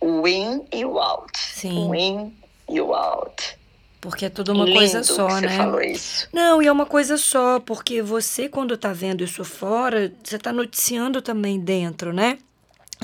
O 0.00 0.26
in 0.26 0.66
e 0.72 0.84
o 0.84 0.98
out. 0.98 1.38
Sim. 1.38 1.88
O 1.88 1.94
in 1.94 2.34
e 2.68 2.80
o 2.80 2.92
out. 2.94 3.56
Porque 4.00 4.24
é 4.24 4.28
tudo 4.28 4.52
uma 4.52 4.64
Lindo 4.64 4.78
coisa 4.78 5.04
só, 5.04 5.28
que 5.28 5.42
né? 5.42 5.48
Você 5.48 5.56
falou 5.56 5.80
isso. 5.80 6.28
Não, 6.32 6.60
e 6.60 6.66
é 6.66 6.72
uma 6.72 6.84
coisa 6.84 7.16
só, 7.16 7.60
porque 7.60 8.02
você, 8.02 8.48
quando 8.48 8.76
tá 8.76 8.92
vendo 8.92 9.22
isso 9.22 9.44
fora, 9.44 10.12
você 10.24 10.38
tá 10.40 10.52
noticiando 10.52 11.22
também 11.22 11.60
dentro, 11.60 12.12
né? 12.12 12.38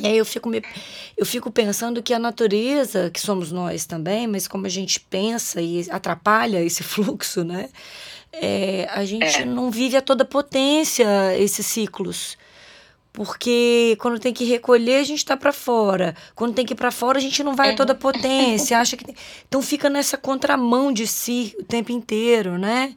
E 0.02 0.06
aí 0.06 0.18
eu 0.18 0.24
fico, 0.24 0.48
me, 0.48 0.62
eu 1.16 1.26
fico 1.26 1.50
pensando 1.50 2.02
que 2.02 2.14
a 2.14 2.18
natureza, 2.18 3.10
que 3.10 3.20
somos 3.20 3.52
nós 3.52 3.86
também, 3.86 4.26
mas 4.26 4.48
como 4.48 4.66
a 4.66 4.70
gente 4.70 5.00
pensa 5.00 5.60
e 5.60 5.86
atrapalha 5.90 6.62
esse 6.62 6.82
fluxo, 6.84 7.44
né? 7.44 7.68
É, 8.32 8.88
a 8.90 9.04
gente 9.04 9.42
é. 9.42 9.44
não 9.44 9.70
vive 9.70 9.96
a 9.96 10.02
toda 10.02 10.24
potência 10.24 11.06
esses 11.36 11.66
ciclos. 11.66 12.36
Porque 13.12 13.96
quando 14.00 14.20
tem 14.20 14.32
que 14.32 14.44
recolher, 14.44 15.00
a 15.00 15.02
gente 15.02 15.18
está 15.18 15.36
para 15.36 15.52
fora. 15.52 16.14
Quando 16.36 16.54
tem 16.54 16.64
que 16.64 16.72
ir 16.72 16.76
para 16.76 16.92
fora, 16.92 17.18
a 17.18 17.20
gente 17.20 17.42
não 17.42 17.56
vai 17.56 17.72
a 17.72 17.76
toda 17.76 17.92
potência. 17.96 18.78
acha 18.78 18.96
que 18.96 19.04
tem... 19.04 19.14
Então 19.48 19.60
fica 19.60 19.90
nessa 19.90 20.16
contramão 20.16 20.92
de 20.92 21.04
si 21.04 21.52
o 21.58 21.64
tempo 21.64 21.90
inteiro, 21.90 22.58
né? 22.58 22.94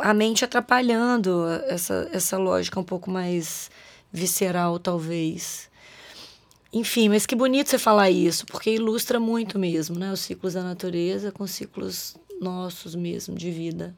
A 0.00 0.12
mente 0.12 0.44
atrapalhando 0.44 1.46
essa, 1.66 2.10
essa 2.12 2.36
lógica 2.36 2.78
um 2.78 2.84
pouco 2.84 3.10
mais 3.10 3.70
visceral, 4.12 4.78
talvez. 4.78 5.70
Enfim, 6.76 7.08
mas 7.08 7.24
que 7.24 7.34
bonito 7.34 7.70
você 7.70 7.78
falar 7.78 8.10
isso, 8.10 8.44
porque 8.44 8.68
ilustra 8.68 9.18
muito 9.18 9.58
mesmo, 9.58 9.98
né? 9.98 10.12
Os 10.12 10.20
ciclos 10.20 10.52
da 10.52 10.62
natureza 10.62 11.32
com 11.32 11.46
ciclos 11.46 12.16
nossos 12.38 12.94
mesmo, 12.94 13.34
de 13.34 13.50
vida. 13.50 13.96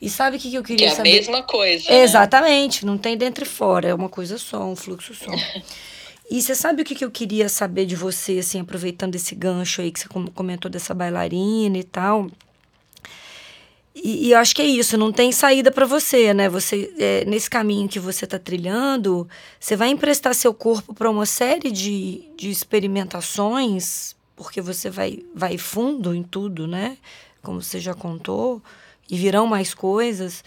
E 0.00 0.08
sabe 0.08 0.36
o 0.36 0.40
que, 0.40 0.48
que 0.48 0.56
eu 0.56 0.62
queria 0.62 0.86
que 0.86 0.92
é 0.92 0.96
saber? 0.96 1.10
a 1.10 1.12
mesma 1.14 1.42
coisa. 1.42 1.90
Né? 1.90 2.02
Exatamente, 2.02 2.86
não 2.86 2.96
tem 2.96 3.16
dentro 3.16 3.42
e 3.42 3.48
fora, 3.48 3.88
é 3.88 3.94
uma 3.94 4.08
coisa 4.08 4.38
só, 4.38 4.64
um 4.64 4.76
fluxo 4.76 5.12
só. 5.12 5.32
e 6.30 6.40
você 6.40 6.54
sabe 6.54 6.82
o 6.82 6.84
que, 6.84 6.94
que 6.94 7.04
eu 7.04 7.10
queria 7.10 7.48
saber 7.48 7.84
de 7.84 7.96
você, 7.96 8.38
assim, 8.38 8.60
aproveitando 8.60 9.16
esse 9.16 9.34
gancho 9.34 9.80
aí 9.80 9.90
que 9.90 9.98
você 9.98 10.06
comentou 10.32 10.70
dessa 10.70 10.94
bailarina 10.94 11.78
e 11.78 11.82
tal? 11.82 12.30
E, 14.02 14.28
e, 14.28 14.32
eu 14.32 14.38
acho 14.38 14.54
que 14.54 14.62
é 14.62 14.66
isso, 14.66 14.96
não 14.96 15.10
tem 15.10 15.32
saída 15.32 15.72
para 15.72 15.84
você, 15.84 16.32
né? 16.32 16.48
Você 16.48 16.92
é, 16.98 17.24
nesse 17.24 17.50
caminho 17.50 17.88
que 17.88 17.98
você 17.98 18.24
está 18.24 18.38
trilhando, 18.38 19.28
você 19.58 19.74
vai 19.74 19.88
emprestar 19.88 20.34
seu 20.34 20.54
corpo 20.54 20.94
para 20.94 21.10
uma 21.10 21.26
série 21.26 21.70
de, 21.70 22.22
de 22.36 22.50
experimentações, 22.50 24.14
porque 24.36 24.60
você 24.60 24.88
vai, 24.88 25.24
vai 25.34 25.58
fundo 25.58 26.14
em 26.14 26.22
tudo, 26.22 26.66
né? 26.66 26.96
Como 27.42 27.60
você 27.60 27.80
já 27.80 27.92
contou, 27.92 28.62
e 29.10 29.16
virão 29.16 29.46
mais 29.46 29.74
coisas. 29.74 30.44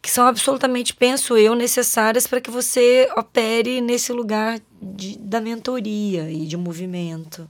que 0.00 0.10
são 0.10 0.26
absolutamente, 0.26 0.94
penso 0.94 1.36
eu, 1.36 1.54
necessárias 1.54 2.26
para 2.26 2.40
que 2.40 2.50
você 2.50 3.08
opere 3.16 3.80
nesse 3.80 4.12
lugar 4.12 4.60
de, 4.80 5.18
da 5.18 5.40
mentoria 5.40 6.30
e 6.30 6.46
de 6.46 6.56
movimento. 6.56 7.48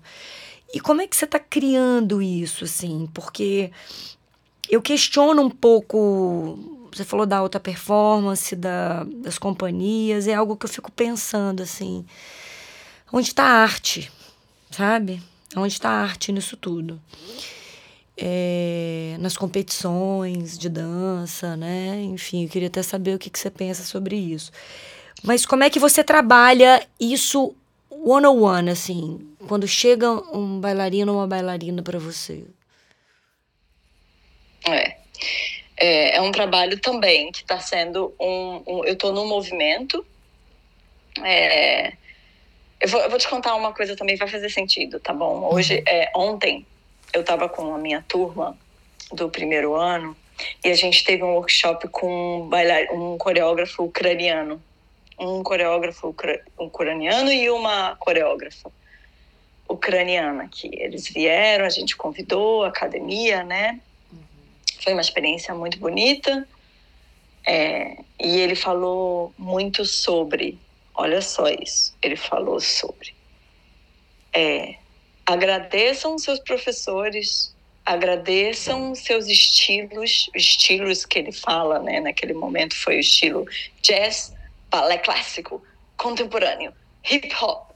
E 0.74 0.80
como 0.80 1.02
é 1.02 1.06
que 1.06 1.16
você 1.16 1.24
está 1.24 1.38
criando 1.38 2.20
isso, 2.20 2.64
assim? 2.64 3.08
Porque 3.12 3.70
eu 4.72 4.82
questiono 4.82 5.42
um 5.42 5.50
pouco. 5.50 6.58
Você 6.92 7.04
falou 7.04 7.24
da 7.24 7.38
alta 7.38 7.60
performance, 7.60 8.56
da, 8.56 9.04
das 9.04 9.38
companhias, 9.38 10.26
é 10.26 10.34
algo 10.34 10.56
que 10.56 10.66
eu 10.66 10.70
fico 10.70 10.90
pensando, 10.90 11.62
assim. 11.62 12.04
Onde 13.12 13.28
está 13.28 13.44
a 13.44 13.62
arte, 13.62 14.10
sabe? 14.70 15.22
Onde 15.56 15.74
está 15.74 15.90
a 15.90 16.02
arte 16.02 16.32
nisso 16.32 16.56
tudo? 16.56 17.00
é, 18.16 19.16
nas 19.18 19.36
competições 19.36 20.58
de 20.58 20.68
dança, 20.68 21.56
né? 21.56 22.02
Enfim, 22.02 22.44
eu 22.44 22.48
queria 22.48 22.68
até 22.68 22.82
saber 22.82 23.14
o 23.14 23.18
que, 23.18 23.30
que 23.30 23.38
você 23.38 23.50
pensa 23.50 23.82
sobre 23.82 24.16
isso. 24.16 24.52
Mas 25.22 25.46
como 25.46 25.64
é 25.64 25.70
que 25.70 25.78
você 25.78 26.02
trabalha 26.02 26.86
isso 26.98 27.54
one 27.90 28.26
on 28.26 28.40
one, 28.42 28.70
assim, 28.70 29.20
quando 29.46 29.66
chega 29.66 30.10
um 30.36 30.60
bailarino 30.60 31.12
ou 31.12 31.18
uma 31.18 31.26
bailarina 31.26 31.82
para 31.82 31.98
você? 31.98 32.44
É. 34.68 34.96
é. 35.76 36.16
É 36.16 36.20
um 36.20 36.30
trabalho 36.32 36.78
também 36.80 37.32
que 37.32 37.42
está 37.42 37.58
sendo 37.58 38.14
um, 38.20 38.62
um, 38.66 38.84
Eu 38.84 38.94
estou 38.94 39.12
no 39.12 39.26
movimento. 39.26 40.04
É, 41.22 41.92
eu, 42.80 42.88
vou, 42.88 43.00
eu 43.00 43.10
vou 43.10 43.18
te 43.18 43.28
contar 43.28 43.54
uma 43.54 43.72
coisa 43.72 43.96
também, 43.96 44.16
vai 44.16 44.28
fazer 44.28 44.48
sentido, 44.48 44.98
tá 44.98 45.12
bom? 45.12 45.52
Hoje, 45.52 45.76
uhum. 45.76 45.82
é, 45.86 46.12
ontem, 46.16 46.66
eu 47.12 47.20
estava 47.20 47.48
com 47.48 47.74
a 47.74 47.78
minha 47.78 48.02
turma 48.08 48.56
do 49.12 49.28
primeiro 49.28 49.74
ano 49.74 50.16
e 50.64 50.70
a 50.70 50.74
gente 50.74 51.04
teve 51.04 51.22
um 51.22 51.34
workshop 51.34 51.88
com 51.88 52.42
um, 52.42 52.48
bailar, 52.48 52.92
um 52.92 53.18
coreógrafo 53.18 53.84
ucraniano. 53.84 54.62
Um 55.18 55.42
coreógrafo 55.42 56.14
ucraniano 56.58 57.30
e 57.30 57.48
uma 57.50 57.94
coreógrafa 57.96 58.70
ucraniana 59.68 60.48
que 60.50 60.68
eles 60.72 61.08
vieram, 61.08 61.64
a 61.64 61.68
gente 61.68 61.96
convidou 61.96 62.64
a 62.64 62.68
academia, 62.68 63.44
né? 63.44 63.78
Foi 64.82 64.92
uma 64.92 65.02
experiência 65.02 65.54
muito 65.54 65.78
bonita. 65.78 66.46
É, 67.44 67.96
e 68.20 68.38
ele 68.38 68.54
falou 68.54 69.34
muito 69.36 69.84
sobre, 69.84 70.58
olha 70.94 71.20
só 71.20 71.48
isso, 71.48 71.92
ele 72.00 72.14
falou 72.14 72.60
sobre 72.60 73.12
é, 74.32 74.76
agradeçam 75.26 76.18
seus 76.18 76.38
professores, 76.40 77.54
agradeçam 77.84 78.94
seus 78.94 79.26
estilos, 79.26 80.30
estilos 80.34 81.04
que 81.04 81.18
ele 81.18 81.32
fala, 81.32 81.78
né? 81.78 82.00
Naquele 82.00 82.32
momento 82.32 82.74
foi 82.74 82.96
o 82.96 83.00
estilo 83.00 83.46
jazz, 83.82 84.32
balé 84.70 84.98
clássico, 84.98 85.62
contemporâneo, 85.96 86.72
hip 87.08 87.30
hop, 87.40 87.71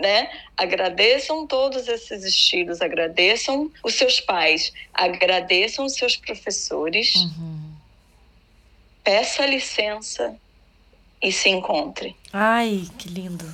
né? 0.00 0.30
Agradeçam 0.56 1.46
todos 1.46 1.86
esses 1.86 2.24
estilos, 2.24 2.80
agradeçam 2.80 3.70
os 3.84 3.94
seus 3.94 4.20
pais, 4.20 4.72
agradeçam 4.92 5.84
os 5.84 5.94
seus 5.94 6.16
professores. 6.16 7.14
Uhum. 7.14 7.70
Peça 9.04 9.46
licença 9.46 10.36
e 11.22 11.32
se 11.32 11.48
encontre. 11.48 12.16
Ai, 12.32 12.86
que 12.98 13.08
lindo. 13.08 13.44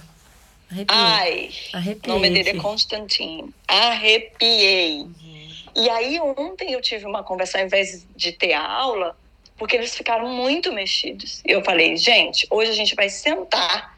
Arrepiei. 0.70 0.98
Ai, 0.98 1.50
Arrepiei 1.72 2.12
o 2.12 2.14
nome 2.14 2.30
dele 2.30 2.50
é 2.50 2.54
Constantine. 2.60 3.54
Arrepiei. 3.68 5.00
Uhum. 5.00 5.36
E 5.76 5.90
aí 5.90 6.18
ontem 6.20 6.72
eu 6.72 6.80
tive 6.80 7.04
uma 7.04 7.22
conversa, 7.22 7.58
ao 7.58 7.64
invés 7.66 8.06
de 8.16 8.32
ter 8.32 8.54
aula, 8.54 9.16
porque 9.56 9.76
eles 9.76 9.94
ficaram 9.94 10.28
muito 10.28 10.72
mexidos. 10.72 11.42
E 11.44 11.50
eu 11.50 11.62
falei, 11.62 11.96
gente, 11.96 12.46
hoje 12.50 12.70
a 12.70 12.74
gente 12.74 12.94
vai 12.94 13.08
sentar 13.08 13.96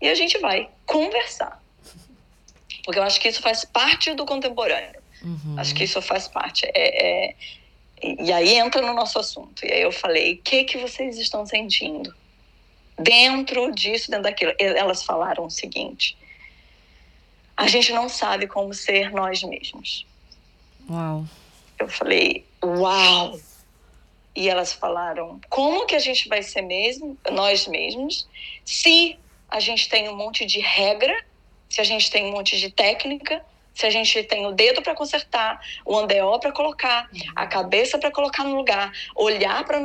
e 0.00 0.08
a 0.08 0.14
gente 0.14 0.38
vai 0.38 0.68
conversar. 0.84 1.59
Porque 2.90 2.98
eu 2.98 3.04
acho 3.04 3.20
que 3.20 3.28
isso 3.28 3.40
faz 3.40 3.64
parte 3.64 4.12
do 4.14 4.26
contemporâneo. 4.26 5.00
Uhum. 5.22 5.54
Acho 5.56 5.74
que 5.74 5.84
isso 5.84 6.02
faz 6.02 6.26
parte. 6.26 6.66
É, 6.74 7.28
é... 7.28 7.34
E 8.02 8.32
aí 8.32 8.54
entra 8.56 8.82
no 8.82 8.94
nosso 8.94 9.18
assunto. 9.18 9.64
E 9.64 9.72
aí 9.72 9.82
eu 9.82 9.92
falei, 9.92 10.34
o 10.34 10.38
que, 10.38 10.64
que 10.64 10.78
vocês 10.78 11.18
estão 11.18 11.46
sentindo? 11.46 12.14
dentro 13.00 13.72
disso, 13.72 14.10
dentro 14.10 14.24
daquilo. 14.24 14.52
Elas 14.58 15.02
falaram 15.02 15.46
o 15.46 15.50
seguinte: 15.50 16.16
a 17.56 17.66
gente 17.66 17.92
não 17.92 18.08
sabe 18.08 18.46
como 18.46 18.72
ser 18.74 19.10
nós 19.10 19.42
mesmos. 19.42 20.06
Uau. 20.88 21.24
Eu 21.78 21.88
falei, 21.88 22.44
uau! 22.62 23.38
E 24.36 24.48
elas 24.48 24.72
falaram, 24.72 25.40
como 25.48 25.86
que 25.86 25.94
a 25.94 25.98
gente 25.98 26.28
vai 26.28 26.42
ser 26.42 26.62
mesmo, 26.62 27.18
nós 27.32 27.66
mesmos, 27.66 28.28
se 28.64 29.18
a 29.48 29.58
gente 29.58 29.88
tem 29.88 30.08
um 30.08 30.16
monte 30.16 30.46
de 30.46 30.60
regra, 30.60 31.14
se 31.70 31.80
a 31.80 31.84
gente 31.84 32.10
tem 32.10 32.26
um 32.26 32.32
monte 32.32 32.58
de 32.58 32.68
técnica, 32.70 33.42
se 33.72 33.86
a 33.86 33.90
gente 33.90 34.22
tem 34.24 34.44
o 34.44 34.52
dedo 34.52 34.82
para 34.82 34.94
consertar, 34.94 35.64
o 35.86 35.96
andeó 35.96 36.38
para 36.38 36.52
colocar, 36.52 37.08
a 37.34 37.46
cabeça 37.46 37.96
para 37.96 38.10
colocar 38.10 38.44
no 38.44 38.56
lugar, 38.56 38.92
olhar 39.14 39.64
para 39.64 39.80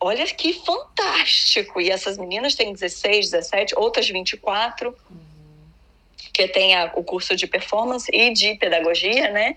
olha 0.00 0.26
que 0.26 0.52
fantástico! 0.52 1.80
E 1.80 1.90
essas 1.90 2.18
meninas 2.18 2.56
têm 2.56 2.72
16, 2.72 3.30
17, 3.30 3.74
outras 3.78 4.08
24, 4.08 4.88
uhum. 4.88 5.16
que 6.32 6.48
tem 6.48 6.74
a, 6.74 6.92
o 6.96 7.04
curso 7.04 7.36
de 7.36 7.46
performance 7.46 8.10
e 8.12 8.32
de 8.32 8.56
pedagogia, 8.56 9.30
né? 9.30 9.56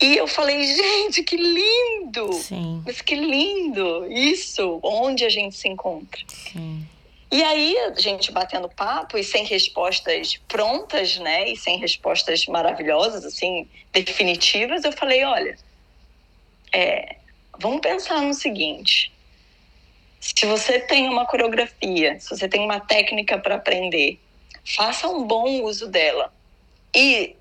E 0.00 0.16
eu 0.16 0.26
falei, 0.26 0.64
gente, 0.64 1.22
que 1.22 1.36
lindo! 1.36 2.32
Sim. 2.34 2.82
Mas 2.86 3.00
que 3.00 3.14
lindo! 3.14 4.06
Isso, 4.10 4.78
onde 4.82 5.24
a 5.24 5.28
gente 5.28 5.56
se 5.56 5.68
encontra. 5.68 6.20
Sim. 6.28 6.86
E 7.30 7.42
aí, 7.42 7.76
a 7.78 7.94
gente 8.00 8.30
batendo 8.30 8.68
papo 8.68 9.18
e 9.18 9.24
sem 9.24 9.44
respostas 9.44 10.36
prontas, 10.48 11.18
né? 11.18 11.48
E 11.48 11.56
sem 11.56 11.78
respostas 11.78 12.46
maravilhosas, 12.46 13.24
assim, 13.24 13.68
definitivas, 13.92 14.84
eu 14.84 14.92
falei, 14.92 15.24
olha, 15.24 15.58
é, 16.72 17.16
vamos 17.58 17.80
pensar 17.80 18.20
no 18.22 18.32
seguinte 18.32 19.12
se 20.34 20.44
você 20.46 20.80
tem 20.80 21.08
uma 21.08 21.24
coreografia, 21.24 22.18
se 22.18 22.30
você 22.30 22.48
tem 22.48 22.60
uma 22.60 22.80
técnica 22.80 23.38
para 23.38 23.54
aprender, 23.54 24.18
faça 24.64 25.08
um 25.08 25.24
bom 25.24 25.62
uso 25.62 25.88
dela 25.88 26.32
e 26.94 27.36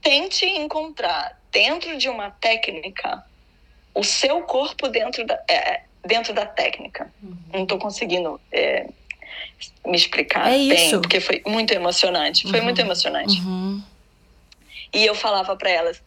tente 0.00 0.46
encontrar 0.46 1.38
dentro 1.52 1.98
de 1.98 2.08
uma 2.08 2.30
técnica 2.30 3.22
o 3.94 4.02
seu 4.02 4.42
corpo 4.42 4.88
dentro 4.88 5.26
da, 5.26 5.34
é, 5.48 5.82
dentro 6.04 6.32
da 6.32 6.46
técnica. 6.46 7.12
Uhum. 7.22 7.36
Não 7.52 7.62
estou 7.62 7.78
conseguindo 7.78 8.40
é, 8.52 8.86
me 9.86 9.96
explicar 9.96 10.48
é 10.48 10.56
bem, 10.56 10.86
isso. 10.86 11.00
porque 11.00 11.20
foi 11.20 11.42
muito 11.46 11.72
emocionante. 11.72 12.48
Foi 12.48 12.58
uhum. 12.58 12.64
muito 12.64 12.80
emocionante. 12.80 13.40
Uhum. 13.40 13.82
E 14.92 15.04
eu 15.04 15.14
falava 15.14 15.56
para 15.56 15.70
elas: 15.70 16.02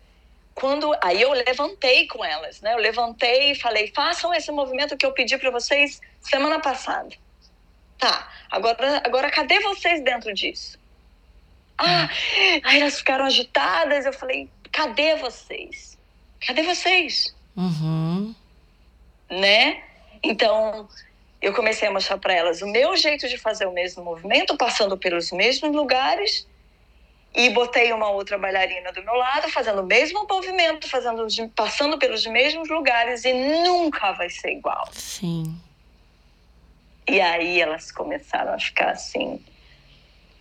quando 0.53 0.93
aí 1.01 1.21
eu 1.21 1.31
levantei 1.31 2.07
com 2.07 2.23
elas, 2.23 2.61
né? 2.61 2.73
Eu 2.73 2.79
levantei 2.79 3.51
e 3.51 3.55
falei: 3.55 3.91
façam 3.95 4.33
esse 4.33 4.51
movimento 4.51 4.97
que 4.97 5.05
eu 5.05 5.11
pedi 5.11 5.37
para 5.37 5.51
vocês 5.51 6.01
semana 6.21 6.59
passada. 6.59 7.09
Tá, 7.97 8.29
agora, 8.51 9.01
agora 9.05 9.31
cadê 9.31 9.59
vocês 9.61 10.03
dentro 10.03 10.33
disso? 10.33 10.77
Ah, 11.77 12.09
aí 12.63 12.81
elas 12.81 12.97
ficaram 12.97 13.25
agitadas. 13.25 14.05
Eu 14.05 14.13
falei: 14.13 14.49
cadê 14.71 15.15
vocês? 15.15 15.97
Cadê 16.45 16.63
vocês? 16.63 17.33
Uhum. 17.55 18.35
Né? 19.39 19.83
Então 20.21 20.87
eu 21.41 21.53
comecei 21.53 21.87
a 21.87 21.91
mostrar 21.91 22.17
para 22.17 22.33
elas 22.33 22.61
o 22.61 22.67
meu 22.67 22.95
jeito 22.95 23.27
de 23.27 23.37
fazer 23.37 23.65
o 23.65 23.73
mesmo 23.73 24.03
movimento, 24.03 24.55
passando 24.55 24.97
pelos 24.97 25.31
mesmos 25.31 25.75
lugares 25.75 26.47
e 27.35 27.49
botei 27.49 27.91
uma 27.91 28.09
outra 28.09 28.37
bailarina 28.37 28.91
do 28.93 29.03
meu 29.03 29.15
lado, 29.15 29.49
fazendo 29.49 29.81
o 29.81 29.85
mesmo 29.85 30.25
movimento, 30.29 30.87
fazendo, 30.87 31.27
passando 31.55 31.97
pelos 31.97 32.25
mesmos 32.27 32.69
lugares 32.69 33.25
e 33.25 33.33
nunca 33.33 34.11
vai 34.11 34.29
ser 34.29 34.51
igual. 34.51 34.87
Sim. 34.93 35.59
E 37.07 37.19
aí 37.19 37.59
elas 37.59 37.91
começaram 37.91 38.53
a 38.53 38.59
ficar 38.59 38.91
assim 38.91 39.43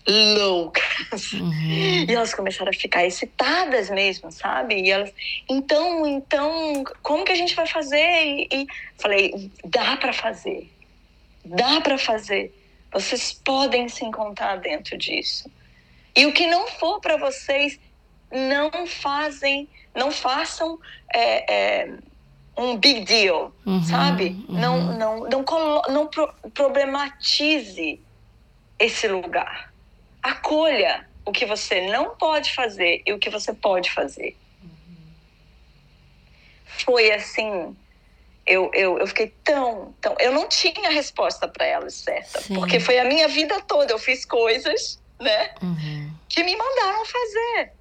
loucas. 0.09 1.33
Uhum. 1.33 2.05
E 2.09 2.15
elas 2.15 2.35
começaram 2.35 2.71
a 2.71 2.75
ficar 2.75 3.05
excitadas 3.05 3.91
mesmo, 3.91 4.31
sabe? 4.33 4.81
E 4.81 4.91
elas, 4.91 5.13
então, 5.49 6.07
então, 6.07 6.85
como 7.03 7.25
que 7.25 7.33
a 7.33 7.37
gente 7.37 7.55
vai 7.55 7.67
fazer? 7.67 7.99
E, 7.99 8.49
e 8.53 8.67
falei, 8.99 9.51
dá 9.65 9.97
para 9.97 10.13
fazer. 10.13 10.71
Dá 11.45 11.81
para 11.81 11.99
fazer. 11.99 12.55
Vocês 12.93 13.33
podem 13.33 13.89
se 13.89 14.05
encontrar 14.05 14.57
dentro 14.57 14.99
disso. 14.99 15.51
E 16.15 16.27
o 16.27 16.33
que 16.33 16.47
não 16.47 16.67
for 16.69 17.01
para 17.01 17.17
vocês, 17.17 17.79
não 18.31 18.87
fazem, 18.87 19.69
não 19.95 20.11
façam 20.11 20.79
é, 21.15 21.55
é, 21.83 21.95
um 22.57 22.77
big 22.77 23.05
deal, 23.05 23.53
uhum, 23.65 23.83
sabe? 23.83 24.45
Uhum. 24.49 24.61
Não, 24.61 24.99
não, 24.99 25.21
não, 25.29 25.45
não 25.89 26.07
pro, 26.07 26.33
problematize 26.53 27.99
esse 28.79 29.09
lugar. 29.09 29.72
Acolha 30.23 31.09
o 31.25 31.33
que 31.33 31.47
você 31.47 31.89
não 31.91 32.17
pode 32.17 32.53
fazer 32.55 33.03
e 33.07 33.13
o 33.13 33.19
que 33.19 33.31
você 33.31 33.53
pode 33.53 33.91
fazer. 33.91 34.37
Foi 36.85 37.13
assim 37.13 37.77
eu, 38.47 38.71
eu, 38.75 38.99
eu 38.99 39.07
fiquei 39.07 39.33
tão, 39.45 39.95
tão. 40.01 40.17
Eu 40.19 40.33
não 40.33 40.49
tinha 40.49 40.91
resposta 40.91 41.47
para 41.47 41.65
elas 41.65 41.95
certa. 41.95 42.41
Sim. 42.41 42.55
Porque 42.55 42.81
foi 42.81 42.99
a 42.99 43.05
minha 43.05 43.29
vida 43.29 43.61
toda. 43.63 43.93
Eu 43.93 43.99
fiz 43.99 44.25
coisas, 44.25 45.01
né? 45.21 45.55
Uhum. 45.63 46.13
Que 46.29 46.43
me 46.43 46.57
mandaram 46.57 47.05
fazer. 47.05 47.73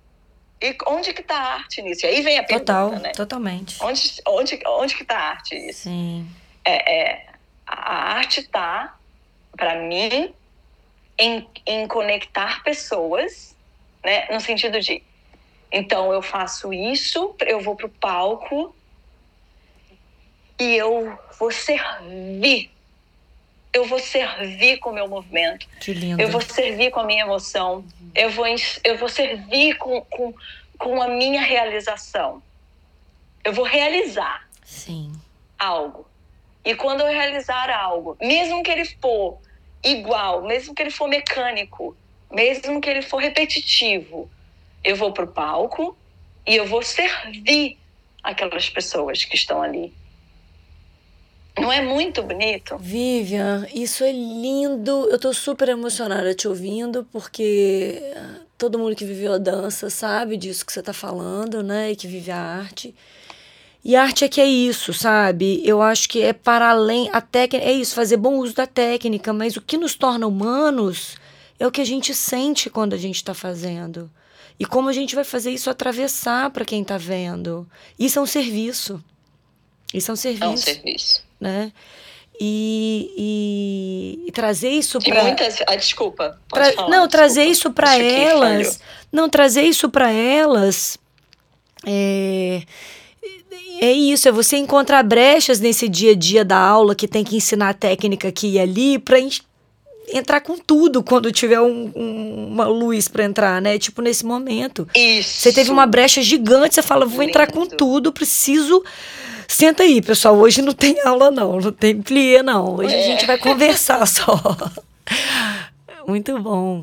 E 0.62 0.78
onde 0.88 1.14
que 1.14 1.24
tá 1.24 1.36
a 1.36 1.54
arte 1.56 1.82
nisso? 1.82 2.06
E 2.06 2.10
aí 2.10 2.22
vem 2.22 2.38
a 2.38 2.44
pergunta, 2.44 2.74
Total, 2.74 3.00
né? 3.00 3.12
Totalmente. 3.14 3.84
Onde, 3.84 4.22
onde, 4.28 4.60
onde 4.68 4.96
que 4.96 5.04
tá 5.04 5.18
a 5.18 5.30
arte 5.32 5.56
nisso? 5.56 5.84
Sim. 5.84 6.30
É, 6.64 6.94
é, 6.94 7.26
a 7.66 8.14
arte 8.14 8.44
tá, 8.44 8.96
para 9.58 9.82
mim, 9.82 10.32
em, 11.22 11.48
em 11.68 11.88
conectar 11.88 12.64
pessoas, 12.64 13.56
né? 14.04 14.28
No 14.32 14.42
sentido 14.42 14.80
de, 14.80 15.04
então 15.72 16.12
eu 16.12 16.22
faço 16.22 16.74
isso, 16.74 17.36
eu 17.46 17.62
vou 17.62 17.76
pro 17.76 17.88
palco 17.88 18.76
e 20.60 20.76
eu 20.76 21.16
vou 21.38 21.52
servir. 21.52 22.72
Eu 23.72 23.86
vou 23.86 24.00
servir 24.00 24.80
com 24.80 24.90
o 24.90 24.94
meu 24.94 25.08
movimento. 25.08 25.68
Que 25.80 25.94
lindo. 25.94 26.20
Eu 26.22 26.30
vou 26.30 26.42
servir 26.42 26.90
com 26.90 27.00
a 27.00 27.06
minha 27.06 27.24
emoção. 27.24 27.86
Eu 28.16 28.32
vou, 28.32 28.46
eu 28.84 28.98
vou 28.98 29.08
servir 29.08 29.78
com, 29.78 30.02
com, 30.02 30.34
com 30.78 31.02
a 31.02 31.08
minha 31.08 31.42
realização. 31.42 32.42
Eu 33.44 33.54
vou 33.54 33.64
realizar 33.64 34.46
Sim. 34.66 35.14
algo. 35.58 36.06
E 36.66 36.76
quando 36.76 37.02
eu 37.02 37.08
realizar 37.08 37.70
algo, 37.70 38.18
mesmo 38.20 38.62
que 38.62 38.72
ele 38.72 38.86
for 38.86 39.40
igual, 39.84 40.44
mesmo 40.44 40.74
que 40.74 40.82
ele 40.82 40.92
for 40.92 41.08
mecânico, 41.08 41.96
mesmo 42.32 42.80
que 42.80 42.90
ele 42.90 43.02
for 43.02 43.18
repetitivo, 43.18 44.30
eu 44.84 44.96
vou 44.96 45.12
para 45.12 45.26
o 45.26 45.28
palco 45.28 45.98
e 46.48 46.56
eu 46.56 46.66
vou 46.66 46.82
servir 46.82 47.78
aquelas 48.24 48.70
pessoas 48.70 49.24
que 49.26 49.36
estão 49.36 49.62
ali. 49.62 49.94
Não 51.60 51.72
é 51.72 51.82
muito 51.82 52.24
bonito? 52.24 52.78
Vivian, 52.78 53.68
isso 53.74 54.04
é 54.04 54.12
lindo. 54.12 55.08
Eu 55.10 55.20
tô 55.20 55.34
super 55.34 55.68
emocionada 55.70 56.34
te 56.34 56.48
ouvindo, 56.48 57.06
porque 57.12 58.02
todo 58.58 58.80
mundo 58.80 58.96
que 58.96 59.04
viveu 59.04 59.34
a 59.34 59.38
dança 59.38 59.90
sabe 59.90 60.38
disso 60.38 60.66
que 60.66 60.72
você 60.72 60.82
tá 60.82 60.94
falando, 60.94 61.62
né? 61.62 61.92
E 61.92 61.96
que 61.96 62.08
vive 62.08 62.32
a 62.32 62.38
arte. 62.38 62.96
E 63.84 63.96
arte 63.96 64.24
é 64.24 64.30
que 64.30 64.40
é 64.40 64.46
isso, 64.46 64.94
sabe? 64.94 65.62
Eu 65.66 65.82
acho 65.82 66.08
que 66.08 66.22
é 66.22 66.34
para 66.34 66.70
além. 66.70 67.10
A 67.12 67.20
técnica 67.20 67.66
é 67.66 67.72
isso, 67.72 67.96
fazer 67.96 68.18
bom 68.18 68.36
uso 68.36 68.54
da 68.54 68.68
técnica, 68.68 69.34
mas 69.34 69.58
o 69.58 69.62
que 69.62 69.78
nos 69.78 69.96
torna 69.96 70.28
humanos 70.28 71.16
é 71.60 71.66
o 71.66 71.72
que 71.72 71.82
a 71.82 71.86
gente 71.86 72.14
sente 72.14 72.70
quando 72.70 72.94
a 72.94 72.98
gente 72.98 73.16
está 73.16 73.34
fazendo. 73.34 74.10
E 74.60 74.66
como 74.66 74.90
a 74.90 74.94
gente 74.94 75.16
vai 75.16 75.24
fazer 75.24 75.52
isso 75.52 75.70
atravessar 75.70 76.52
para 76.52 76.64
quem 76.64 76.84
está 76.84 76.98
vendo. 76.98 77.68
Isso 77.98 78.20
é 78.20 78.22
um 78.22 78.28
serviço. 78.28 79.04
Isso 79.92 80.12
é 80.12 80.14
um 80.14 80.18
serviço. 80.18 80.46
É 80.46 80.50
um 80.50 80.58
serviço 80.58 81.32
né? 81.42 81.74
E, 82.40 83.14
e, 83.18 84.28
e 84.28 84.32
trazer 84.32 84.70
isso 84.70 85.00
para 85.00 85.24
muitas 85.24 85.58
ah, 85.68 85.76
desculpa 85.76 86.40
tra... 86.52 86.72
falar, 86.72 86.90
não 86.90 86.90
desculpa. 86.90 87.08
trazer 87.10 87.44
isso 87.46 87.72
para 87.72 87.98
elas 87.98 88.80
não 89.12 89.30
trazer 89.30 89.64
isso 89.64 89.90
para 89.90 90.12
elas 90.12 90.98
é 91.86 92.64
é 93.80 93.92
isso, 93.92 94.28
é 94.28 94.32
você 94.32 94.58
encontrar 94.58 95.04
brechas 95.04 95.60
nesse 95.60 95.88
dia 95.88 96.12
a 96.12 96.16
dia 96.16 96.46
da 96.46 96.58
aula 96.58 96.96
que 96.96 97.08
tem 97.08 97.24
que 97.24 97.36
ensinar 97.36 97.70
a 97.70 97.74
técnica 97.74 98.28
aqui 98.28 98.52
e 98.52 98.60
ali 98.60 99.00
para 99.00 99.18
entrar 100.14 100.42
com 100.42 100.58
tudo 100.58 101.04
quando 101.04 101.32
tiver 101.32 101.60
um, 101.60 101.92
um, 101.96 102.48
uma 102.48 102.66
luz 102.66 103.08
para 103.08 103.24
entrar, 103.24 103.62
né? 103.62 103.78
Tipo 103.80 104.02
nesse 104.02 104.26
momento. 104.26 104.88
Isso. 104.96 105.42
Você 105.42 105.54
teve 105.54 105.72
uma 105.72 105.86
brecha 105.86 106.22
gigante, 106.22 106.76
você 106.76 106.82
fala, 106.82 107.06
vou 107.06 107.24
entrar 107.24 107.52
com 107.52 107.66
tudo, 107.66 108.12
preciso 108.12 108.84
Senta 109.52 109.84
aí, 109.84 110.02
pessoal. 110.02 110.38
Hoje 110.38 110.62
não 110.62 110.72
tem 110.72 110.96
aula, 111.02 111.30
não. 111.30 111.60
Não 111.60 111.74
tem 111.74 112.02
plié, 112.02 112.42
não. 112.42 112.78
Hoje 112.78 112.96
é. 112.96 113.00
a 113.00 113.06
gente 113.06 113.26
vai 113.26 113.38
conversar 113.38 114.08
só. 114.08 114.34
muito 116.08 116.40
bom. 116.40 116.82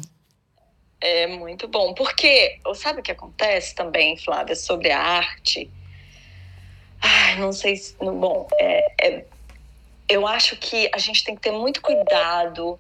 É 1.01 1.27
muito 1.29 1.67
bom. 1.67 1.95
Porque, 1.95 2.61
sabe 2.75 3.01
o 3.01 3.03
que 3.03 3.11
acontece 3.11 3.75
também, 3.75 4.19
Flávia, 4.19 4.55
sobre 4.55 4.91
a 4.91 5.01
arte? 5.01 5.71
Ai, 7.01 7.39
não 7.39 7.53
sei 7.53 7.77
se. 7.77 7.95
Bom, 7.99 8.49
é, 8.59 8.93
é, 9.01 9.25
eu 10.09 10.27
acho 10.27 10.57
que 10.57 10.91
a 10.93 10.99
gente 10.99 11.25
tem 11.25 11.35
que 11.35 11.43
ter 11.43 11.53
muito 11.53 11.81
cuidado. 11.81 12.79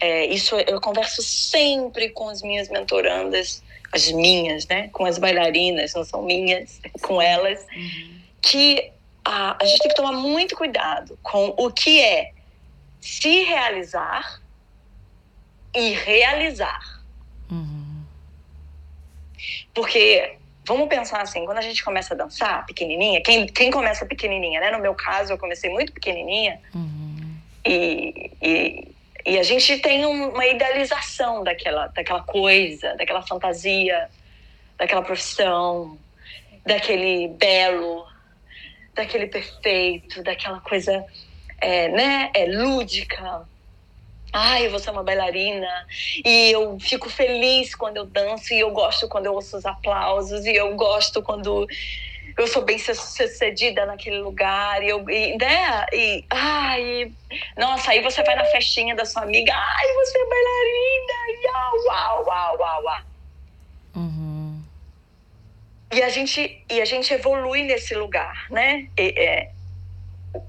É, 0.00 0.26
isso 0.26 0.54
eu 0.56 0.80
converso 0.80 1.22
sempre 1.22 2.10
com 2.10 2.28
as 2.28 2.42
minhas 2.42 2.68
mentorandas, 2.68 3.62
as 3.92 4.10
minhas, 4.12 4.66
né? 4.66 4.88
Com 4.88 5.06
as 5.06 5.18
bailarinas, 5.18 5.94
não 5.94 6.04
são 6.04 6.22
minhas, 6.22 6.80
com 7.00 7.20
elas. 7.20 7.66
Uhum 7.74 8.16
que 8.46 8.92
a, 9.24 9.56
a 9.60 9.66
gente 9.66 9.80
tem 9.80 9.88
que 9.88 9.96
tomar 9.96 10.12
muito 10.12 10.54
cuidado 10.54 11.18
com 11.20 11.48
o 11.58 11.70
que 11.72 12.00
é 12.00 12.32
se 13.00 13.42
realizar 13.42 14.40
e 15.74 15.90
realizar. 15.90 17.02
Uhum. 17.50 18.04
Porque, 19.74 20.36
vamos 20.66 20.88
pensar 20.88 21.22
assim, 21.22 21.44
quando 21.44 21.58
a 21.58 21.62
gente 21.62 21.84
começa 21.84 22.12
a 22.12 22.16
dançar 22.16 22.66
pequenininha, 22.66 23.22
quem, 23.22 23.46
quem 23.46 23.70
começa 23.70 24.04
pequenininha, 24.04 24.60
né? 24.60 24.70
No 24.72 24.80
meu 24.80 24.94
caso, 24.94 25.32
eu 25.32 25.38
comecei 25.38 25.70
muito 25.70 25.92
pequenininha. 25.92 26.60
Uhum. 26.74 27.36
E, 27.64 28.30
e, 28.42 28.88
e, 29.24 29.38
a 29.38 29.42
gente 29.42 29.78
tem 29.78 30.04
uma 30.04 30.44
idealização 30.46 31.44
daquela, 31.44 31.86
daquela 31.88 32.22
coisa, 32.22 32.94
daquela 32.96 33.22
fantasia, 33.22 34.08
daquela 34.76 35.02
profissão, 35.02 35.96
daquele 36.64 37.28
belo, 37.28 38.04
daquele 38.94 39.28
perfeito, 39.28 40.22
daquela 40.22 40.60
coisa, 40.60 41.04
é, 41.60 41.88
né, 41.88 42.30
é 42.34 42.46
lúdica. 42.46 43.46
Ai, 44.38 44.66
eu 44.66 44.70
vou 44.70 44.78
ser 44.78 44.90
uma 44.90 45.02
bailarina 45.02 45.86
e 46.22 46.50
eu 46.52 46.78
fico 46.78 47.08
feliz 47.08 47.74
quando 47.74 47.96
eu 47.96 48.04
danço 48.04 48.52
e 48.52 48.60
eu 48.60 48.70
gosto 48.70 49.08
quando 49.08 49.24
eu 49.24 49.32
ouço 49.32 49.56
os 49.56 49.64
aplausos 49.64 50.44
e 50.44 50.54
eu 50.54 50.74
gosto 50.76 51.22
quando 51.22 51.66
eu 52.36 52.46
sou 52.46 52.62
bem 52.62 52.78
sucedida 52.78 53.86
naquele 53.86 54.18
lugar 54.18 54.82
e 54.82 54.90
eu 54.90 55.08
e, 55.08 55.38
né 55.38 55.86
e 55.90 56.22
ai 56.28 57.10
nossa 57.56 57.92
aí 57.92 58.02
você 58.02 58.22
vai 58.22 58.36
na 58.36 58.44
festinha 58.44 58.94
da 58.94 59.06
sua 59.06 59.22
amiga 59.22 59.54
ai 59.54 59.92
você 59.94 60.18
é 60.18 60.26
bailarina 60.28 61.14
e, 61.30 61.86
uau 61.86 62.26
uau 62.26 62.58
uau 62.58 62.84
uau 62.84 63.00
uhum. 63.96 64.62
E 65.94 66.02
a 66.02 66.10
gente, 66.10 66.62
e 66.68 66.82
a 66.82 66.84
gente 66.84 67.14
evolui 67.14 67.62
nesse 67.62 67.94
lugar, 67.94 68.34
né? 68.50 68.86
E, 68.98 69.14
é, 69.16 69.50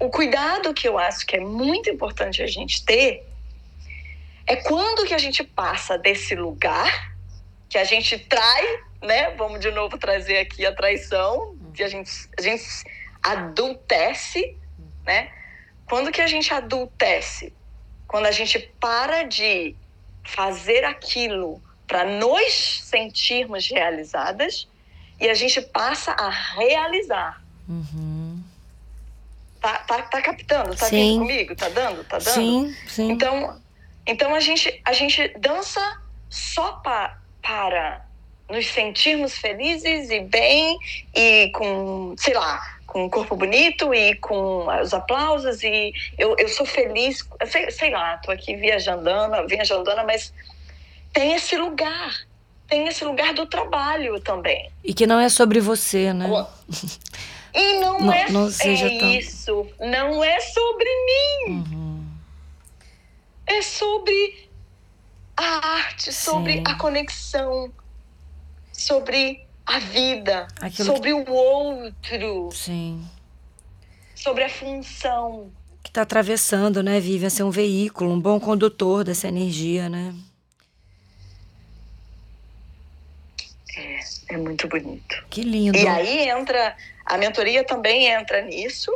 o 0.02 0.10
cuidado 0.10 0.74
que 0.74 0.90
eu 0.90 0.98
acho 0.98 1.26
que 1.26 1.38
é 1.38 1.40
muito 1.40 1.90
importante 1.90 2.42
a 2.44 2.48
gente 2.48 2.84
ter 2.84 3.27
é 4.48 4.56
quando 4.56 5.06
que 5.06 5.14
a 5.14 5.18
gente 5.18 5.44
passa 5.44 5.98
desse 5.98 6.34
lugar 6.34 7.16
que 7.70 7.78
a 7.78 7.84
gente 7.84 8.18
trai, 8.18 8.64
né? 9.02 9.32
Vamos 9.32 9.60
de 9.60 9.70
novo 9.72 9.98
trazer 9.98 10.38
aqui 10.38 10.66
a 10.66 10.74
traição, 10.74 11.56
que 11.74 11.84
a 11.84 11.90
gente, 11.90 12.10
a 12.38 12.42
gente 12.42 12.64
adultece, 13.22 14.56
né? 15.06 15.30
Quando 15.86 16.12
que 16.12 16.22
a 16.22 16.28
gente 16.28 16.54
adultece? 16.54 17.54
Quando 18.08 18.26
a 18.26 18.32
gente 18.32 18.58
para 18.80 19.24
de 19.24 19.76
fazer 20.24 20.86
aquilo 20.86 21.62
para 21.86 22.06
nos 22.06 22.82
sentirmos 22.84 23.70
realizadas 23.70 24.68
e 25.20 25.30
a 25.30 25.34
gente 25.34 25.62
passa 25.62 26.12
a 26.12 26.30
realizar. 26.30 27.42
Uhum. 27.68 28.42
Tá, 29.60 29.80
tá, 29.80 30.02
tá 30.04 30.22
captando? 30.22 30.76
Tá 30.76 30.86
sim. 30.86 31.20
comigo? 31.20 31.56
Tá 31.56 31.68
dando? 31.70 32.04
Tá 32.04 32.18
dando? 32.18 32.34
Sim, 32.34 32.76
sim. 32.88 33.12
Então, 33.12 33.60
então 34.08 34.34
a, 34.34 34.40
gente, 34.40 34.82
a 34.86 34.94
gente 34.94 35.28
dança 35.38 36.02
só 36.30 36.74
pa, 36.74 37.18
para 37.42 38.06
nos 38.50 38.68
sentirmos 38.68 39.38
felizes 39.38 40.10
e 40.10 40.22
bem 40.22 40.78
e 41.14 41.50
com, 41.54 42.16
sei 42.18 42.34
lá, 42.34 42.78
com 42.86 43.06
um 43.06 43.10
corpo 43.10 43.36
bonito 43.36 43.94
e 43.94 44.16
com 44.16 44.66
os 44.82 44.94
aplausos 44.94 45.62
e 45.62 45.94
eu, 46.18 46.36
eu 46.40 46.48
sou 46.48 46.66
feliz, 46.66 47.28
sei, 47.46 47.70
sei 47.70 47.92
lá, 47.92 48.18
tô 48.18 48.32
aqui 48.32 48.56
viajandando, 48.56 49.46
viajandando, 49.48 50.06
mas 50.06 50.34
tem 51.12 51.34
esse 51.34 51.58
lugar 51.58 52.26
tem 52.68 52.86
esse 52.88 53.04
lugar 53.06 53.34
do 53.34 53.46
trabalho 53.46 54.20
também. 54.20 54.70
E 54.84 54.94
que 54.94 55.08
não 55.08 55.20
é 55.20 55.30
sobre 55.30 55.60
você, 55.62 56.14
né? 56.14 56.28
E 57.58 57.80
não, 57.80 58.00
não 58.00 58.14
é, 58.14 58.30
não 58.30 58.48
é 58.48 59.00
tão... 59.00 59.12
isso. 59.14 59.68
Não 59.80 60.24
é 60.24 60.40
sobre 60.40 60.86
mim. 60.86 61.54
Uhum. 61.54 61.87
É 63.48 63.62
sobre 63.62 64.50
a 65.36 65.68
arte, 65.68 66.12
sobre 66.12 66.58
Sim. 66.58 66.64
a 66.68 66.76
conexão, 66.76 67.74
sobre 68.74 69.48
a 69.66 69.80
vida, 69.80 70.48
Aquilo 70.62 70.86
sobre 70.86 71.10
que... 71.10 71.32
o 71.32 71.34
outro. 71.34 72.52
Sim. 72.52 73.08
Sobre 74.16 74.44
a 74.44 74.50
função. 74.50 75.52
Que 75.84 75.90
está 75.90 76.02
atravessando, 76.02 76.84
né, 76.84 77.00
Vivian? 77.00 77.30
Ser 77.30 77.44
um 77.44 77.52
veículo, 77.52 78.12
um 78.12 78.20
bom 78.20 78.40
condutor 78.40 79.04
dessa 79.04 79.28
energia, 79.28 79.88
né? 79.88 80.14
É 84.30 84.36
muito 84.36 84.68
bonito. 84.68 85.26
Que 85.30 85.42
lindo. 85.42 85.78
E 85.78 85.88
aí 85.88 86.30
entra, 86.30 86.76
a 87.06 87.18
mentoria 87.18 87.64
também 87.64 88.08
entra 88.08 88.42
nisso, 88.42 88.92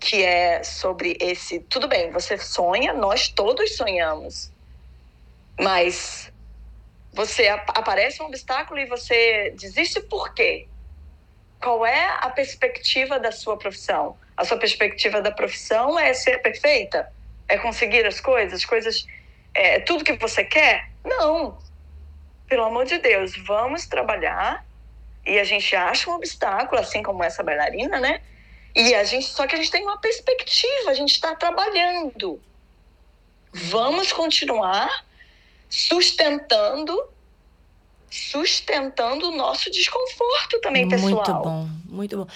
que 0.00 0.24
é 0.24 0.64
sobre 0.64 1.16
esse. 1.20 1.60
Tudo 1.60 1.86
bem, 1.86 2.10
você 2.10 2.38
sonha, 2.38 2.94
nós 2.94 3.28
todos 3.28 3.76
sonhamos, 3.76 4.50
mas 5.60 6.32
você 7.12 7.48
aparece 7.48 8.22
um 8.22 8.26
obstáculo 8.26 8.80
e 8.80 8.86
você 8.86 9.50
desiste 9.50 10.00
por 10.00 10.32
quê? 10.32 10.66
Qual 11.60 11.84
é 11.84 12.16
a 12.20 12.30
perspectiva 12.30 13.20
da 13.20 13.30
sua 13.30 13.58
profissão? 13.58 14.16
A 14.34 14.44
sua 14.46 14.56
perspectiva 14.56 15.20
da 15.20 15.30
profissão 15.30 15.98
é 15.98 16.14
ser 16.14 16.38
perfeita? 16.38 17.06
É 17.46 17.58
conseguir 17.58 18.06
as 18.06 18.18
coisas? 18.20 18.54
As 18.54 18.64
coisas. 18.64 19.06
É, 19.52 19.80
tudo 19.80 20.04
que 20.04 20.14
você 20.14 20.42
quer? 20.42 20.88
Não. 21.04 21.58
Pelo 22.48 22.64
amor 22.64 22.86
de 22.86 22.96
Deus, 22.98 23.36
vamos 23.36 23.86
trabalhar 23.86 24.64
e 25.26 25.38
a 25.38 25.44
gente 25.44 25.76
acha 25.76 26.08
um 26.08 26.14
obstáculo, 26.14 26.80
assim 26.80 27.02
como 27.02 27.22
essa 27.22 27.42
bailarina, 27.42 28.00
né? 28.00 28.22
E 28.74 28.94
a 28.94 29.04
gente, 29.04 29.26
só 29.26 29.46
que 29.46 29.54
a 29.54 29.58
gente 29.58 29.70
tem 29.70 29.82
uma 29.82 29.98
perspectiva, 29.98 30.90
a 30.90 30.94
gente 30.94 31.12
está 31.12 31.34
trabalhando. 31.34 32.40
Vamos 33.52 34.12
continuar 34.12 35.04
sustentando 35.68 37.08
sustentando 38.10 39.28
o 39.28 39.36
nosso 39.36 39.70
desconforto 39.70 40.60
também, 40.60 40.88
pessoal. 40.88 41.12
Muito 41.12 41.32
bom, 41.32 41.68
muito 41.88 42.16
bom. 42.16 42.26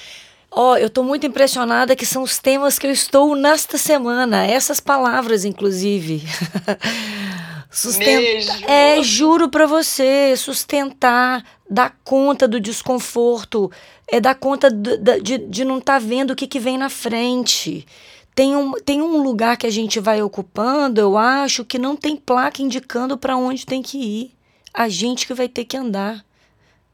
Ó, 0.50 0.72
oh, 0.72 0.76
eu 0.76 0.86
estou 0.86 1.02
muito 1.02 1.26
impressionada 1.26 1.96
que 1.96 2.06
são 2.06 2.22
os 2.22 2.38
temas 2.38 2.78
que 2.78 2.86
eu 2.86 2.92
estou 2.92 3.34
nesta 3.34 3.76
semana, 3.76 4.46
essas 4.46 4.78
palavras, 4.78 5.44
inclusive. 5.44 6.22
Sustentar. 7.74 8.70
É, 8.70 9.02
juro 9.02 9.48
para 9.48 9.66
você, 9.66 10.36
sustentar, 10.36 11.44
dar 11.68 11.98
conta 12.04 12.46
do 12.46 12.60
desconforto, 12.60 13.68
é 14.06 14.20
dar 14.20 14.36
conta 14.36 14.70
de, 14.70 15.20
de, 15.20 15.38
de 15.38 15.64
não 15.64 15.78
estar 15.78 15.94
tá 15.94 15.98
vendo 15.98 16.30
o 16.30 16.36
que, 16.36 16.46
que 16.46 16.60
vem 16.60 16.78
na 16.78 16.88
frente. 16.88 17.84
Tem 18.32 18.54
um, 18.54 18.72
tem 18.74 19.02
um 19.02 19.20
lugar 19.20 19.56
que 19.56 19.66
a 19.66 19.70
gente 19.70 19.98
vai 19.98 20.22
ocupando, 20.22 21.00
eu 21.00 21.18
acho, 21.18 21.64
que 21.64 21.76
não 21.76 21.96
tem 21.96 22.14
placa 22.14 22.62
indicando 22.62 23.18
para 23.18 23.36
onde 23.36 23.66
tem 23.66 23.82
que 23.82 23.98
ir. 23.98 24.30
A 24.72 24.88
gente 24.88 25.26
que 25.26 25.34
vai 25.34 25.48
ter 25.48 25.64
que 25.64 25.76
andar. 25.76 26.24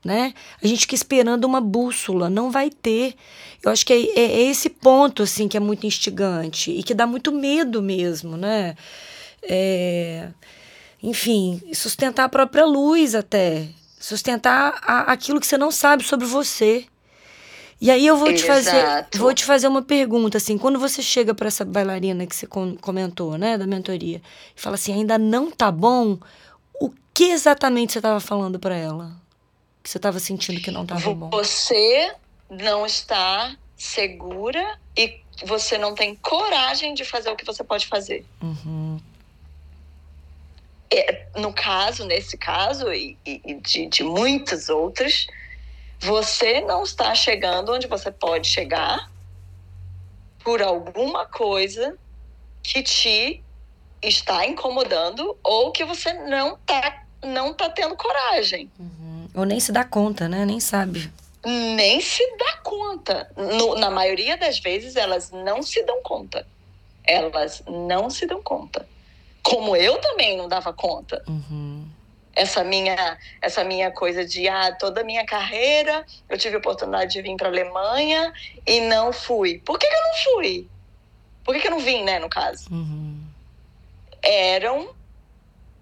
Né? 0.03 0.33
A 0.63 0.67
gente 0.67 0.89
que 0.89 0.95
esperando 0.95 1.45
uma 1.45 1.61
bússola, 1.61 2.31
não 2.31 2.51
vai 2.51 2.71
ter. 2.71 3.15
Eu 3.63 3.71
acho 3.71 3.85
que 3.85 3.93
é, 3.93 4.01
é, 4.19 4.33
é, 4.33 4.43
esse 4.51 4.71
ponto 4.71 5.23
assim 5.23 5.47
que 5.47 5.59
é 5.59 5.61
muito 5.61 5.87
instigante 5.87 6.71
e 6.71 6.83
que 6.83 6.95
dá 6.95 7.07
muito 7.07 7.31
medo 7.31 7.83
mesmo, 7.83 8.35
né? 8.39 8.75
É, 9.43 10.31
enfim, 11.03 11.61
sustentar 11.73 12.25
a 12.25 12.29
própria 12.29 12.65
luz 12.65 13.15
até, 13.15 13.69
sustentar 13.99 14.81
a, 14.83 15.13
aquilo 15.13 15.41
que 15.41 15.47
você 15.47 15.57
não 15.57 15.71
sabe 15.71 16.05
sobre 16.05 16.27
você. 16.27 16.87
E 17.81 17.91
aí 17.91 18.07
eu 18.07 18.17
vou 18.17 18.33
te 18.35 18.45
fazer, 18.45 19.07
vou 19.17 19.33
te 19.33 19.43
fazer 19.43 19.67
uma 19.67 19.81
pergunta 19.81 20.37
assim, 20.37 20.59
quando 20.59 20.79
você 20.79 21.01
chega 21.01 21.35
para 21.35 21.49
essa 21.49 21.65
bailarina 21.65 22.27
que 22.27 22.37
você 22.37 22.47
comentou, 22.47 23.39
né, 23.39 23.57
da 23.57 23.67
mentoria, 23.67 24.21
e 24.55 24.61
fala 24.61 24.75
assim, 24.75 24.93
ainda 24.93 25.17
não 25.17 25.51
tá 25.51 25.71
bom, 25.71 26.19
o 26.75 26.93
que 27.15 27.31
exatamente 27.31 27.95
você 27.95 27.99
estava 27.99 28.21
falando 28.21 28.59
para 28.59 28.77
ela? 28.77 29.11
Que 29.83 29.89
você 29.89 29.97
estava 29.97 30.21
sentindo 30.21 30.61
que 30.61 30.71
não 30.71 30.83
estava 30.83 31.15
bom? 31.15 31.31
Você 31.31 32.13
não 32.51 32.85
está 32.85 33.57
segura 33.79 34.79
e 34.95 35.19
você 35.47 35.79
não 35.79 35.95
tem 35.95 36.15
coragem 36.17 36.93
de 36.93 37.03
fazer 37.03 37.31
o 37.31 37.37
que 37.37 37.47
você 37.47 37.65
pode 37.65 37.87
fazer. 37.87 38.27
Uhum 38.43 39.01
no 41.37 41.53
caso, 41.53 42.05
nesse 42.05 42.37
caso, 42.37 42.93
e, 42.93 43.17
e 43.25 43.55
de, 43.55 43.87
de 43.87 44.03
muitos 44.03 44.69
outros, 44.69 45.27
você 45.99 46.61
não 46.63 46.83
está 46.83 47.15
chegando 47.15 47.73
onde 47.73 47.87
você 47.87 48.11
pode 48.11 48.49
chegar 48.49 49.11
por 50.43 50.63
alguma 50.63 51.27
coisa 51.27 51.97
que 52.63 52.83
te 52.83 53.43
está 54.03 54.47
incomodando 54.47 55.37
ou 55.43 55.71
que 55.71 55.85
você 55.85 56.13
não 56.13 56.55
está 56.55 57.05
não 57.23 57.53
tá 57.53 57.69
tendo 57.69 57.95
coragem. 57.97 58.71
Uhum. 58.79 59.29
Ou 59.35 59.45
nem 59.45 59.61
se 59.61 59.71
dá 59.71 59.85
conta, 59.85 60.27
né? 60.27 60.47
Nem 60.47 60.59
sabe. 60.59 61.13
Nem 61.45 62.01
se 62.01 62.27
dá 62.39 62.57
conta. 62.63 63.31
No, 63.37 63.75
na 63.75 63.91
maioria 63.91 64.39
das 64.39 64.59
vezes, 64.59 64.97
elas 64.97 65.31
não 65.31 65.63
se 65.63 65.83
dão 65.85 66.03
conta. 66.03 66.47
Elas 67.05 67.63
não 67.67 68.09
se 68.09 68.27
dão 68.27 68.43
conta 68.43 68.87
como 69.43 69.77
eu 69.77 69.99
também 69.99 70.37
não 70.37 70.49
dava 70.49 70.73
conta. 70.73 71.23
Uhum. 71.29 71.89
Essa 72.35 72.63
minha, 72.63 73.19
essa 73.43 73.65
minha 73.65 73.91
coisa 73.91 74.25
de 74.25 74.49
ah, 74.49 74.73
toda 74.73 75.01
a 75.01 75.05
minha 75.05 75.27
carreira 75.27 76.07
eu 76.29 76.39
tive 76.39 76.57
a 76.57 76.59
oportunidade 76.59 77.13
de 77.13 77.23
vir 77.23 77.37
para 77.37 77.49
a 77.49 77.51
Alemanha 77.51 78.33
e 78.67 78.81
não 78.83 79.13
fui. 79.13 79.59
Por 79.59 79.79
que, 79.79 79.89
que, 79.89 79.95
eu 79.95 80.03
não 80.03 80.15
fui? 80.15 80.69
Por 81.45 81.55
que, 81.55 81.61
que 81.61 81.67
eu 81.67 81.73
não 81.73 81.81
vim, 81.81 82.05
né, 82.05 82.19
no 82.19 82.29
caso? 82.29 82.71
Uhum. 82.71 83.21
Eram 84.23 84.95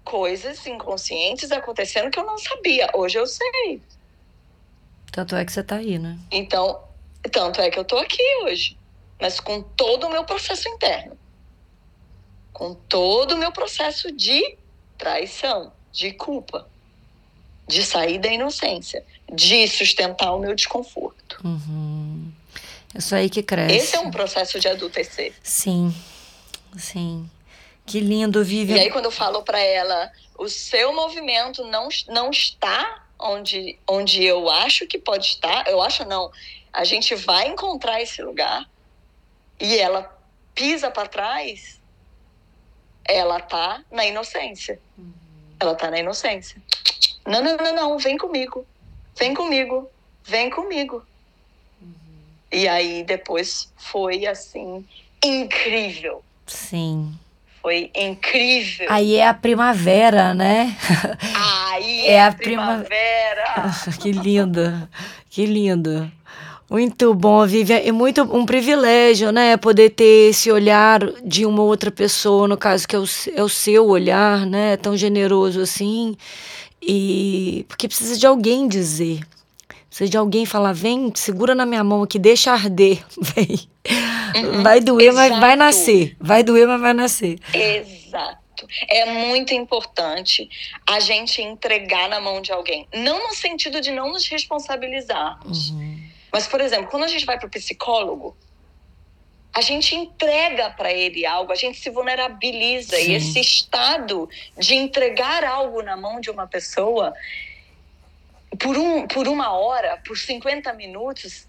coisas 0.05 0.67
inconscientes 0.67 1.53
acontecendo 1.53 2.11
que 2.11 2.19
eu 2.19 2.25
não 2.25 2.39
sabia. 2.39 2.89
Hoje 2.95 3.19
eu 3.19 3.27
sei. 3.27 3.83
Tanto 5.13 5.37
é 5.37 5.45
que 5.45 5.53
você 5.53 5.61
está 5.61 5.77
aí, 5.77 5.99
né? 5.99 6.19
Então, 6.31 6.81
tanto 7.31 7.61
é 7.61 7.71
que 7.71 7.79
eu 7.79 7.83
estou 7.83 7.99
aqui 7.99 8.23
hoje, 8.45 8.79
mas 9.21 9.39
com 9.39 9.61
todo 9.61 10.07
o 10.07 10.11
meu 10.11 10.25
processo 10.25 10.69
interno 10.69 11.18
com 12.59 12.75
todo 12.75 13.37
o 13.37 13.39
meu 13.39 13.53
processo 13.53 14.11
de 14.11 14.57
traição, 14.99 15.73
de 15.93 16.11
culpa, 16.11 16.69
de 17.69 17.85
sair 17.85 18.19
da 18.19 18.29
inocência, 18.33 19.07
de 19.33 19.69
sustentar 19.69 20.35
o 20.35 20.41
meu 20.41 20.57
desconforto. 20.57 21.41
Uhum. 21.45 22.33
É 22.93 22.99
isso 22.99 23.15
aí 23.15 23.31
que 23.31 23.45
cresce. 23.45 23.77
Esse 23.77 23.95
é 23.95 24.01
um 24.01 24.11
processo 24.11 24.59
de 24.59 24.67
adultecer. 24.67 25.35
Sim, 25.41 25.95
sim. 26.77 27.31
Que 27.87 28.01
lindo, 28.01 28.43
Vivian. 28.43 28.77
E 28.77 28.81
aí, 28.81 28.91
quando 28.91 29.05
eu 29.05 29.13
falo 29.13 29.45
para 29.45 29.61
ela, 29.61 30.11
o 30.37 30.49
seu 30.49 30.93
movimento 30.93 31.65
não, 31.65 31.89
não 32.09 32.29
está 32.29 33.07
onde, 33.17 33.79
onde 33.89 34.25
eu 34.25 34.51
acho 34.51 34.85
que 34.89 34.99
pode 34.99 35.27
estar, 35.27 35.69
eu 35.69 35.81
acho 35.81 36.05
não, 36.05 36.29
a 36.73 36.83
gente 36.83 37.15
vai 37.15 37.47
encontrar 37.47 38.03
esse 38.03 38.21
lugar 38.21 38.69
e 39.61 39.79
ela 39.79 40.13
pisa 40.57 40.91
para 40.91 41.09
trás, 41.09 41.78
ela 43.09 43.41
tá 43.41 43.83
na 43.91 44.05
inocência. 44.05 44.79
Uhum. 44.97 45.13
Ela 45.59 45.75
tá 45.75 45.91
na 45.91 45.99
inocência. 45.99 46.61
Não, 47.27 47.43
não, 47.43 47.57
não, 47.57 47.75
não, 47.75 47.99
vem 47.99 48.19
comigo. 48.19 48.67
Vem 49.19 49.35
comigo. 49.35 49.91
Vem 50.25 50.51
comigo. 50.51 51.03
Uhum. 51.81 51.89
E 52.53 52.69
aí 52.69 53.03
depois 53.03 53.73
foi 53.77 54.27
assim 54.27 54.87
incrível. 55.25 56.23
Sim. 56.47 57.19
Foi 57.61 57.91
incrível. 57.95 58.87
Aí 58.91 59.17
é 59.17 59.27
a 59.27 59.35
primavera, 59.35 60.33
né? 60.33 60.77
Aí 61.35 62.07
é, 62.07 62.13
é 62.13 62.23
a 62.23 62.33
primavera. 62.33 62.85
primavera. 63.55 63.93
que 64.01 64.13
lindo. 64.13 64.89
Que 65.29 65.45
lindo. 65.45 66.11
Muito 66.71 67.15
bom, 67.15 67.47
Vivian. 67.47 67.81
E 67.81 67.91
muito 67.91 68.23
um 68.23 68.45
privilégio, 68.45 69.33
né? 69.33 69.57
Poder 69.57 69.91
ter 69.91 70.31
esse 70.31 70.53
olhar 70.53 71.01
de 71.25 71.47
uma 71.47 71.63
outra 71.63 71.91
pessoa, 71.91 72.47
no 72.47 72.59
caso 72.59 72.87
que 72.87 72.95
é 72.95 72.99
o, 72.99 73.05
é 73.35 73.43
o 73.43 73.49
seu 73.49 73.89
olhar, 73.89 74.45
né? 74.45 74.77
Tão 74.77 74.95
generoso 74.95 75.63
assim. 75.63 76.15
E 76.83 77.65
porque 77.69 77.89
precisa 77.89 78.19
de 78.19 78.27
alguém 78.27 78.69
dizer. 78.69 79.21
Precisa 79.89 80.11
de 80.11 80.19
alguém 80.19 80.45
falar: 80.45 80.75
vem, 80.75 81.11
segura 81.15 81.55
na 81.55 81.65
minha 81.65 81.83
mão 81.83 82.03
aqui, 82.03 82.19
deixa 82.19 82.53
arder. 82.53 83.03
Vem. 83.19 83.59
Uhum, 84.37 84.63
vai 84.63 84.81
doer, 84.81 85.09
exato. 85.09 85.31
mas 85.31 85.41
vai 85.41 85.57
nascer. 85.57 86.17
Vai 86.21 86.43
doer, 86.43 86.69
mas 86.69 86.81
vai 86.81 86.93
nascer. 86.93 87.39
Exato. 87.55 88.67
É 88.91 89.07
muito 89.27 89.55
importante 89.55 90.47
a 90.87 91.01
gente 91.01 91.41
entregar 91.41 92.11
na 92.11 92.21
mão 92.21 92.43
de 92.43 92.53
alguém. 92.53 92.87
Não 92.95 93.29
no 93.29 93.35
sentido 93.35 93.81
de 93.81 93.91
não 93.91 94.13
nos 94.13 94.29
responsabilizarmos. 94.29 95.71
Uhum 95.71 95.98
mas, 96.33 96.47
por 96.47 96.61
exemplo, 96.61 96.91
quando 96.91 97.05
a 97.05 97.09
gente 97.09 97.25
vai 97.25 97.39
para 97.39 97.47
o 97.47 97.51
psicólogo, 97.51 98.37
a 99.55 99.61
gente 99.61 99.95
entrega 99.95 100.71
para 100.71 100.93
ele 100.93 101.27
algo, 101.27 101.53
a 101.53 101.57
gente 101.57 101.79
se 101.79 101.91
vulnerabiliza. 101.91 102.97
Sim. 102.97 103.11
E 103.11 103.15
esse 103.15 103.41
estado 103.41 104.29
de 104.57 104.75
entregar 104.75 105.45
algo 105.45 105.83
na 105.83 105.97
mão 105.97 106.21
de 106.21 106.31
uma 106.31 106.47
pessoa 106.47 107.13
por, 108.59 108.77
um, 108.79 109.07
por 109.07 109.27
uma 109.27 109.53
hora, 109.53 110.01
por 110.07 110.17
50 110.17 110.73
minutos, 110.75 111.49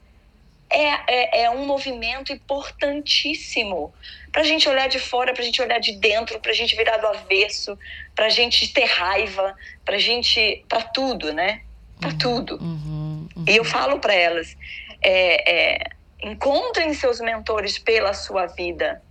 é, 0.70 1.42
é, 1.42 1.44
é 1.44 1.50
um 1.50 1.66
movimento 1.66 2.32
importantíssimo 2.32 3.94
para 4.32 4.42
a 4.42 4.46
gente 4.46 4.70
olhar 4.70 4.88
de 4.88 5.00
fora, 5.00 5.34
para 5.34 5.42
a 5.42 5.46
gente 5.46 5.62
olhar 5.62 5.80
de 5.80 5.94
dentro, 5.94 6.40
para 6.40 6.52
a 6.52 6.56
gente 6.56 6.76
virar 6.76 6.98
do 6.98 7.08
avesso, 7.08 7.78
para 8.16 8.28
a 8.28 8.30
gente 8.30 8.72
ter 8.72 8.86
raiva, 8.86 9.56
para 9.84 9.98
gente, 9.98 10.64
para 10.68 10.82
tudo, 10.82 11.34
né? 11.34 11.62
Para 12.00 12.12
uhum, 12.12 12.18
tudo. 12.18 12.60
Uhum. 12.62 12.99
E 13.48 13.56
eu 13.56 13.64
falo 13.64 14.00
para 14.00 14.14
elas: 14.14 14.56
é, 15.02 15.52
é, 15.52 15.90
encontrem 16.22 16.94
seus 16.94 17.20
mentores 17.20 17.78
pela 17.78 18.14
sua 18.14 18.48
vida. 18.48 19.02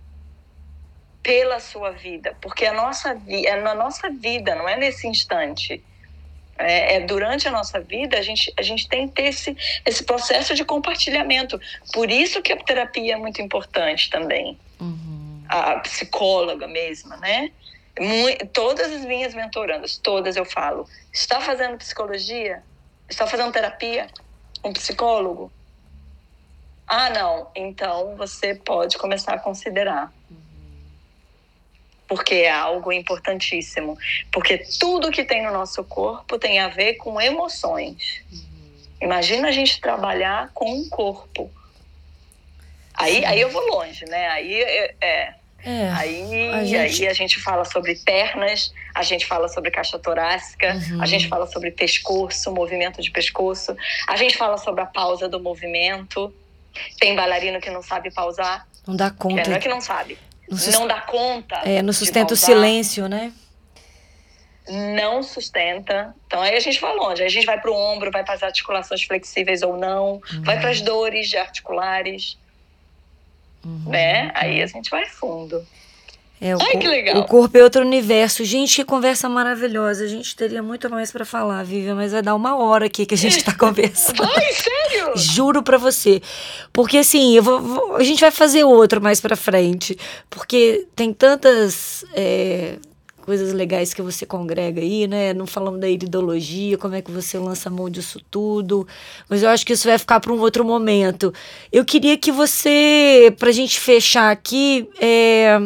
Pela 1.21 1.59
sua 1.59 1.91
vida. 1.91 2.35
Porque 2.41 2.65
a 2.65 2.73
nossa 2.73 3.13
vi 3.13 3.45
é 3.45 3.59
na 3.61 3.75
nossa 3.75 4.09
vida, 4.09 4.55
não 4.55 4.67
é 4.67 4.77
nesse 4.77 5.07
instante. 5.07 5.83
É, 6.57 6.95
é, 6.95 6.99
durante 6.99 7.47
a 7.47 7.51
nossa 7.51 7.79
vida 7.79 8.17
a 8.17 8.21
gente, 8.21 8.53
a 8.57 8.61
gente 8.61 8.87
tem 8.89 9.07
que 9.07 9.13
ter 9.13 9.29
esse, 9.29 9.55
esse 9.85 10.03
processo 10.03 10.53
de 10.53 10.65
compartilhamento. 10.65 11.59
Por 11.93 12.11
isso 12.11 12.41
que 12.41 12.51
a 12.51 12.57
terapia 12.57 13.13
é 13.13 13.17
muito 13.17 13.41
importante 13.41 14.09
também. 14.09 14.57
Uhum. 14.79 15.43
A 15.47 15.79
psicóloga 15.79 16.67
mesma, 16.67 17.15
né? 17.17 17.51
Muito, 17.99 18.45
todas 18.47 18.91
as 18.91 19.03
minhas 19.05 19.33
mentorandas, 19.33 19.97
todas 19.97 20.35
eu 20.35 20.45
falo, 20.45 20.87
está 21.11 21.41
fazendo 21.41 21.77
psicologia? 21.77 22.61
Está 23.09 23.25
fazendo 23.25 23.51
terapia? 23.51 24.07
Um 24.63 24.73
psicólogo? 24.73 25.51
Ah, 26.87 27.09
não. 27.09 27.49
Então 27.55 28.15
você 28.15 28.55
pode 28.55 28.97
começar 28.97 29.33
a 29.33 29.39
considerar 29.39 30.11
porque 32.09 32.33
é 32.33 32.49
algo 32.49 32.91
importantíssimo. 32.91 33.95
Porque 34.31 34.57
tudo 34.79 35.11
que 35.11 35.23
tem 35.23 35.43
no 35.43 35.51
nosso 35.51 35.83
corpo 35.83 36.39
tem 36.39 36.59
a 36.59 36.67
ver 36.67 36.95
com 36.95 37.21
emoções. 37.21 38.23
Imagina 38.99 39.47
a 39.47 39.51
gente 39.51 39.79
trabalhar 39.79 40.49
com 40.51 40.73
um 40.73 40.89
corpo. 40.89 41.51
Aí, 42.95 43.23
aí 43.23 43.39
eu 43.39 43.49
vou 43.49 43.65
longe, 43.67 44.03
né? 44.05 44.27
Aí 44.29 44.61
é, 44.99 45.35
é. 45.63 45.71
É, 45.71 45.91
aí, 45.91 46.49
a 46.49 46.63
gente... 46.63 47.03
aí 47.03 47.07
a 47.07 47.13
gente 47.13 47.39
fala 47.39 47.65
sobre 47.65 47.95
pernas, 47.95 48.73
a 48.93 49.03
gente 49.03 49.25
fala 49.25 49.47
sobre 49.47 49.71
caixa 49.71 49.97
torácica, 49.99 50.75
uhum. 50.91 51.01
a 51.01 51.05
gente 51.05 51.27
fala 51.27 51.45
sobre 51.47 51.71
pescoço, 51.71 52.51
movimento 52.51 53.01
de 53.01 53.11
pescoço, 53.11 53.75
a 54.07 54.15
gente 54.15 54.37
fala 54.37 54.57
sobre 54.57 54.81
a 54.81 54.85
pausa 54.85 55.27
do 55.27 55.39
movimento. 55.39 56.33
Tem 56.99 57.15
bailarino 57.15 57.59
que 57.59 57.69
não 57.69 57.81
sabe 57.81 58.11
pausar. 58.11 58.67
Não 58.87 58.95
dá 58.95 59.09
conta. 59.09 59.41
Que 59.41 59.49
não 59.49 59.55
é 59.55 59.59
que 59.59 59.67
não 59.67 59.81
sabe 59.81 60.17
não 60.71 60.87
dá 60.87 61.01
conta. 61.01 61.55
É, 61.57 61.81
não 61.81 61.93
sustenta 61.93 62.33
o 62.33 62.37
silêncio, 62.37 63.07
né? 63.07 63.31
Não 64.95 65.23
sustenta. 65.23 66.13
Então 66.27 66.41
aí 66.41 66.55
a 66.55 66.59
gente 66.59 66.79
vai 66.79 66.95
longe. 66.95 67.21
Aí 67.21 67.27
a 67.27 67.31
gente 67.31 67.45
vai 67.45 67.59
para 67.59 67.71
o 67.71 67.75
ombro, 67.75 68.11
vai 68.11 68.23
para 68.23 68.35
as 68.35 68.43
articulações 68.43 69.03
flexíveis 69.03 69.61
ou 69.61 69.77
não, 69.77 70.21
uhum. 70.31 70.43
vai 70.43 70.59
para 70.59 70.69
as 70.69 70.81
dores 70.81 71.33
articulares. 71.33 72.37
Uhum. 73.65 73.91
Né? 73.91 74.31
Aí 74.33 74.61
a 74.61 74.67
gente 74.67 74.89
vai 74.89 75.05
fundo. 75.05 75.65
É, 76.41 76.53
Ai, 76.53 76.77
que 76.77 76.87
legal. 76.87 77.19
o 77.19 77.25
corpo 77.25 77.57
é 77.57 77.63
outro 77.63 77.81
universo. 77.81 78.45
Gente, 78.45 78.77
que 78.77 78.85
conversa 78.85 79.27
maravilhosa. 79.27 80.05
A 80.05 80.07
gente 80.07 80.33
teria 80.37 80.63
muito 80.63 80.89
mais 80.89 81.11
para 81.11 81.25
falar, 81.25 81.63
Vivian, 81.63 81.95
mas 81.95 82.13
vai 82.13 82.21
dar 82.21 82.33
uma 82.33 82.55
hora 82.55 82.85
aqui 82.85 83.05
que 83.05 83.13
a 83.13 83.17
gente 83.17 83.43
tá 83.43 83.53
conversando. 83.59 84.23
Ai, 84.23 84.53
sério? 84.53 85.17
Juro 85.17 85.61
pra 85.61 85.77
você. 85.77 86.21
Porque 86.71 86.99
assim, 86.99 87.35
eu 87.35 87.43
vou, 87.43 87.59
vou, 87.59 87.95
a 87.97 88.03
gente 88.03 88.21
vai 88.21 88.31
fazer 88.31 88.63
outro 88.63 89.01
mais 89.01 89.19
pra 89.19 89.35
frente. 89.35 89.97
Porque 90.29 90.87
tem 90.95 91.13
tantas 91.13 92.05
é, 92.13 92.77
coisas 93.29 93.53
legais 93.53 93.93
que 93.93 94.01
você 94.01 94.25
congrega 94.25 94.81
aí, 94.81 95.05
né? 95.05 95.35
Não 95.35 95.45
falamos 95.45 95.79
da 95.79 95.87
iridologia, 95.87 96.79
como 96.79 96.95
é 96.95 97.01
que 97.03 97.11
você 97.11 97.37
lança 97.37 97.69
a 97.69 97.71
mão 97.71 97.87
disso 97.87 98.19
tudo. 98.31 98.87
Mas 99.29 99.43
eu 99.43 99.49
acho 99.49 99.63
que 99.63 99.73
isso 99.73 99.87
vai 99.87 99.99
ficar 99.99 100.19
para 100.19 100.33
um 100.33 100.39
outro 100.39 100.65
momento. 100.65 101.31
Eu 101.71 101.85
queria 101.85 102.17
que 102.17 102.31
você, 102.31 103.31
pra 103.37 103.51
gente 103.51 103.79
fechar 103.79 104.31
aqui, 104.31 104.89
é 104.99 105.59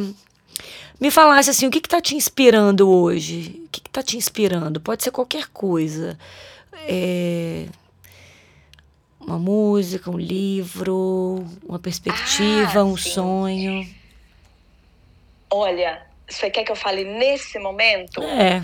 me 1.00 1.10
falasse 1.10 1.50
assim, 1.50 1.66
o 1.68 1.72
que 1.72 1.78
está 1.80 2.02
te 2.02 2.18
inspirando 2.18 2.90
hoje? 2.90 3.62
O 3.66 3.70
que 3.70 3.80
está 3.80 4.04
te 4.04 4.18
inspirando? 4.18 4.82
Pode 4.82 5.04
ser 5.04 5.12
qualquer 5.12 5.48
coisa. 5.48 6.18
É, 6.86 7.68
uma 9.22 9.40
música, 9.40 10.12
um 10.12 10.18
livro, 10.18 11.46
uma 11.66 11.80
perspectiva, 11.80 12.80
ah, 12.80 12.84
um 12.84 12.98
sim. 12.98 13.10
sonho. 13.12 13.88
Olha, 15.50 16.13
você 16.34 16.50
quer 16.50 16.64
que 16.64 16.72
eu 16.72 16.76
fale 16.76 17.04
nesse 17.04 17.60
momento? 17.60 18.22
É. 18.24 18.64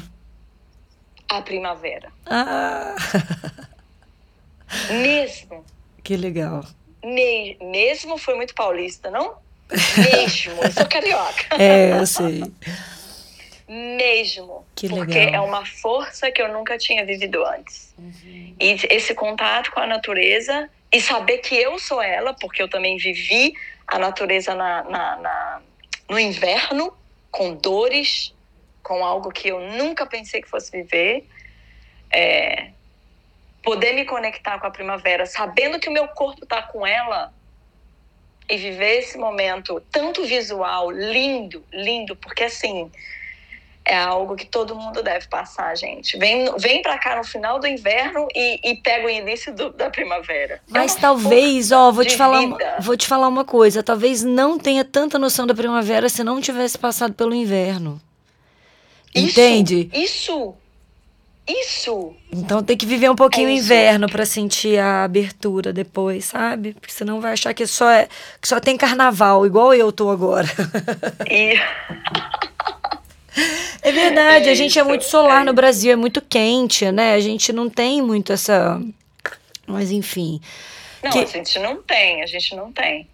A 1.28 1.42
primavera. 1.42 2.12
Ah. 2.26 2.96
Mesmo. 4.92 5.66
Que 6.04 6.18
legal. 6.18 6.66
Me 7.04 7.58
mesmo 7.62 8.18
foi 8.18 8.36
muito 8.36 8.54
paulista, 8.54 9.10
não? 9.10 9.38
Mesmo. 9.98 10.54
Eu 10.62 10.72
sou 10.72 10.86
carioca. 10.88 11.46
É, 11.58 11.98
eu 11.98 12.06
sei. 12.06 12.44
Mesmo. 13.68 14.66
Que 14.76 14.88
legal. 14.88 15.06
Porque 15.06 15.20
é 15.20 15.40
uma 15.40 15.66
força 15.66 16.32
que 16.32 16.42
eu 16.42 16.52
nunca 16.52 16.78
tinha 16.78 17.06
vivido 17.06 17.46
antes. 17.46 17.94
Uhum. 17.98 18.56
E 18.60 18.78
esse 18.90 19.14
contato 19.14 19.72
com 19.72 19.80
a 19.80 19.88
natureza 19.88 20.70
e 20.92 21.00
saber 21.00 21.38
que 21.38 21.56
eu 21.56 21.78
sou 21.78 22.02
ela, 22.02 22.34
porque 22.34 22.62
eu 22.62 22.68
também 22.68 22.98
vivi 22.98 23.54
a 23.88 24.00
natureza 24.00 24.56
na, 24.56 24.84
na, 24.84 25.16
na 25.18 25.62
no 26.10 26.20
inverno, 26.20 26.92
com 27.32 27.54
dores, 27.54 28.34
com 28.82 29.06
algo 29.06 29.32
que 29.32 29.50
eu 29.50 29.60
nunca 29.60 30.06
pensei 30.06 30.42
que 30.42 30.50
fosse 30.50 30.72
viver. 30.72 31.28
É, 32.12 32.72
poder 33.64 33.94
me 33.94 34.06
conectar 34.06 34.60
com 34.60 34.68
a 34.68 34.72
primavera, 34.72 35.26
sabendo 35.26 35.80
que 35.80 35.90
o 35.90 35.92
meu 35.92 36.08
corpo 36.08 36.44
está 36.44 36.62
com 36.62 36.88
ela, 36.88 37.34
e 38.50 38.58
viver 38.58 39.00
esse 39.00 39.18
momento 39.18 39.80
tanto 39.92 40.26
visual, 40.26 40.90
lindo, 40.90 41.64
lindo, 41.72 42.16
porque 42.16 42.46
assim 42.46 42.92
é 43.90 43.98
algo 43.98 44.36
que 44.36 44.46
todo 44.46 44.76
mundo 44.76 45.02
deve 45.02 45.28
passar, 45.28 45.76
gente. 45.76 46.16
Vem, 46.20 46.46
vem 46.58 46.82
para 46.84 46.96
cá 47.00 47.16
no 47.16 47.24
final 47.24 47.60
do 47.60 47.66
inverno 47.66 48.28
e, 48.36 48.60
e 48.64 48.76
pega 48.76 49.08
o 49.08 49.10
início 49.10 49.54
do, 49.54 49.72
da 49.72 49.90
primavera. 49.90 50.56
É 50.56 50.60
Mas 50.70 50.96
é 50.96 51.00
talvez, 51.00 51.72
ó, 51.72 51.92
vou 51.92 52.06
te 52.06 52.16
falar, 52.16 52.44
vou 52.80 52.96
te 52.96 53.08
falar 53.08 53.28
uma 53.28 53.44
coisa. 53.44 53.82
Talvez 53.82 54.24
não 54.24 54.60
tenha 54.60 54.86
tanta 54.86 55.18
noção 55.18 55.48
da 55.48 55.56
primavera 55.56 56.08
se 56.08 56.24
não 56.24 56.40
tivesse 56.40 56.78
passado 56.78 57.14
pelo 57.14 57.34
inverno. 57.34 58.00
Isso, 59.14 59.40
Entende? 59.40 59.90
Isso. 59.92 60.54
Isso! 61.48 62.14
Então 62.32 62.62
tem 62.62 62.78
que 62.78 62.86
viver 62.86 63.10
um 63.10 63.16
pouquinho 63.16 63.50
é 63.50 63.54
o 63.54 63.56
inverno 63.56 64.08
para 64.08 64.24
sentir 64.24 64.78
a 64.78 65.04
abertura 65.04 65.74
depois, 65.74 66.26
sabe? 66.26 66.74
Porque 66.74 66.94
senão 66.94 67.20
vai 67.20 67.34
achar 67.34 67.56
que 67.56 67.66
só, 67.66 67.90
é, 67.90 68.08
que 68.40 68.48
só 68.48 68.60
tem 68.60 68.78
carnaval, 68.78 69.48
igual 69.48 69.74
eu 69.74 69.92
tô 69.92 70.12
agora. 70.12 70.48
E... 71.28 71.56
É 73.90 73.92
verdade, 73.92 74.50
é 74.50 74.52
a 74.52 74.56
gente 74.56 74.78
é 74.78 74.84
muito 74.84 75.06
solar 75.06 75.42
é. 75.42 75.46
no 75.46 75.54
Brasil, 75.54 75.92
é 75.92 75.96
muito 75.96 76.22
quente, 76.22 76.92
né? 76.92 77.14
A 77.14 77.20
gente 77.20 77.52
não 77.52 77.70
tem 77.70 78.02
muito 78.02 78.32
essa. 78.32 78.80
Mas 79.66 79.92
enfim. 79.92 80.40
Não, 81.04 81.12
que... 81.12 81.20
a 81.20 81.26
gente 81.26 81.58
não 81.60 81.82
tem, 81.82 82.22
a 82.22 82.26
gente 82.26 82.56
não 82.56 82.72
tem. 82.72 83.08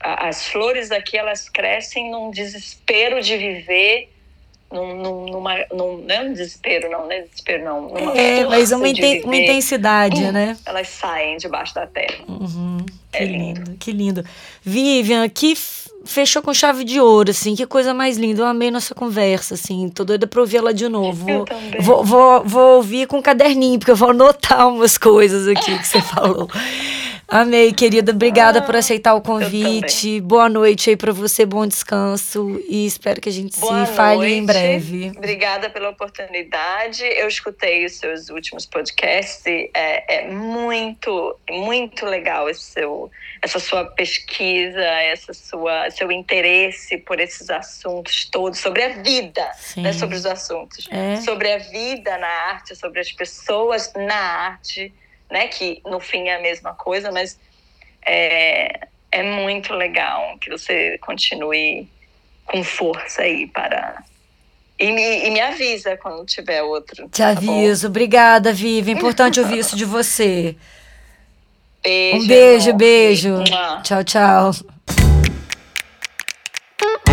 As 0.00 0.48
flores 0.48 0.90
aqui, 0.90 1.16
elas 1.16 1.48
crescem 1.48 2.10
num 2.10 2.30
desespero 2.30 3.22
de 3.22 3.36
viver 3.36 4.10
num, 4.74 4.96
num, 4.96 5.26
numa, 5.26 5.54
num, 5.72 5.98
não 5.98 6.14
é 6.14 6.20
um 6.20 6.32
desespero, 6.32 6.90
não, 6.90 7.04
não 7.04 7.12
é 7.12 7.22
desespero, 7.22 7.64
não. 7.64 7.82
Numa 7.82 8.12
é, 8.16 8.44
mas 8.44 8.72
uma, 8.72 8.88
inten 8.88 9.22
uma 9.22 9.36
intensidade, 9.36 10.20
hum, 10.20 10.32
né? 10.32 10.56
Elas 10.66 10.88
saem 10.88 11.36
debaixo 11.36 11.74
da 11.74 11.86
terra. 11.86 12.24
Uhum, 12.26 12.84
que 13.12 13.18
é 13.18 13.24
lindo. 13.24 13.60
lindo, 13.60 13.76
que 13.78 13.92
lindo. 13.92 14.24
Vivian, 14.62 15.28
que 15.28 15.54
fechou 16.04 16.42
com 16.42 16.52
chave 16.52 16.84
de 16.84 17.00
ouro, 17.00 17.30
assim, 17.30 17.54
que 17.54 17.66
coisa 17.66 17.94
mais 17.94 18.16
linda. 18.16 18.42
Eu 18.42 18.46
amei 18.46 18.70
nossa 18.70 18.94
conversa, 18.94 19.54
assim, 19.54 19.88
tô 19.88 20.04
doida 20.04 20.26
pra 20.26 20.40
ouvir 20.40 20.58
ela 20.58 20.72
de 20.74 20.88
novo. 20.88 21.28
Eu. 21.28 21.44
Vou, 21.80 22.04
vou, 22.04 22.42
vou 22.44 22.76
ouvir 22.76 23.06
com 23.06 23.18
um 23.18 23.22
caderninho, 23.22 23.78
porque 23.78 23.90
eu 23.90 23.96
vou 23.96 24.10
anotar 24.10 24.68
umas 24.68 24.98
coisas 24.98 25.48
aqui 25.48 25.78
que 25.78 25.86
você 25.86 26.00
falou. 26.02 26.48
Amei, 27.26 27.72
querida. 27.72 28.12
Obrigada 28.12 28.58
ah, 28.58 28.62
por 28.62 28.76
aceitar 28.76 29.14
o 29.14 29.20
convite. 29.20 30.20
Boa 30.20 30.48
noite 30.48 30.90
aí 30.90 30.96
para 30.96 31.12
você, 31.12 31.46
bom 31.46 31.66
descanso 31.66 32.62
e 32.68 32.84
espero 32.84 33.20
que 33.20 33.28
a 33.28 33.32
gente 33.32 33.58
Boa 33.58 33.86
se 33.86 33.92
fale 33.92 34.34
em 34.34 34.44
breve. 34.44 35.12
Obrigada 35.16 35.70
pela 35.70 35.88
oportunidade. 35.88 37.02
Eu 37.02 37.26
escutei 37.26 37.86
os 37.86 37.96
seus 37.96 38.28
últimos 38.28 38.66
podcasts. 38.66 39.42
É, 39.46 40.16
é 40.16 40.30
muito, 40.30 41.38
muito 41.50 42.04
legal 42.04 42.48
esse 42.48 42.60
seu, 42.60 43.10
essa 43.40 43.58
sua 43.58 43.86
pesquisa, 43.86 44.80
essa 44.80 45.32
sua, 45.32 45.90
seu 45.90 46.12
interesse 46.12 46.98
por 46.98 47.18
esses 47.18 47.48
assuntos 47.48 48.26
todos 48.26 48.58
sobre 48.58 48.82
a 48.82 48.88
vida, 49.02 49.50
né, 49.78 49.92
sobre 49.94 50.16
os 50.16 50.26
assuntos, 50.26 50.86
é. 50.90 51.16
sobre 51.22 51.50
a 51.52 51.58
vida 51.58 52.18
na 52.18 52.28
arte, 52.28 52.76
sobre 52.76 53.00
as 53.00 53.10
pessoas 53.10 53.92
na 53.94 54.14
arte 54.14 54.92
né? 55.34 55.48
Que 55.48 55.82
no 55.84 55.98
fim 55.98 56.28
é 56.28 56.36
a 56.36 56.40
mesma 56.40 56.72
coisa, 56.74 57.10
mas 57.10 57.36
é, 58.06 58.86
é 59.10 59.22
muito 59.24 59.74
legal 59.74 60.38
que 60.40 60.48
você 60.48 60.96
continue 60.98 61.88
com 62.46 62.62
força 62.62 63.22
aí 63.22 63.48
para. 63.48 64.04
E 64.78 64.92
me, 64.92 65.26
e 65.26 65.30
me 65.30 65.40
avisa 65.40 65.96
quando 65.96 66.24
tiver 66.24 66.62
outro. 66.62 67.08
Te 67.08 67.18
tá 67.18 67.30
aviso. 67.30 67.88
Bom? 67.88 67.90
Obrigada, 67.90 68.52
Vivi. 68.52 68.92
Importante 68.92 69.40
ouvir 69.40 69.58
isso 69.58 69.76
de 69.76 69.84
você. 69.84 70.56
Beijo. 71.82 72.16
Um 72.16 72.26
beijo, 72.26 72.68
amor. 72.70 72.78
beijo. 72.78 73.34
Tchau, 73.82 74.04
tchau. 74.04 74.52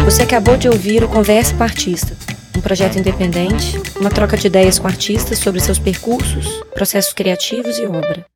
Você 0.05 0.24
acabou 0.24 0.57
de 0.57 0.69
ouvir 0.69 1.03
o 1.03 1.09
Conversa 1.09 1.55
com 1.55 1.63
Artista, 1.63 2.15
um 2.62 2.64
projeto 2.64 2.99
independente, 2.99 3.82
uma 3.99 4.12
troca 4.12 4.38
de 4.38 4.45
ideias 4.45 4.78
com 4.78 4.88
artistas 4.88 5.39
sobre 5.39 5.59
seus 5.59 5.80
percursos, 5.80 6.45
processos 6.76 7.12
criativos 7.12 7.80
e 7.80 7.86
obra. 7.86 8.30